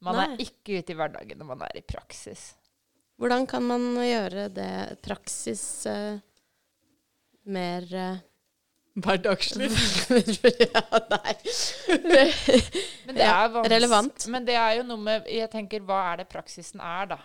Man 0.00 0.16
Nei. 0.16 0.24
er 0.24 0.42
ikke 0.46 0.78
ute 0.82 0.92
i 0.94 0.96
hverdagen 0.98 1.38
når 1.38 1.48
man 1.54 1.62
er 1.68 1.76
i 1.80 1.82
praksis. 1.82 2.54
Hvordan 3.18 3.46
kan 3.50 3.64
man 3.66 3.86
gjøre 4.04 4.48
det 4.54 4.70
praksis 5.02 5.62
uh, 5.90 6.18
mer 7.48 7.82
uh, 7.94 8.18
Hverdagslig. 8.98 9.68
Ja, 10.58 10.82
nei. 11.12 11.34
Men 13.06 13.14
det 13.18 13.26
er 13.28 13.50
vans- 13.54 13.68
relevant. 13.70 14.26
Men 14.32 14.46
det 14.48 14.56
er 14.58 14.72
jo 14.80 14.86
noe 14.88 14.98
med 14.98 15.28
Jeg 15.30 15.50
tenker, 15.52 15.84
hva 15.86 16.00
er 16.12 16.22
det 16.24 16.28
praksisen 16.32 16.82
er, 16.82 17.06
da? 17.14 17.18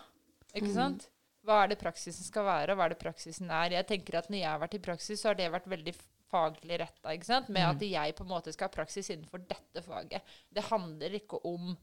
Ikke 0.53 0.69
Mm. 0.69 0.75
sant? 0.75 1.07
Hva 1.43 1.63
er 1.63 1.71
det 1.73 1.79
praksisen 1.81 2.23
skal 2.23 2.45
være, 2.45 2.71
og 2.71 2.77
hva 2.79 2.85
er 2.85 2.93
det 2.93 2.99
praksisen 3.01 3.49
er? 3.51 3.73
Jeg 3.79 3.87
tenker 3.89 4.19
at 4.21 4.29
når 4.31 4.37
jeg 4.43 4.47
har 4.51 4.61
vært 4.61 4.77
i 4.77 4.83
praksis, 4.85 5.19
så 5.19 5.31
har 5.31 5.35
det 5.39 5.49
vært 5.51 5.65
veldig 5.73 5.93
faglig 6.31 6.77
retta, 6.79 7.09
med 7.49 7.61
Mm. 7.63 7.69
at 7.73 7.81
jeg 7.81 8.15
på 8.15 8.23
en 8.23 8.29
måte 8.29 8.53
skal 8.53 8.69
ha 8.69 8.75
praksis 8.77 9.09
innenfor 9.09 9.41
dette 9.49 9.81
faget. 9.83 10.21
Det 10.53 10.63
handler 10.69 11.17
ikke 11.19 11.41
om 11.45 11.75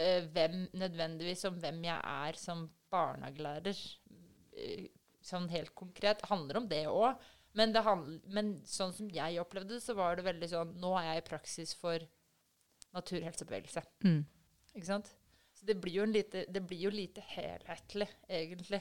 eh, 0.00 0.24
hvem, 0.34 0.64
nødvendigvis 0.80 1.44
om 1.48 1.60
hvem 1.62 1.84
jeg 1.86 2.00
er 2.00 2.40
som 2.40 2.64
barnehagelærer. 2.92 3.84
uh, 4.60 4.88
sånn 5.24 5.50
helt 5.52 5.74
konkret. 5.76 6.22
Det 6.22 6.30
handler 6.30 6.60
om 6.60 6.66
det 6.70 6.86
òg. 6.88 7.20
Men, 7.58 7.74
men 8.30 8.52
sånn 8.68 8.92
som 8.94 9.08
jeg 9.10 9.40
opplevde 9.42 9.76
det, 9.76 9.82
så 9.84 9.96
var 9.98 10.16
det 10.16 10.26
veldig 10.26 10.48
sånn 10.52 10.76
Nå 10.78 10.92
er 11.00 11.08
jeg 11.08 11.22
i 11.22 11.26
praksis 11.26 11.74
for 11.78 12.04
naturhelsebevegelse. 12.94 13.82
Mm. 14.06 14.22
Ikke 14.74 14.86
sant? 14.86 15.10
Så 15.58 15.66
det 15.68 15.76
blir 15.82 16.06
lite, 16.08 16.46
det 16.48 16.62
blir 16.64 16.86
jo 16.86 16.92
lite 16.94 17.22
helhetlig, 17.34 18.08
egentlig. 18.30 18.80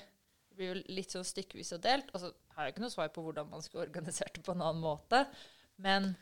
Det 0.50 0.58
blir 0.58 0.72
jo 0.72 0.96
litt 0.96 1.14
sånn 1.14 1.28
stykkevis 1.28 1.74
og 1.76 1.84
delt. 1.84 2.14
Og 2.14 2.24
så 2.24 2.32
har 2.56 2.68
jeg 2.68 2.76
ikke 2.76 2.86
noe 2.86 2.94
svar 2.94 3.12
på 3.14 3.24
hvordan 3.26 3.50
man 3.52 3.66
skulle 3.66 3.88
organisert 3.90 4.38
det 4.38 4.46
på 4.46 4.56
en 4.56 4.64
annen 4.64 4.86
måte. 4.86 5.26
Men 5.82 6.14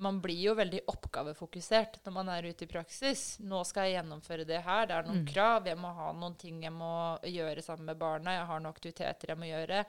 man 0.00 0.18
blir 0.24 0.38
jo 0.48 0.54
veldig 0.56 0.80
oppgavefokusert 0.88 1.98
når 2.06 2.12
man 2.16 2.28
er 2.32 2.46
ute 2.48 2.64
i 2.64 2.70
praksis. 2.70 3.24
Nå 3.44 3.60
skal 3.68 3.88
jeg 3.90 3.98
gjennomføre 3.98 4.46
det 4.48 4.62
her. 4.64 4.86
Det 4.88 4.96
er 4.96 5.02
noen 5.08 5.22
Mm. 5.24 5.28
krav. 5.32 5.66
Jeg 5.68 5.76
må 5.78 5.90
ha 5.94 6.12
noen 6.16 6.36
ting 6.40 6.62
jeg 6.64 6.72
må 6.72 7.18
gjøre 7.22 7.62
sammen 7.62 7.84
med 7.90 7.98
barna. 8.00 8.32
Jeg 8.38 8.46
har 8.48 8.60
noen 8.60 8.72
aktiviteter 8.72 9.28
jeg 9.34 9.38
må 9.38 9.50
gjøre. 9.50 9.84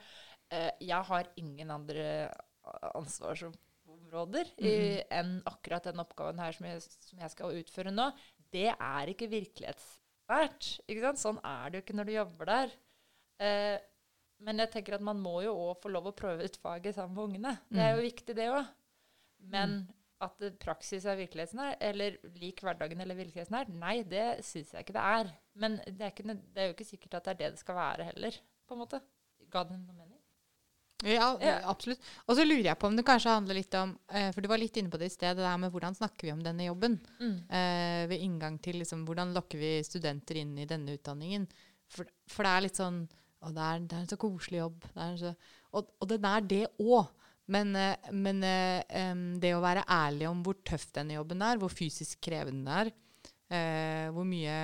Eh, 0.52 0.70
jeg 0.80 1.04
har 1.08 1.24
ingen 1.40 1.70
andre 1.70 2.30
ansvarsområder 2.94 4.50
i, 4.62 4.74
enn 5.10 5.38
akkurat 5.48 5.84
den 5.88 6.02
oppgaven 6.02 6.40
her 6.42 6.52
som 6.56 6.66
jeg, 6.68 6.82
som 6.82 7.22
jeg 7.22 7.32
skal 7.34 7.56
utføre 7.60 7.92
nå. 7.94 8.10
Det 8.52 8.68
er 8.74 9.12
ikke 9.12 9.30
virkelighetsvært. 9.32 10.68
Ikke 10.88 11.06
sant? 11.06 11.22
Sånn 11.22 11.40
er 11.44 11.70
det 11.72 11.80
jo 11.80 11.84
ikke 11.86 11.96
når 11.98 12.10
du 12.10 12.12
jobber 12.18 12.50
der. 12.52 12.74
Eh, 13.42 13.78
men 14.42 14.58
jeg 14.58 14.72
tenker 14.74 14.94
at 14.98 15.04
man 15.06 15.20
må 15.22 15.38
jo 15.44 15.54
òg 15.54 15.80
få 15.82 15.90
lov 15.94 16.10
å 16.10 16.16
prøve 16.16 16.44
ut 16.44 16.56
faget 16.62 16.96
sammen 16.98 17.14
med 17.16 17.24
ungene. 17.30 17.56
Det 17.70 17.80
er 17.80 17.96
jo 17.96 18.02
viktig, 18.04 18.34
det 18.36 18.48
òg. 18.52 18.66
Men 19.52 19.76
at 20.22 20.44
praksis 20.62 21.04
er 21.10 21.18
virkelighetsnær, 21.18 21.76
eller 21.82 22.16
lik 22.38 22.62
hverdagen 22.62 23.00
eller 23.02 23.18
virkelighetsnær, 23.18 23.68
nei, 23.74 23.96
det 24.06 24.28
syns 24.46 24.70
jeg 24.76 24.84
ikke 24.86 24.94
det 24.96 25.04
er. 25.18 25.32
Men 25.58 25.76
det 25.88 25.98
er, 26.06 26.12
ikke, 26.14 26.36
det 26.54 26.62
er 26.62 26.70
jo 26.70 26.76
ikke 26.76 26.86
sikkert 26.88 27.18
at 27.18 27.26
det 27.26 27.32
er 27.34 27.40
det 27.42 27.52
det 27.56 27.62
skal 27.64 27.78
være 27.78 28.06
heller, 28.12 28.38
på 28.68 28.76
en 28.76 28.82
måte. 28.84 29.00
Ga 29.52 29.64
det 29.68 29.76
noe 29.80 29.96
mening? 29.96 30.18
Ja, 31.02 31.32
Ja. 31.42 31.56
absolutt. 31.66 31.98
Og 32.30 32.36
så 32.38 32.44
lurer 32.46 32.68
jeg 32.68 32.78
på 32.78 32.86
om 32.86 32.94
det 32.94 33.02
kanskje 33.08 33.32
handler 33.34 33.56
litt 33.58 33.74
om 33.74 33.96
eh, 34.14 34.28
For 34.30 34.38
du 34.40 34.46
var 34.46 34.60
litt 34.62 34.76
inne 34.78 34.92
på 34.92 35.00
det 35.02 35.08
i 35.10 35.14
sted, 35.16 35.34
det 35.34 35.42
der 35.42 35.56
med 35.58 35.72
hvordan 35.74 35.96
snakker 35.98 36.28
vi 36.28 36.30
om 36.30 36.44
denne 36.44 36.68
jobben? 36.68 36.94
Eh, 37.50 38.04
ved 38.06 38.22
inngang 38.22 38.60
til 38.62 38.78
liksom, 38.78 39.02
hvordan 39.08 39.34
lokker 39.34 39.58
vi 39.58 39.72
studenter 39.82 40.38
inn 40.38 40.54
i 40.62 40.68
denne 40.70 40.94
utdanningen? 40.94 41.48
For, 41.90 42.06
for 42.30 42.46
det 42.46 42.52
er 42.54 42.64
litt 42.68 42.78
sånn 42.78 43.02
Å, 43.42 43.50
det 43.50 43.64
er, 43.66 43.82
det 43.90 43.96
er 43.98 44.04
en 44.04 44.12
så 44.12 44.20
koselig 44.22 44.60
jobb. 44.60 44.84
Det 44.94 45.08
så, 45.18 45.34
og, 45.74 45.88
og 45.98 46.06
den 46.12 46.28
er 46.30 46.44
det 46.46 46.62
òg. 46.78 47.10
Men, 47.50 47.76
eh, 47.76 48.10
men 48.12 48.42
eh, 48.46 49.14
det 49.42 49.54
å 49.56 49.62
være 49.62 49.86
ærlig 49.90 50.28
om 50.30 50.42
hvor 50.46 50.60
tøff 50.66 50.88
denne 50.94 51.18
jobben 51.18 51.42
er, 51.42 51.58
hvor 51.60 51.72
fysisk 51.72 52.20
krevende 52.22 52.62
den 52.62 52.72
er, 52.78 52.92
eh, 53.52 54.06
hvor 54.14 54.26
mye 54.28 54.54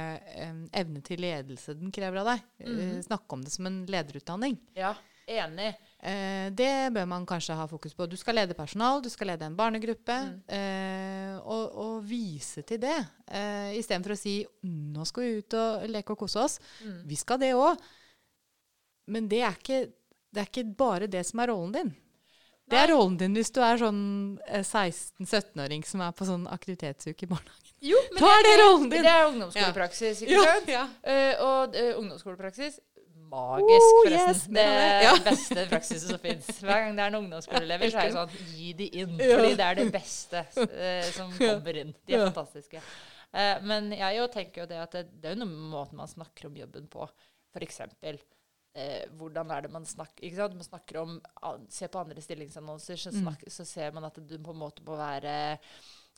evne 0.79 1.03
til 1.05 1.23
ledelse 1.25 1.75
den 1.79 1.93
krever 1.95 2.23
av 2.23 2.33
deg. 2.35 2.49
mm. 2.65 2.97
snakke 3.09 3.37
om 3.37 3.45
det 3.45 3.53
som 3.55 3.69
en 3.69 3.83
lederutdanning. 3.91 4.57
Ja, 4.79 4.95
enig. 5.29 5.75
Det 6.55 6.73
bør 6.95 7.09
man 7.11 7.27
kanskje 7.27 7.57
ha 7.59 7.67
fokus 7.69 7.97
på. 7.99 8.07
Du 8.07 8.17
skal 8.17 8.39
lede 8.39 8.55
personal, 8.55 9.03
du 9.03 9.11
skal 9.11 9.33
lede 9.33 9.49
en 9.49 9.59
barnegruppe. 9.59 10.15
Mm. 10.47 11.41
og, 11.43 11.65
og 11.83 11.95
vise 12.07 12.63
til 12.63 12.79
det, 12.83 12.97
eh, 13.27 13.75
istedenfor 13.81 14.15
å 14.15 14.19
si 14.19 14.41
'nå 14.63 15.05
skal 15.07 15.25
vi 15.25 15.39
ut 15.43 15.55
og 15.59 15.89
leke 15.91 16.15
og 16.15 16.23
kose 16.23 16.39
oss'. 16.39 16.61
Vi 17.05 17.19
skal 17.19 17.43
det 17.43 17.57
òg. 17.59 17.77
Men 19.09 19.29
det 19.29 19.41
er, 19.41 19.57
ikke, 19.57 19.89
det 20.31 20.41
er 20.43 20.49
ikke 20.51 20.77
bare 20.77 21.07
det 21.09 21.25
som 21.27 21.41
er 21.41 21.49
rollen 21.49 21.73
din. 21.73 21.97
Det 22.69 22.79
er 22.83 22.91
rollen 22.93 23.17
din 23.21 23.35
hvis 23.39 23.51
du 23.55 23.61
er 23.65 23.81
sånn 23.81 24.03
eh, 24.47 24.65
16-17-åring 24.65 25.87
som 25.89 26.03
er 26.05 26.13
på 26.17 26.27
sånn 26.29 26.45
aktivitetsuke 26.53 27.25
i 27.25 27.31
barnehagen. 27.31 27.73
Jo, 27.89 27.99
men 28.13 28.21
Da 28.21 28.31
er 28.35 28.45
det 28.45 28.55
rollen 28.61 28.91
din! 28.93 29.07
Det 29.07 29.15
er 29.15 29.27
ungdomsskolepraksis, 29.31 30.23
ikke 30.27 30.45
sant? 30.45 30.71
ja. 30.73 30.85
Uh, 31.07 31.43
og 31.47 31.77
uh, 31.79 31.91
ungdomsskolepraksis 32.03 32.81
Magisk, 33.29 33.85
Oh, 33.85 33.97
forresten. 34.07 34.31
yes, 34.33 34.45
det 34.57 34.63
er 34.65 34.79
det. 34.81 35.05
Ja. 35.05 35.11
beste 35.27 35.65
praksisen 35.69 36.13
som 36.15 36.21
fins. 36.23 36.47
Hver 36.65 36.79
gang 36.87 36.95
det 36.97 37.03
er 37.05 37.11
en 37.13 37.19
ungdomsskoleelever, 37.19 37.91
så 37.93 38.01
er 38.01 38.09
det 38.09 38.15
sånn 38.17 38.55
Gi 38.57 38.71
de 38.79 38.87
inn. 39.03 39.13
Fordi 39.21 39.51
det 39.59 39.67
er 39.67 39.77
det 39.83 39.87
beste 39.93 40.45
uh, 40.57 41.11
som 41.13 41.35
kommer 41.37 41.81
inn. 41.83 41.93
De 42.09 42.17
er 42.17 42.25
fantastiske. 42.31 42.81
Eh, 43.37 43.59
men 43.69 43.91
jeg 43.93 44.17
jo 44.17 44.27
tenker 44.33 44.63
jo 44.63 44.69
det 44.71 44.79
at 44.81 44.95
det, 44.97 45.03
det 45.21 45.29
er 45.29 45.37
jo 45.37 45.43
noe 45.43 45.51
med 45.53 45.69
måten 45.75 46.01
man 46.01 46.09
snakker 46.09 46.49
om 46.49 46.57
jobben 46.57 46.89
på. 46.89 47.05
Eksempel 47.59 48.17
eh, 48.79 49.05
hvordan 49.19 49.51
er 49.55 49.67
det 49.67 49.73
man 49.75 49.85
snakker 49.89 50.25
ikke 50.29 50.39
sant? 50.39 50.55
Man 50.59 50.67
snakker 50.69 51.01
om, 51.03 51.19
Se 51.69 51.89
på 51.91 52.01
andre 52.01 52.23
stillingsannonser, 52.23 52.97
så, 53.01 53.11
Mm. 53.13 53.37
så 53.51 53.67
ser 53.67 53.93
man 53.97 54.05
at 54.09 54.15
du 54.15 54.39
på 54.39 54.55
en 54.55 54.63
måte 54.63 54.85
må 54.87 54.97
være 54.97 55.59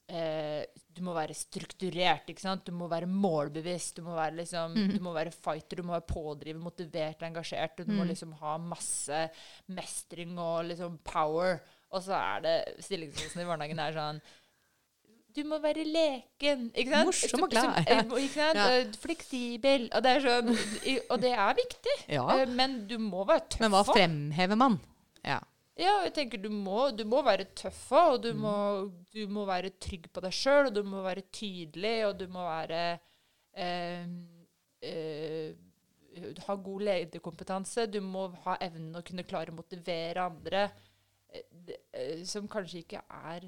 eh, 0.08 0.64
Du 0.92 1.02
må 1.06 1.14
være 1.14 1.34
strukturert, 1.38 2.26
ikke 2.28 2.42
sant? 2.42 2.64
Du 2.66 2.72
må 2.72 2.88
være 2.90 3.06
målbevisst. 3.06 3.94
Du 3.96 4.02
må 4.02 4.14
være, 4.16 4.34
liksom, 4.40 4.74
Mm. 4.74 4.96
du 4.96 5.00
må 5.00 5.12
være 5.14 5.30
fighter, 5.30 5.76
du 5.76 5.82
må 5.86 5.92
være 5.94 6.08
pådriver, 6.10 6.58
motivert, 6.60 7.22
engasjert. 7.22 7.76
Du 7.86 7.92
må 7.92 8.04
liksom 8.04 8.32
ha 8.40 8.56
masse 8.58 9.30
mestring 9.68 10.36
og 10.38 10.64
liksom 10.66 10.98
power. 11.04 11.60
Og 11.92 12.02
så 12.02 12.12
er 12.14 12.40
det 12.42 12.84
stillingsannonsen 12.84 13.40
i 13.42 13.44
barnehagen 13.48 13.78
er 13.78 13.92
sånn 13.92 14.20
du 15.34 15.42
må 15.48 15.58
være 15.62 15.84
leken. 15.86 16.70
ikke 16.74 16.90
sant? 16.90 17.06
Morsom 17.10 17.44
og 17.46 17.50
glad, 17.50 17.78
ja. 17.86 18.66
Fleksibel. 19.02 19.88
Og 19.94 20.02
det 20.04 20.16
sånn 20.24 20.50
Og 21.10 21.20
det 21.22 21.32
er 21.36 21.54
viktig. 21.58 21.96
Ja. 22.08 22.24
Eh, 22.40 22.46
Men 22.46 22.86
du 22.90 22.96
må 22.98 23.24
være 23.28 23.46
tøff 23.48 23.60
Men 23.64 23.74
hva 23.74 23.84
fremhever 23.88 24.56
man? 24.60 24.78
Ja. 25.24 25.38
Ja, 25.80 25.94
jeg 26.04 26.12
tenker 26.12 26.40
du 26.42 26.50
må, 26.52 26.90
du 26.92 27.04
må 27.08 27.22
være 27.24 27.46
tøff 27.56 27.86
og 27.96 28.18
du, 28.22 28.34
Mm. 28.34 28.40
må, 28.44 28.54
du 29.14 29.22
må 29.32 29.46
være 29.48 29.70
trygg 29.80 30.10
på 30.12 30.20
deg 30.20 30.32
sjøl, 30.36 30.66
og 30.68 30.74
du 30.76 30.82
må 30.84 31.00
være 31.06 31.22
tydelig, 31.32 31.94
og 32.06 32.18
du 32.20 32.26
må 32.28 32.42
være 32.44 32.82
eh, 33.56 34.04
eh, 34.82 35.54
Ha 36.46 36.54
god 36.58 36.82
lederkompetanse. 36.84 37.86
Du 37.86 38.00
må 38.02 38.26
ha 38.44 38.56
evnen 38.60 38.96
å 38.98 39.02
kunne 39.06 39.24
klare 39.24 39.52
å 39.52 39.56
motivere 39.56 40.24
andre, 40.26 40.64
eh, 41.32 41.44
eh, 41.94 42.24
som 42.26 42.48
kanskje 42.50 42.82
ikke 42.84 43.00
er 43.08 43.46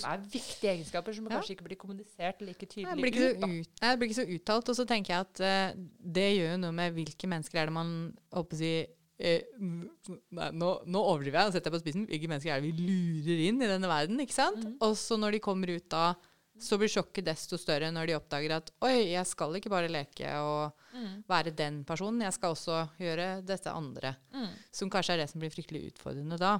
Som 0.00 0.12
er 0.12 0.18
viktige 0.32 0.70
egenskaper, 0.76 1.14
som 1.16 1.24
Ja. 1.28 1.36
kanskje 1.38 1.54
ikke 1.56 1.66
blir 1.68 1.76
kommunisert 1.80 2.40
like 2.40 2.60
Det 2.66 2.70
tydelig 2.74 3.00
blir 3.02 3.12
ikke 3.12 3.30
ut. 3.30 3.34
så, 3.36 3.40
da. 3.40 3.48
ut, 3.48 3.80
det 3.80 3.98
blir 3.98 4.08
ikke 4.08 4.20
så 4.20 4.28
uttalt. 4.36 4.68
Og 4.68 4.76
så 4.76 4.86
tenker 4.86 5.14
jeg 5.14 5.20
at 5.26 5.40
uh, 5.40 5.82
det 6.18 6.28
gjør 6.38 6.52
jo 6.54 6.62
noe 6.66 6.72
med 6.72 6.94
hvilke 6.94 7.28
mennesker 7.28 7.58
er 7.62 7.66
det 7.66 7.76
man 7.78 7.92
håper 8.32 8.56
å 8.56 8.58
si 8.62 8.72
eh, 9.18 9.42
nei, 9.58 10.50
nå, 10.54 10.68
nå 10.86 11.00
overdriver 11.02 11.40
jeg 11.40 11.46
og 11.50 11.52
setter 11.56 11.70
jeg 11.72 11.74
på 11.74 11.82
spissen. 11.82 12.06
Hvilke 12.06 12.28
mennesker 12.30 12.54
er 12.54 12.60
det 12.62 12.70
vi 12.70 12.88
lurer 12.88 13.40
inn 13.48 13.62
i 13.62 13.66
denne 13.66 13.88
verden? 13.90 14.20
ikke 14.22 14.36
sant? 14.36 14.62
Mm. 14.64 14.76
Og 14.80 14.94
så 14.96 15.18
når 15.18 15.32
de 15.32 15.40
kommer 15.42 15.72
ut 15.74 15.88
da, 15.90 16.14
så 16.58 16.74
blir 16.78 16.90
sjokket 16.90 17.24
desto 17.26 17.54
større 17.58 17.90
når 17.94 18.06
de 18.10 18.14
oppdager 18.18 18.50
at 18.56 18.70
oi, 18.82 19.10
jeg 19.12 19.26
skal 19.30 19.54
ikke 19.58 19.70
bare 19.70 19.90
leke 19.90 20.26
og 20.42 20.72
Mm. 20.88 21.22
være 21.28 21.52
den 21.54 21.84
personen, 21.84 22.22
jeg 22.24 22.32
skal 22.32 22.54
også 22.56 22.88
gjøre 22.98 23.44
dette 23.46 23.70
andre. 23.70 24.16
Mm. 24.34 24.48
Som 24.72 24.90
kanskje 24.90 25.12
er 25.14 25.16
det 25.18 25.30
som 25.30 25.38
blir 25.38 25.50
fryktelig 25.52 25.92
utfordrende 25.92 26.38
da. 26.40 26.54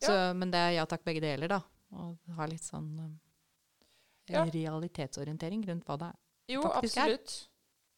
Så, 0.00 0.14
Men 0.36 0.50
det 0.52 0.56
er 0.60 0.70
ja 0.76 0.84
takk, 0.86 1.02
begge 1.04 1.20
deler, 1.20 1.48
da. 1.48 1.58
Og 1.96 2.34
ha 2.36 2.46
litt 2.50 2.64
sånn 2.66 2.90
um, 3.00 3.14
Ja. 4.28 4.42
realitetsorientering 4.44 5.62
rundt 5.68 5.86
hva 5.86 5.96
det. 6.00 6.12
Jo, 6.50 6.62
faktisk 6.66 6.96
er. 6.98 7.02
absolutt. 7.14 7.48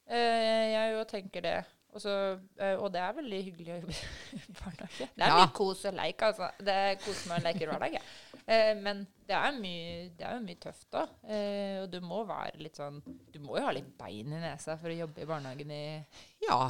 Eh, 0.09 0.65
jeg 0.75 0.95
jo 0.95 1.05
tenker 1.09 1.43
det. 1.45 1.57
Også, 1.97 2.13
eh, 2.61 2.77
og 2.77 2.91
det 2.93 3.01
er 3.01 3.15
veldig 3.17 3.39
hyggelig 3.47 3.73
å 3.73 3.79
jobbe 3.81 3.95
i 3.97 4.41
barnehage. 4.61 5.07
Det 5.17 5.25
er 5.25 5.33
Ja. 5.33 5.39
mye 5.41 5.53
kos 5.57 5.85
og 5.89 5.95
leik, 5.97 6.23
altså. 6.23 6.51
Det 6.61 6.75
er 6.85 6.99
kos 7.01 7.23
med 7.31 7.41
å 7.41 7.45
leke 7.49 7.67
hver 7.69 7.81
dag. 7.81 7.93
jeg. 7.97 8.03
Eh, 8.47 8.75
men 8.81 9.07
det 9.27 9.37
er, 9.37 9.53
mye, 9.61 10.11
det 10.17 10.25
er 10.29 10.35
jo 10.37 10.45
mye 10.45 10.61
tøft, 10.61 10.87
da. 10.93 11.07
Eh, 11.25 11.83
og 11.83 11.91
du 11.93 11.99
må 12.05 12.23
være 12.29 12.61
litt 12.61 12.77
sånn 12.77 13.01
Du 13.33 13.39
må 13.41 13.57
jo 13.59 13.65
ha 13.65 13.73
litt 13.73 13.91
bein 13.99 14.33
i 14.33 14.41
nesa 14.41 14.77
for 14.81 14.89
å 14.93 14.99
jobbe 15.01 15.25
i 15.25 15.29
barnehagen 15.29 15.71
i 15.73 16.07
Ja. 16.47 16.69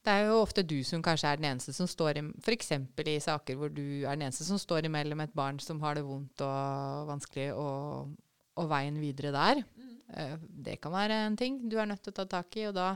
Det 0.00 0.12
er 0.12 0.30
jo 0.30 0.38
ofte 0.40 0.64
du 0.64 0.78
som 0.86 1.02
kanskje 1.04 1.28
er 1.28 1.40
den 1.40 1.50
eneste 1.50 1.74
som 1.76 1.88
står 1.88 2.16
i 2.16 2.22
F.eks. 2.40 2.70
i 2.72 3.18
saker 3.20 3.58
hvor 3.60 3.72
du 3.72 3.84
er 4.00 4.16
den 4.16 4.24
eneste 4.28 4.46
som 4.46 4.60
står 4.60 4.88
imellom 4.88 5.20
et 5.20 5.34
barn 5.36 5.60
som 5.60 5.82
har 5.84 5.98
det 5.98 6.06
vondt 6.06 6.40
og 6.46 7.10
vanskelig, 7.10 7.50
og, 7.52 8.14
og 8.56 8.70
veien 8.70 8.96
videre 9.02 9.34
der. 9.36 9.60
Mm. 9.76 10.48
Det 10.64 10.78
kan 10.80 10.94
være 10.94 11.20
en 11.26 11.36
ting 11.36 11.60
du 11.68 11.76
er 11.78 11.90
nødt 11.90 12.02
til 12.06 12.14
å 12.14 12.18
ta 12.22 12.26
tak 12.32 12.56
i, 12.56 12.64
og 12.70 12.74
da, 12.78 12.94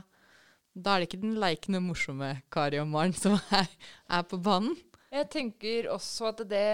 da 0.73 0.95
er 0.95 1.03
det 1.03 1.11
ikke 1.11 1.21
den 1.21 1.37
leikende, 1.41 1.83
morsomme 1.85 2.33
Kari 2.51 2.81
og 2.81 2.89
Maren 2.89 3.13
som 3.17 3.37
er, 3.53 3.69
er 4.09 4.25
på 4.25 4.41
banen. 4.41 4.73
Jeg 5.13 5.29
tenker 5.31 5.91
også 5.93 6.31
at 6.33 6.41
det, 6.49 6.67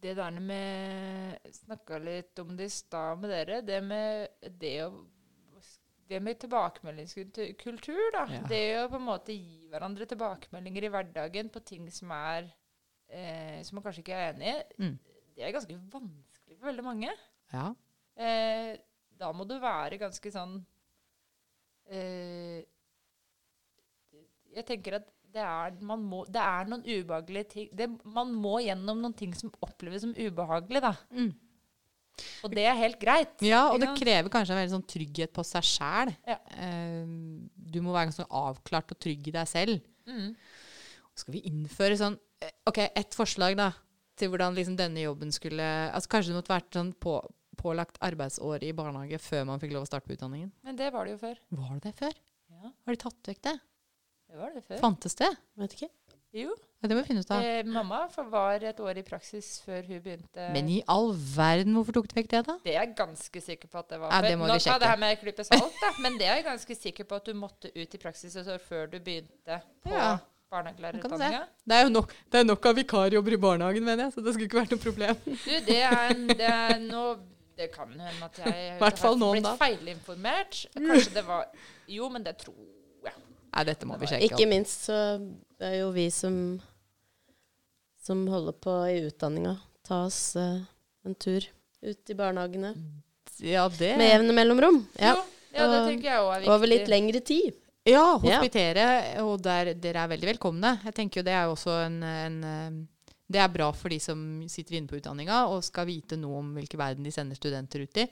det 0.00 0.16
der 0.16 0.40
med 0.40 1.52
Snakka 1.60 2.00
litt 2.00 2.40
om 2.40 2.56
det 2.56 2.72
i 2.72 2.72
stad 2.72 3.20
med 3.20 3.36
dere. 3.36 3.60
Det 3.62 3.84
med 3.84 4.48
det 4.64 4.78
å 4.88 4.94
det 6.08 6.20
med 6.20 6.38
tilbakemeldingskultur, 6.40 8.10
da. 8.12 8.24
Ja. 8.28 8.40
Det 8.48 8.64
å 8.82 8.88
på 8.92 8.98
en 9.00 9.06
måte 9.06 9.32
gi 9.32 9.63
hverandre 9.74 10.06
tilbakemeldinger 10.10 10.86
i 10.86 10.92
hverdagen 10.94 11.50
på 11.52 11.62
ting 11.66 11.90
som 11.92 12.12
er 12.16 12.46
eh, 13.10 13.60
Som 13.66 13.76
man 13.80 13.84
kanskje 13.84 14.04
ikke 14.04 14.14
er 14.16 14.32
enig 14.32 14.52
i, 14.54 14.84
Mm. 14.84 14.98
det 15.36 15.44
er 15.48 15.52
ganske 15.58 15.76
vanskelig 15.92 16.58
for 16.58 16.68
veldig 16.70 16.84
mange. 16.86 17.10
Ja. 17.52 17.66
Eh, 18.16 18.76
da 19.18 19.32
må 19.34 19.44
du 19.46 19.56
være 19.62 19.98
ganske 20.00 20.30
sånn 20.34 20.56
eh, 21.90 22.62
Jeg 24.54 24.66
tenker 24.68 25.00
at 25.00 25.10
det 25.34 25.42
er, 25.42 25.72
man 25.82 26.02
må, 26.06 26.20
det 26.30 26.38
er 26.38 26.68
noen 26.70 26.84
ubehagelige 26.86 27.48
ting 27.50 27.70
det, 27.74 27.88
Man 28.06 28.30
må 28.38 28.60
gjennom 28.62 29.00
noen 29.02 29.16
ting 29.18 29.32
som 29.34 29.50
oppleves 29.66 30.04
som 30.04 30.12
ubehagelig, 30.14 30.82
da. 30.84 30.92
Mm. 31.10 31.32
Og 32.46 32.52
det 32.54 32.64
er 32.68 32.76
helt 32.78 33.00
greit. 33.00 33.32
Ja, 33.42 33.64
og 33.72 33.80
det 33.82 33.90
krever 33.98 34.30
kanskje 34.32 34.54
en 34.54 34.60
veldig 34.62 34.74
sånn 34.76 34.86
trygghet 34.90 35.32
på 35.34 35.42
seg 35.46 35.66
sjæl. 35.66 36.12
Ja. 36.28 36.36
du 37.74 37.80
må 37.82 37.94
være 37.94 38.10
ganske 38.12 38.28
avklart 38.30 38.94
og 38.94 39.00
trygg 39.02 39.30
i 39.30 39.34
deg 39.34 39.50
selv. 39.50 39.80
Mm. 40.06 40.34
Skal 41.18 41.36
vi 41.36 41.44
innføre 41.48 41.96
sånn 41.98 42.16
eh, 42.42 42.52
Ok, 42.68 42.80
ett 42.84 43.16
forslag, 43.16 43.56
da. 43.58 43.70
Til 44.18 44.30
hvordan 44.30 44.54
liksom 44.54 44.76
denne 44.78 45.02
jobben 45.02 45.32
skulle 45.34 45.64
altså 45.90 46.10
Kanskje 46.12 46.32
det 46.32 46.38
måtte 46.38 46.52
vært 46.54 46.76
sånn 46.76 46.92
på, 47.02 47.16
pålagt 47.58 47.98
arbeidsår 48.04 48.66
i 48.66 48.72
barnehage 48.76 49.18
før 49.22 49.46
man 49.48 49.62
fikk 49.62 49.74
lov 49.74 49.86
å 49.86 49.90
starte 49.90 50.06
på 50.06 50.16
utdanningen. 50.18 50.52
Men 50.66 50.78
det 50.78 50.90
var 50.94 51.06
det 51.06 51.16
jo 51.16 51.22
før. 51.22 51.40
Var 51.54 51.78
det 51.78 51.82
det 51.88 51.94
før? 51.98 52.18
Ja, 52.54 52.70
Har 52.70 52.96
de 52.96 53.00
tatt 53.02 53.30
vekk 53.30 53.42
det? 53.48 53.54
det 54.30 54.40
var 54.40 54.54
det 54.54 54.64
før. 54.66 54.78
Fantes 54.82 55.18
det? 55.18 55.30
Vet 55.62 55.76
ikke. 55.78 55.90
Jo. 56.34 56.50
Ja, 56.82 56.88
det 56.90 56.96
må 56.98 57.00
vi 57.00 57.06
finne 57.08 57.22
ut 57.24 57.30
av. 57.32 57.40
Eh, 57.46 57.62
mamma 57.64 58.00
var 58.28 58.64
et 58.68 58.80
år 58.82 58.98
i 59.00 59.04
praksis 59.06 59.46
før 59.64 59.86
hun 59.88 60.00
begynte. 60.04 60.48
Men 60.52 60.66
i 60.68 60.80
all 60.90 61.12
verden, 61.16 61.72
hvorfor 61.78 61.94
tok 61.96 62.08
du 62.10 62.14
vekk 62.18 62.28
det, 62.32 62.40
da? 62.48 62.56
det 62.64 62.74
er 62.74 62.80
jeg 62.82 62.94
ganske 62.98 63.40
sikker 63.46 63.70
på 63.72 63.78
at 63.80 63.88
det 63.94 64.00
var 64.02 64.12
Ja, 64.12 64.20
det 64.26 64.34
må 64.40 64.48
Nå 64.50 64.58
vi 64.58 64.64
sjekke. 64.66 64.80
det 64.82 64.90
her 64.90 65.00
med 65.00 65.20
klype 65.22 65.46
salt, 65.48 65.78
da. 65.80 65.92
Men 66.04 66.18
det 66.20 66.26
er 66.28 66.40
jeg 66.42 66.44
ganske 66.50 66.76
sikker 66.76 67.04
på 67.08 67.16
at 67.22 67.24
du 67.30 67.32
måtte 67.38 67.70
ut 67.72 67.94
i 67.94 68.00
praksis 68.02 68.36
et 68.36 68.50
år 68.52 68.60
før 68.66 68.90
du 68.92 68.98
begynte 69.00 69.60
på 69.86 69.94
Ja. 69.94 70.18
barnehagelærerutdanninga. 70.52 71.44
Det 71.66 71.74
er 71.78 71.82
jo 71.86 71.88
nok, 71.94 72.12
det 72.32 72.40
er 72.40 72.44
nok 72.50 72.66
av 72.66 72.76
vikarjobber 72.76 73.32
i 73.32 73.40
barnehagen, 73.46 73.84
mener 73.84 74.04
jeg, 74.04 74.12
så 74.12 74.24
det 74.24 74.34
skulle 74.34 74.48
ikke 74.50 74.60
vært 74.60 74.74
noe 74.76 74.84
problem. 74.84 75.16
Du, 75.24 75.54
det 75.70 75.80
er, 75.82 76.10
en- 76.10 76.26
det 76.28 76.50
er 76.50 76.78
nå 76.84 77.06
Det 77.56 77.70
kan 77.72 77.86
hende 77.88 78.24
at 78.24 78.38
jeg 78.44 78.80
om 78.82 79.20
blitt 79.30 79.46
feilinformert. 79.60 80.66
Kanskje 80.74 81.14
det 81.14 81.22
var 81.26 81.44
Jo, 81.86 82.08
men 82.10 82.24
det 82.24 82.36
tror. 82.38 82.54
Nei, 83.54 83.64
dette 83.68 83.86
må 83.86 83.98
vi 84.00 84.10
sjekke 84.10 84.28
Ikke 84.28 84.46
minst 84.50 84.88
så 84.88 85.00
er 85.62 85.76
jo 85.78 85.90
vi 85.94 86.08
som, 86.12 86.36
som 88.02 88.24
holder 88.30 88.56
på 88.58 88.74
i 88.90 89.02
utdanninga, 89.06 89.56
ta 89.86 90.04
oss 90.08 90.34
uh, 90.36 90.64
en 91.06 91.14
tur 91.14 91.46
ut 91.84 92.10
i 92.10 92.16
barnehagene 92.18 92.74
Ja, 93.44 93.68
det 93.68 93.94
med 94.00 94.10
jevne 94.10 94.34
mellomrom. 94.36 94.82
Ja. 94.98 95.14
Jo, 95.54 95.60
ja, 95.60 95.68
det 95.70 95.84
tenker 95.92 96.08
jeg 96.08 96.18
også 96.18 96.32
er 96.32 96.42
viktig. 96.42 96.54
Over 96.56 96.70
litt 96.70 96.90
lengre 96.90 97.20
tid. 97.22 97.60
Ja, 97.84 98.04
hospitere, 98.16 98.84
og 99.20 99.42
der, 99.44 99.74
dere 99.76 100.04
er 100.04 100.10
veldig 100.14 100.28
velkomne. 100.32 100.70
Jeg 100.86 100.96
tenker 100.96 101.20
jo 101.20 101.26
det 101.26 101.34
er 101.36 101.44
jo 101.44 101.52
også 101.52 101.74
en, 101.84 101.98
en 102.08 102.38
eh, 102.48 102.78
Det 103.34 103.42
er 103.42 103.50
bra 103.52 103.68
for 103.76 103.92
de 103.92 103.98
som 104.00 104.18
sitter 104.48 104.78
inne 104.78 104.88
på 104.88 104.96
utdanninga 104.98 105.42
og 105.52 105.64
skal 105.66 105.86
vite 105.88 106.16
noe 106.20 106.40
om 106.40 106.54
hvilken 106.56 106.80
verden 106.80 107.04
de 107.04 107.12
sender 107.12 107.36
studenter 107.36 107.84
ut 107.84 108.00
i. 108.00 108.06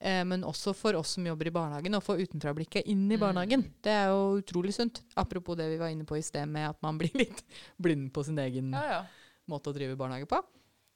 Eh, 0.00 0.20
men 0.24 0.44
også 0.46 0.70
for 0.78 0.94
oss 0.94 1.16
som 1.16 1.26
jobber 1.26 1.48
i 1.50 1.50
barnehagen, 1.54 1.94
å 1.98 2.02
få 2.04 2.14
utenfrablikket 2.20 2.86
inn 2.86 3.06
i 3.10 3.16
Mm. 3.16 3.20
barnehagen. 3.20 3.64
Det 3.82 3.90
er 3.90 4.06
jo 4.12 4.38
utrolig 4.38 4.74
sunt. 4.74 5.00
Apropos 5.16 5.56
det 5.58 5.66
vi 5.72 5.76
var 5.80 5.88
inne 5.90 6.04
på 6.06 6.16
i 6.16 6.22
sted 6.22 6.46
med 6.48 6.68
at 6.70 6.78
man 6.82 6.98
blir 6.98 7.10
litt 7.18 7.42
blind 7.82 8.12
på 8.14 8.22
sin 8.24 8.38
egen 8.38 8.70
Ja, 8.72 8.84
ja. 8.90 9.00
måte 9.48 9.70
å 9.70 9.74
drive 9.74 9.96
barnehage 9.98 10.28
på. 10.30 10.38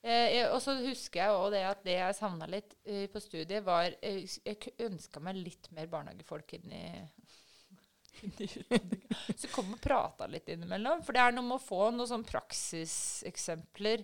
Eh, 0.04 0.48
og 0.50 0.58
så 0.62 0.74
husker 0.82 1.20
jeg 1.22 1.30
også 1.30 1.50
det 1.54 1.62
at 1.66 1.82
det 1.86 1.92
jeg 1.98 2.14
savna 2.18 2.46
litt 2.50 2.72
uh, 2.90 3.06
på 3.06 3.20
studiet, 3.22 3.62
var 3.62 3.86
uh, 3.86 4.22
Jeg 4.46 4.72
ønska 4.82 5.20
meg 5.22 5.36
litt 5.38 5.68
mer 5.70 5.86
barnehagefolk 5.86 6.54
inn 6.58 6.72
i, 6.74 6.86
inn 8.26 8.32
i 8.38 8.48
utdanninga. 8.48 9.20
Så 9.38 9.50
kom 9.54 9.70
og 9.74 9.80
prata 9.82 10.26
litt 10.26 10.48
innimellom. 10.50 11.02
For 11.06 11.12
det 11.14 11.22
er 11.22 11.32
noe 11.36 11.46
med 11.46 11.58
å 11.60 11.62
få 11.62 11.90
noen 11.94 12.10
sånn 12.10 12.24
praksiseksempler 12.26 14.02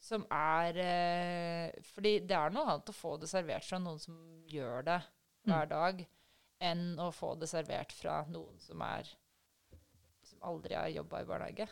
som 0.00 0.24
er 0.30 0.78
eh, 0.82 1.84
Fordi 1.94 2.18
det 2.26 2.36
er 2.36 2.52
noe 2.54 2.66
annet 2.70 2.90
å 2.92 2.96
få 2.96 3.16
det 3.20 3.30
servert 3.30 3.66
fra 3.66 3.80
noen 3.82 3.98
som 4.02 4.18
gjør 4.48 4.86
det 4.86 4.98
hver 5.48 5.68
dag, 5.70 6.02
enn 6.60 6.98
å 7.00 7.08
få 7.14 7.32
det 7.40 7.48
servert 7.48 7.94
fra 7.96 8.20
noen 8.28 8.58
som 8.60 8.82
er 8.84 9.08
Som 10.28 10.42
aldri 10.44 10.76
har 10.76 10.90
jobba 10.92 11.22
i 11.22 11.28
barnehage. 11.28 11.68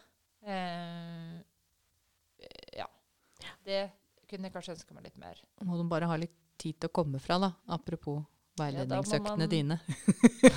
Eh, 0.46 1.34
ja. 2.78 2.86
Det 3.66 3.82
kunne 4.30 4.48
jeg 4.48 4.54
kanskje 4.54 4.76
ønske 4.76 4.96
meg 4.96 5.10
litt 5.10 5.20
mer. 5.20 5.42
Må 5.66 5.76
de 5.78 5.84
bare 5.90 6.08
ha 6.08 6.16
litt 6.18 6.34
tid 6.56 6.78
til 6.80 6.90
å 6.90 6.96
komme 7.02 7.20
fra, 7.22 7.38
da. 7.42 7.52
Apropos 7.76 8.24
veiledningsøktene 8.56 9.44
ja, 9.44 9.50
dine. 9.50 9.78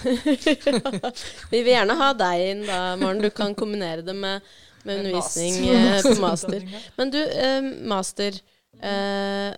Vi 1.51 1.59
vil 1.59 1.73
gjerne 1.73 1.97
ha 1.99 2.09
deg 2.17 2.45
inn 2.53 2.63
da, 2.67 2.79
Maren. 2.99 3.21
Du 3.23 3.29
kan 3.35 3.55
kombinere 3.57 4.05
det 4.05 4.15
med, 4.15 4.45
med 4.87 5.01
undervisning 5.03 5.57
eh, 5.69 6.01
på 6.05 6.15
master. 6.21 6.65
Men 6.97 7.11
du, 7.13 7.19
eh, 7.19 7.61
master. 7.91 8.37
Eh, 8.79 9.53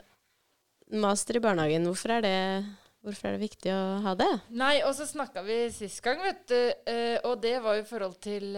master 0.91 1.37
i 1.39 1.43
barnehagen, 1.43 1.85
hvorfor 1.87 2.11
er, 2.17 2.25
det, 2.25 2.35
hvorfor 3.05 3.29
er 3.29 3.37
det 3.37 3.43
viktig 3.45 3.71
å 3.71 3.83
ha 4.03 4.15
det? 4.19 4.29
Nei, 4.59 4.73
og 4.87 4.91
så 4.97 5.05
snakka 5.07 5.43
vi 5.45 5.59
sist 5.71 6.01
gang, 6.03 6.19
vet 6.25 6.41
du, 6.51 6.57
og 7.29 7.37
det 7.43 7.53
var 7.63 7.77
jo 7.77 7.85
i 7.85 7.87
forhold 7.87 8.17
til 8.23 8.49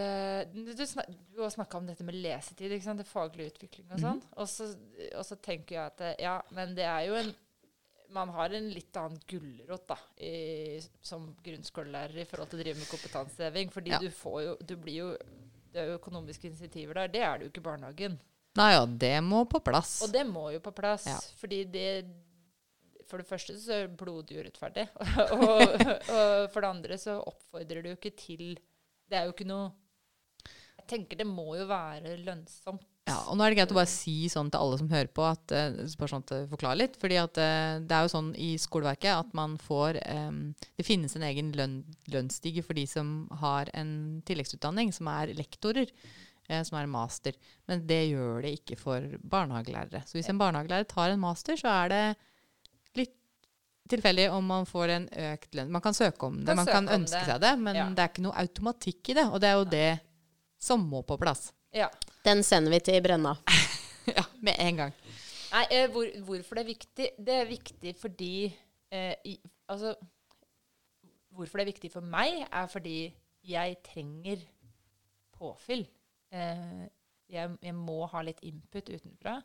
Du, 0.50 0.82
snak, 0.88 1.06
du 1.30 1.44
har 1.44 1.52
snakka 1.54 1.78
om 1.78 1.86
dette 1.86 2.02
med 2.06 2.18
lesetid, 2.18 2.72
ikke 2.74 2.88
sant? 2.88 2.98
det 3.04 3.06
faglig 3.06 3.52
utvikling 3.52 3.86
og 3.94 4.02
sånn. 4.02 4.20
og, 4.34 4.50
så, 4.50 4.66
og 5.14 5.22
så 5.28 5.38
tenker 5.38 5.76
jeg 5.78 5.92
at 5.92 6.22
ja, 6.22 6.40
men 6.56 6.74
det 6.74 6.88
er 6.90 7.06
jo 7.10 7.20
en 7.22 7.30
man 8.14 8.30
har 8.30 8.52
en 8.54 8.66
litt 8.70 8.94
annen 9.00 9.18
gulrot 9.26 9.88
da, 9.90 9.96
i, 10.22 10.78
som 11.02 11.24
grunnskolelærer 11.42 12.20
i 12.22 12.26
forhold 12.30 12.50
til 12.52 12.60
å 12.60 12.62
drive 12.62 12.78
med 12.78 12.86
kompetanseheving. 12.90 13.72
Fordi 13.74 13.90
Ja. 13.90 13.98
du 13.98 14.10
får 14.14 14.36
jo 14.44 14.52
Du 14.62 14.76
blir 14.76 14.98
jo 15.00 15.08
Det 15.74 15.82
er 15.82 15.96
økonomiske 15.96 16.46
insentiver 16.52 17.00
der. 17.00 17.10
Det 17.10 17.22
er 17.26 17.38
det 17.38 17.46
jo 17.46 17.50
ikke 17.50 17.62
i 17.64 17.66
barnehagen. 17.68 18.14
Nei 18.54 18.68
ja, 18.70 18.84
det 18.86 19.16
må 19.26 19.42
på 19.50 19.58
plass. 19.66 19.96
Og 20.06 20.12
det 20.14 20.22
må 20.28 20.46
jo 20.54 20.60
på 20.62 20.70
plass. 20.76 21.08
Ja. 21.10 21.18
Fordi 21.40 21.64
det 21.74 21.88
For 23.10 23.20
det 23.20 23.28
første 23.28 23.56
så 23.60 23.74
er 23.74 23.88
det 23.88 23.98
blodig 24.00 24.38
urettferdig. 24.40 24.86
og, 25.36 25.60
og 25.60 26.46
for 26.54 26.60
det 26.62 26.70
andre 26.70 26.98
så 26.98 27.18
oppfordrer 27.20 27.82
du 27.82 27.90
jo 27.90 27.98
ikke 27.98 28.14
til 28.16 28.54
Det 29.10 29.18
er 29.18 29.26
jo 29.26 29.34
ikke 29.34 29.48
noe 29.50 29.72
Jeg 30.78 30.86
tenker 30.94 31.20
det 31.20 31.26
må 31.28 31.56
jo 31.58 31.66
være 31.68 32.16
lønnsomt. 32.22 32.86
Ja, 33.04 33.18
og 33.28 33.36
nå 33.36 33.44
er 33.44 33.52
det 33.52 33.58
greit 33.58 33.72
å 33.74 33.76
bare 33.76 33.90
si 33.90 34.14
sånn 34.32 34.48
til 34.48 34.62
alle 34.64 34.78
som 34.80 34.88
hører 34.88 35.10
på, 35.12 35.24
at, 35.28 35.52
eh, 35.52 35.74
bare 36.00 36.08
sånn 36.08 36.22
at 36.24 36.48
forklare 36.48 36.78
litt. 36.80 36.94
fordi 36.96 37.18
at 37.20 37.36
eh, 37.36 37.78
det 37.84 37.92
er 37.92 38.06
jo 38.06 38.12
sånn 38.14 38.30
i 38.40 38.54
skoleverket 38.56 39.12
at 39.12 39.34
man 39.36 39.58
får 39.60 39.98
um, 40.08 40.38
Det 40.78 40.86
finnes 40.88 41.12
en 41.16 41.22
egen 41.28 41.50
lønn, 41.52 41.74
lønnsstige 42.08 42.64
for 42.64 42.72
de 42.72 42.86
som 42.88 43.28
har 43.42 43.68
en 43.74 44.22
tilleggsutdanning, 44.24 44.92
som 44.96 45.08
er 45.12 45.34
lektorer. 45.36 45.90
eh, 46.48 46.62
som 46.62 46.76
er 46.78 46.84
en 46.84 46.90
master. 46.92 47.32
Men 47.68 47.86
det 47.86 48.00
gjør 48.10 48.42
det 48.44 48.54
ikke 48.58 48.76
for 48.80 49.00
barnehagelærere. 49.20 50.02
Så 50.08 50.16
hvis 50.18 50.28
en 50.28 50.38
barnehagelærer 50.40 50.88
tar 50.88 51.08
en 51.12 51.20
master, 51.20 51.56
så 51.56 51.68
er 51.84 51.88
det 51.88 52.16
litt 52.96 53.14
tilfeldig 53.88 54.30
om 54.32 54.44
man 54.46 54.64
får 54.68 54.88
en 54.96 55.06
økt 55.08 55.54
lønn. 55.56 55.70
Man 55.72 55.80
kan 55.84 55.92
søke 55.96 56.24
om 56.28 56.38
det, 56.40 56.46
Kan 56.46 56.56
man 56.56 56.66
kan 56.66 56.88
ønske 56.88 57.20
det. 57.20 57.28
seg 57.28 57.40
det, 57.40 57.58
men 57.58 57.76
Ja. 57.76 57.88
det 57.88 57.98
er 57.98 58.08
ikke 58.12 58.22
noe 58.28 58.36
automatikk 58.36 59.08
i 59.10 59.14
det. 59.14 59.24
Og 59.28 59.40
det 59.40 59.48
er 59.48 59.56
jo 59.60 59.64
det 59.64 60.00
som 60.58 60.80
må 60.88 61.00
på 61.04 61.18
plass. 61.20 61.52
Ja. 61.72 61.88
Den 62.24 62.42
sender 62.42 62.72
vi 62.72 62.80
til 62.84 63.02
Brenna. 63.04 63.36
Ja, 64.04 64.20
med 64.44 64.58
en 64.60 64.76
gang. 64.76 64.90
Nei, 65.48 65.62
eh, 65.72 65.86
hvor, 65.88 66.08
hvorfor 66.26 66.58
det 66.58 66.62
er 66.64 66.68
viktig? 66.68 67.06
Det 67.16 67.36
er 67.40 67.46
viktig 67.48 67.92
fordi 67.96 68.34
eh, 68.92 69.14
i, 69.24 69.38
Altså 69.72 69.94
Hvorfor 71.32 71.58
det 71.58 71.64
er 71.64 71.70
viktig 71.70 71.90
for 71.90 72.04
meg, 72.04 72.42
er 72.52 72.68
fordi 72.68 72.98
jeg 73.48 73.78
trenger 73.86 74.42
påfyll. 75.34 75.86
Eh, 76.30 76.84
jeg, 77.32 77.56
jeg 77.64 77.74
må 77.78 78.04
ha 78.12 78.22
litt 78.22 78.44
input 78.46 78.92
utenfra. 78.92 79.38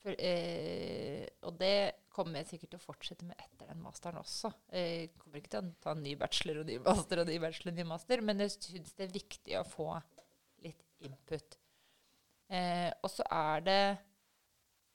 For, 0.00 0.16
eh, 0.16 1.28
og 1.46 1.60
det 1.60 2.08
kommer 2.14 2.40
jeg 2.40 2.54
sikkert 2.54 2.72
til 2.72 2.80
å 2.80 2.86
fortsette 2.86 3.28
med 3.28 3.38
etter 3.44 3.68
den 3.68 3.84
masteren 3.84 4.18
også. 4.22 4.50
Jeg 4.72 5.12
kommer 5.20 5.42
ikke 5.42 5.52
til 5.54 5.68
å 5.68 5.76
ta 5.84 5.92
en 5.92 6.02
ny 6.08 6.16
bachelor 6.18 6.64
og 6.64 6.72
ny 6.72 6.80
master 6.88 7.22
og 7.22 7.30
ny 7.30 7.38
bachelor 7.42 7.76
og 7.76 7.78
ny 7.78 7.86
master, 7.92 8.24
men 8.26 8.42
jeg 8.42 8.56
syns 8.56 8.96
det 8.96 9.06
er 9.06 9.14
viktig 9.20 9.60
å 9.60 9.64
få 9.68 9.92
litt 10.64 10.82
input. 11.06 11.60
Eh, 12.48 12.90
og 13.02 13.10
så 13.10 13.24
er 13.26 13.62
det 13.66 13.84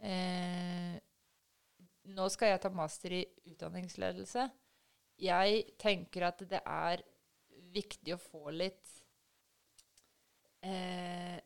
eh, 0.07 0.93
Nå 2.11 2.27
skal 2.31 2.53
jeg 2.53 2.61
ta 2.63 2.71
master 2.73 3.13
i 3.13 3.21
utdanningsledelse. 3.51 4.47
Jeg 5.21 5.63
tenker 5.79 6.25
at 6.29 6.41
det 6.49 6.61
er 6.63 7.03
viktig 7.71 8.15
å 8.15 8.21
få 8.21 8.53
litt 8.55 8.95
eh, 10.65 11.37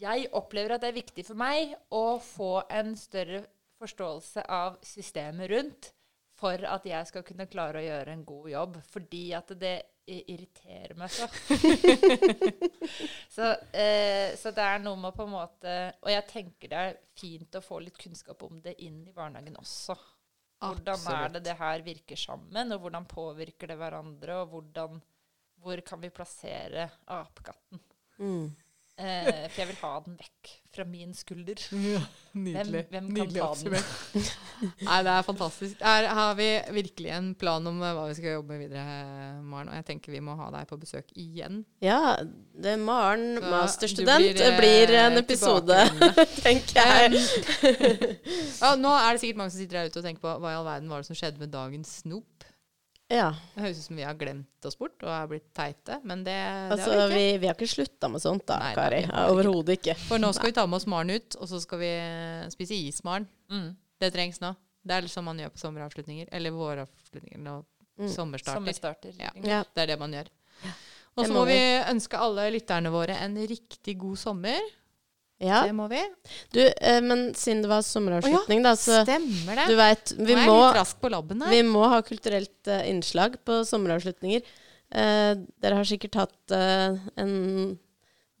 Jeg 0.00 0.30
opplever 0.34 0.74
at 0.74 0.84
det 0.84 0.90
er 0.90 0.98
viktig 0.98 1.26
for 1.28 1.38
meg 1.38 1.76
å 1.94 2.18
få 2.20 2.64
en 2.72 2.96
større 2.98 3.44
forståelse 3.80 4.46
av 4.50 4.80
systemet 4.86 5.50
rundt 5.52 5.92
for 6.34 6.66
at 6.66 6.86
jeg 6.88 7.06
skal 7.08 7.24
kunne 7.26 7.48
klare 7.50 7.80
å 7.80 7.84
gjøre 7.84 8.14
en 8.14 8.24
god 8.26 8.48
jobb. 8.50 8.78
Fordi 8.90 9.24
at 9.36 9.52
det 9.60 9.76
irriterer 10.06 10.94
meg 10.98 11.10
så. 11.12 11.28
så, 13.36 13.50
eh, 13.72 14.34
så 14.36 14.52
det 14.54 14.64
er 14.64 14.82
noe 14.84 15.00
med 15.00 15.14
på 15.16 15.24
en 15.24 15.32
måte 15.32 15.76
Og 16.02 16.10
jeg 16.12 16.26
tenker 16.28 16.72
det 16.72 16.82
er 16.82 16.98
fint 17.16 17.56
å 17.56 17.62
få 17.64 17.80
litt 17.84 17.98
kunnskap 18.00 18.42
om 18.44 18.60
det 18.64 18.76
inn 18.84 19.00
i 19.08 19.14
barnehagen 19.16 19.56
også. 19.60 19.96
Hvordan 20.64 21.08
er 21.12 21.32
det 21.34 21.44
det 21.44 21.56
her 21.58 21.82
virker 21.84 22.18
sammen, 22.18 22.72
og 22.72 22.84
hvordan 22.84 23.06
påvirker 23.08 23.68
det 23.68 23.76
hverandre, 23.80 24.38
og 24.40 24.54
hvordan, 24.54 25.00
hvor 25.60 25.82
kan 25.84 26.00
vi 26.00 26.12
plassere 26.14 26.86
apekatten? 27.12 27.82
Mm. 28.18 28.48
Eh, 28.94 29.48
for 29.50 29.58
jeg 29.58 29.68
vil 29.72 29.78
ha 29.80 29.92
den 30.04 30.14
vekk 30.20 30.50
fra 30.74 30.84
min 30.86 31.14
skulder. 31.18 31.58
Nydelig. 32.44 32.84
hvem 32.92 33.08
hvem 33.08 33.08
Nydelig 33.16 33.40
ta 33.42 33.48
den? 33.58 34.28
Nei, 34.86 34.98
det 35.06 35.14
er 35.14 35.26
fantastisk. 35.26 35.82
Her 35.82 36.06
har 36.14 36.36
vi 36.38 36.46
virkelig 36.76 37.10
en 37.16 37.32
plan 37.38 37.66
om 37.66 37.82
eh, 37.82 37.94
hva 37.96 38.04
vi 38.06 38.14
skal 38.20 38.36
jobbe 38.36 38.54
med 38.54 38.62
videre, 38.68 38.84
Maren. 39.42 39.72
Og 39.72 39.80
jeg 39.80 39.88
tenker 39.90 40.14
vi 40.14 40.22
må 40.22 40.36
ha 40.38 40.46
deg 40.54 40.70
på 40.70 40.78
besøk 40.78 41.10
igjen. 41.18 41.64
Ja, 41.82 42.14
det 42.22 42.76
Maren, 42.84 43.40
Så 43.40 43.50
masterstudent, 43.56 44.30
blir, 44.30 44.58
blir, 44.60 44.94
eh, 44.94 45.08
en 45.08 45.18
episode, 45.24 45.80
tenker 46.46 46.78
jeg. 46.86 47.26
Ja, 48.60 48.76
nå 48.78 48.94
er 48.94 49.10
det 49.10 49.24
sikkert 49.24 49.42
mange 49.42 49.56
som 49.56 49.58
sitter 49.58 49.80
der 49.80 49.90
ute 49.90 50.04
og 50.04 50.06
tenker 50.06 50.22
på 50.22 50.38
hva 50.38 50.54
i 50.54 50.58
all 50.60 50.68
verden 50.70 50.92
var 50.92 51.02
det 51.02 51.10
som 51.10 51.18
skjedde 51.18 51.42
med 51.42 51.50
dagens 51.54 51.98
snop. 52.04 52.46
Ja, 53.14 53.28
Det 53.54 53.62
høres 53.62 53.78
ut 53.78 53.86
som 53.86 53.96
vi 54.00 54.04
har 54.06 54.16
glemt 54.18 54.66
oss 54.68 54.76
bort 54.80 55.02
og 55.06 55.12
er 55.14 55.28
blitt 55.30 55.46
teite, 55.56 56.00
men 56.04 56.24
det, 56.26 56.34
det 56.34 56.74
altså 56.76 56.90
har 56.90 57.08
vi 57.08 57.14
ikke. 57.14 57.18
vi, 57.20 57.38
vi 57.44 57.46
har 57.50 57.54
ikke 57.58 57.70
slutta 57.70 58.10
med 58.10 58.22
sånt 58.24 58.46
da, 58.50 58.58
Nei, 58.64 58.72
Kari. 58.74 59.00
Overhodet 59.30 59.78
ikke. 59.78 59.94
For 60.08 60.18
nå 60.22 60.32
skal 60.34 60.50
vi 60.50 60.56
ta 60.58 60.66
med 60.66 60.80
oss 60.80 60.88
Maren 60.90 61.14
ut, 61.14 61.36
og 61.38 61.48
så 61.52 61.60
skal 61.62 61.80
vi 61.84 61.90
eh, 61.94 62.48
spise 62.54 62.74
is, 62.74 63.02
Maren. 63.06 63.28
Mm. 63.52 63.70
Det 64.02 64.10
trengs 64.16 64.40
nå. 64.42 64.54
Det 64.84 64.96
er 64.98 65.06
sånn 65.08 65.24
man 65.24 65.38
gjør 65.40 65.54
på 65.54 65.62
sommeravslutninger. 65.62 66.28
Eller 66.34 66.52
våravslutninger 66.52 67.40
Nå, 67.40 67.62
Mm. 67.94 68.08
sommerstarter. 68.10 68.58
Sommerstarter. 68.58 69.12
Ja. 69.22 69.28
Ja. 69.46 69.60
Det 69.70 69.84
er 69.84 69.86
det 69.92 69.96
man 70.00 70.10
gjør. 70.12 70.26
Og 71.14 71.28
så 71.28 71.30
må 71.30 71.44
må 71.44 71.44
vi 71.46 71.58
ønske 71.92 72.18
alle 72.18 72.48
lytterne 72.50 72.90
våre 72.90 73.14
en 73.22 73.36
riktig 73.46 73.94
god 74.00 74.18
sommer. 74.18 74.58
Ja. 75.42 75.62
Det 75.66 75.74
må 75.76 75.88
vi. 75.90 76.00
Du, 76.54 76.60
eh, 76.62 77.00
men 77.02 77.26
siden 77.34 77.64
det 77.64 77.70
var 77.70 77.82
sommeravslutning, 77.82 78.62
da, 78.64 78.74
så 78.78 79.02
Stemmer 79.02 79.58
det. 79.58 79.66
du 79.68 79.78
vet, 79.78 80.12
Vi 80.18 80.36
må. 80.38 80.58
Vi 81.50 81.62
må 81.66 81.88
ha 81.90 82.02
kulturelt 82.06 82.70
eh, 82.70 82.86
innslag 82.90 83.36
på 83.44 83.62
sommeravslutninger. 83.66 84.44
Eh, 84.94 85.32
dere 85.60 85.80
har 85.80 85.88
sikkert 85.88 86.20
hatt 86.22 86.54
eh, 86.54 87.02
en 87.20 87.34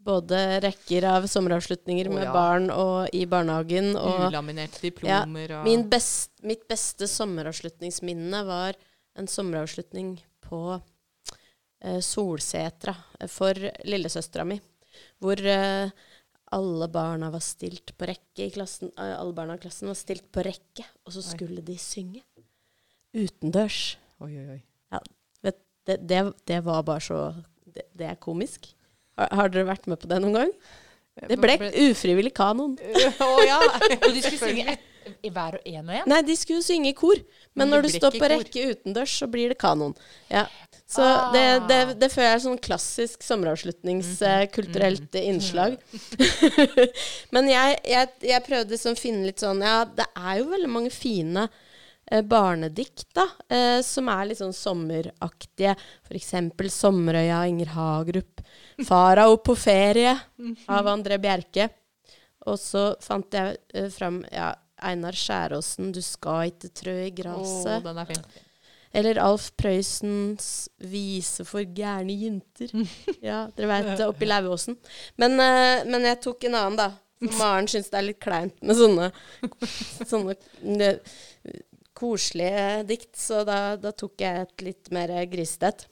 både 0.04 0.38
rekker 0.60 1.06
av 1.08 1.26
sommeravslutninger 1.30 2.10
oh, 2.10 2.14
med 2.18 2.26
ja. 2.28 2.32
barn 2.34 2.68
og 2.72 3.14
i 3.16 3.24
barnehagen. 3.28 3.94
Og 3.98 4.26
Ulaminerte 4.28 4.82
diplomer 4.84 5.58
og 5.58 5.68
min 5.68 5.86
best, 5.90 6.34
mitt 6.44 6.66
beste 6.70 7.08
sommeravslutningsminne 7.10 8.44
var 8.46 8.78
en 9.18 9.30
sommeravslutning 9.30 10.18
på 10.44 10.62
eh, 10.76 12.00
Solsetra 12.04 12.94
for 13.32 13.58
lillesøstera 13.88 14.46
mi. 14.48 14.60
Hvor 15.22 15.40
eh, 15.40 15.88
alle 16.54 16.88
barna 16.92 17.30
var 17.34 17.42
stilt 17.44 17.92
på 17.98 18.06
rekke 18.08 18.46
i 18.46 18.52
klassen. 18.54 18.92
eh, 18.98 19.14
alle 19.18 19.34
barna 19.36 19.58
i 19.58 19.62
klassen 19.62 19.90
var 19.90 19.98
stilt 19.98 20.30
på 20.32 20.44
rekke, 20.46 20.86
og 21.04 21.16
så 21.16 21.22
Oi. 21.22 21.28
skulle 21.32 21.64
de 21.66 21.76
synge. 21.80 22.22
Utendørs. 23.14 23.96
Oi, 24.22 24.32
oi, 24.38 24.46
oi. 24.58 24.62
Det, 25.84 25.98
det, 26.08 26.20
det 26.48 26.62
var 26.64 26.82
bare 26.82 27.00
så 27.04 27.18
Det, 27.74 27.82
det 27.92 28.06
er 28.06 28.16
komisk. 28.22 28.70
Har, 29.18 29.28
har 29.34 29.50
dere 29.52 29.66
vært 29.68 29.86
med 29.90 29.98
på 30.00 30.08
det 30.08 30.20
noen 30.22 30.36
gang? 30.38 30.52
Det 31.28 31.36
ble 31.38 31.56
ufrivillig 31.90 32.32
kanon. 32.34 32.76
Å 33.28 33.30
ja! 33.46 33.58
Og 34.04 34.10
de 34.14 34.22
skulle 34.22 34.40
synge 34.40 34.66
et, 34.74 34.86
i 35.22 35.30
hver 35.30 35.54
og 35.58 35.66
en 35.66 35.88
og 35.88 35.94
en? 36.00 36.08
Nei, 36.10 36.20
de 36.22 36.36
skulle 36.36 36.62
synge 36.62 36.88
i 36.90 36.96
kor, 36.98 37.16
men 37.54 37.68
når 37.70 37.82
du 37.82 37.88
står 37.94 38.10
på 38.18 38.28
rekke 38.32 38.66
utendørs, 38.72 39.14
så 39.20 39.26
blir 39.30 39.48
det 39.54 39.58
kanon. 39.58 39.94
Ja. 40.30 40.46
Så 40.86 41.02
Ah. 41.02 41.32
det, 41.32 41.44
det, 41.68 41.78
det 42.00 42.08
føler 42.12 42.28
jeg 42.28 42.36
er 42.36 42.42
sånn 42.44 42.58
klassisk 42.60 43.22
sommeravslutningskulturelt 43.24 45.14
Mhm. 45.14 45.22
innslag. 45.30 45.76
men 47.34 47.48
jeg, 47.48 47.78
jeg, 47.88 48.08
jeg 48.22 48.44
prøvde 48.46 48.74
liksom 48.76 48.94
å 48.96 49.00
finne 49.00 49.26
litt 49.28 49.40
sånn 49.42 49.62
Ja, 49.64 49.84
det 49.84 50.06
er 50.16 50.38
jo 50.40 50.50
veldig 50.52 50.70
mange 50.70 50.90
fine 50.92 51.46
eh, 52.10 52.20
barnedikt, 52.22 53.06
da, 53.16 53.26
eh, 53.48 53.80
som 53.82 54.08
er 54.12 54.26
litt 54.28 54.38
sånn 54.42 54.52
sommeraktige. 54.54 55.74
For 56.04 56.14
eksempel 56.18 56.68
'Sommerøya' 56.68 57.38
av 57.40 57.48
Inger 57.48 57.72
Hagerup. 57.74 58.42
'Farao 58.84 59.36
på 59.40 59.56
ferie' 59.56 60.18
av 60.68 60.86
André 60.86 61.18
Bjerke. 61.18 61.70
Og 62.46 62.58
så 62.60 62.94
fant 63.00 63.30
jeg 63.32 63.56
eh, 63.72 63.88
fram 63.88 64.22
ja, 64.30 64.52
Einar 64.84 65.16
Skjæråsen 65.16 65.92
'Du 65.92 66.02
skal 66.04 66.50
ikke 66.52 66.70
trø 66.74 66.96
i 67.06 67.12
graset'. 67.14 67.82
den 67.84 67.98
er 67.98 68.10
fin. 68.10 68.24
Eller 68.94 69.18
Alf 69.18 69.50
Prøysens 69.58 70.68
'Vise 70.78 71.44
for 71.44 71.66
gærne 71.66 72.14
jenter'. 72.14 72.70
Ja, 73.28 73.48
dere 73.56 73.70
veit 73.70 73.98
det, 73.98 74.06
oppi 74.06 74.28
Lauvåsen. 74.28 74.76
Men, 75.18 75.34
uh, 75.40 75.82
men 75.90 76.06
jeg 76.06 76.20
tok 76.22 76.44
en 76.44 76.58
annen, 76.60 76.78
da. 76.78 76.90
Maren 77.40 77.66
syns 77.70 77.90
det 77.90 77.98
er 77.98 78.06
litt 78.10 78.20
kleint 78.22 78.56
med 78.62 78.76
sånne, 78.76 79.08
sånne 80.10 80.34
eh, 80.90 81.60
koselige 81.96 82.82
dikt, 82.90 83.14
så 83.16 83.44
da, 83.48 83.76
da 83.80 83.94
tok 83.96 84.20
jeg 84.20 84.44
et 84.44 84.64
litt 84.66 84.90
mer 84.92 85.14
grisete. 85.30 85.88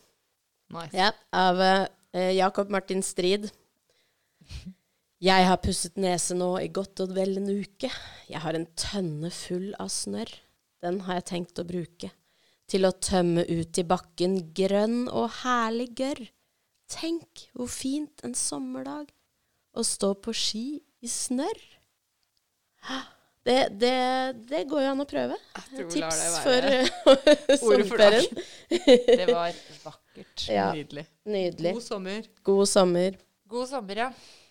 Nice. 0.73 0.93
Ja, 0.97 1.11
av 1.33 1.61
uh, 1.63 2.33
Jakob 2.37 2.71
Martin 2.75 3.03
Strid. 3.07 3.49
Jeg 5.23 5.45
har 5.47 5.61
pusset 5.63 5.95
nese 6.03 6.35
nå 6.35 6.49
i 6.59 6.67
godt 6.75 7.05
og 7.05 7.13
vel 7.15 7.37
en 7.39 7.47
uke. 7.47 7.87
Jeg 8.27 8.43
har 8.43 8.57
en 8.59 8.67
tønne 8.75 9.29
full 9.31 9.69
av 9.79 9.93
snørr. 9.95 10.33
Den 10.83 10.99
har 11.07 11.21
jeg 11.21 11.29
tenkt 11.29 11.63
å 11.63 11.67
bruke 11.69 12.11
til 12.73 12.89
å 12.89 12.95
tømme 12.99 13.45
ut 13.47 13.79
i 13.79 13.85
bakken 13.87 14.35
grønn 14.57 15.05
og 15.07 15.29
herlig 15.45 15.93
gørr. 16.01 16.25
Tenk 16.91 17.45
hvor 17.55 17.71
fint 17.71 18.25
en 18.27 18.35
sommerdag 18.35 19.13
å 19.79 19.87
stå 19.87 20.11
på 20.27 20.35
ski 20.35 20.67
i 20.83 21.13
snørr. 21.13 21.63
Det, 23.47 23.61
det, 23.79 23.95
det 24.51 24.67
går 24.71 24.89
jo 24.89 24.91
an 24.97 25.07
å 25.07 25.09
prøve. 25.09 25.39
Tips 25.79 26.19
eh, 26.27 26.37
for 27.15 27.57
sommerferien. 27.63 28.45
Det 28.75 29.31
var 29.31 29.55
vakkert. 29.87 29.99
Ja. 30.51 30.73
Nydelig. 30.75 31.07
Nydelig. 31.25 31.79
God 31.79 31.85
sommer. 31.87 32.31
God 32.45 32.69
sommer. 32.69 33.15
God 33.49 33.69
sommer, 33.71 34.07
ja. 34.09 34.42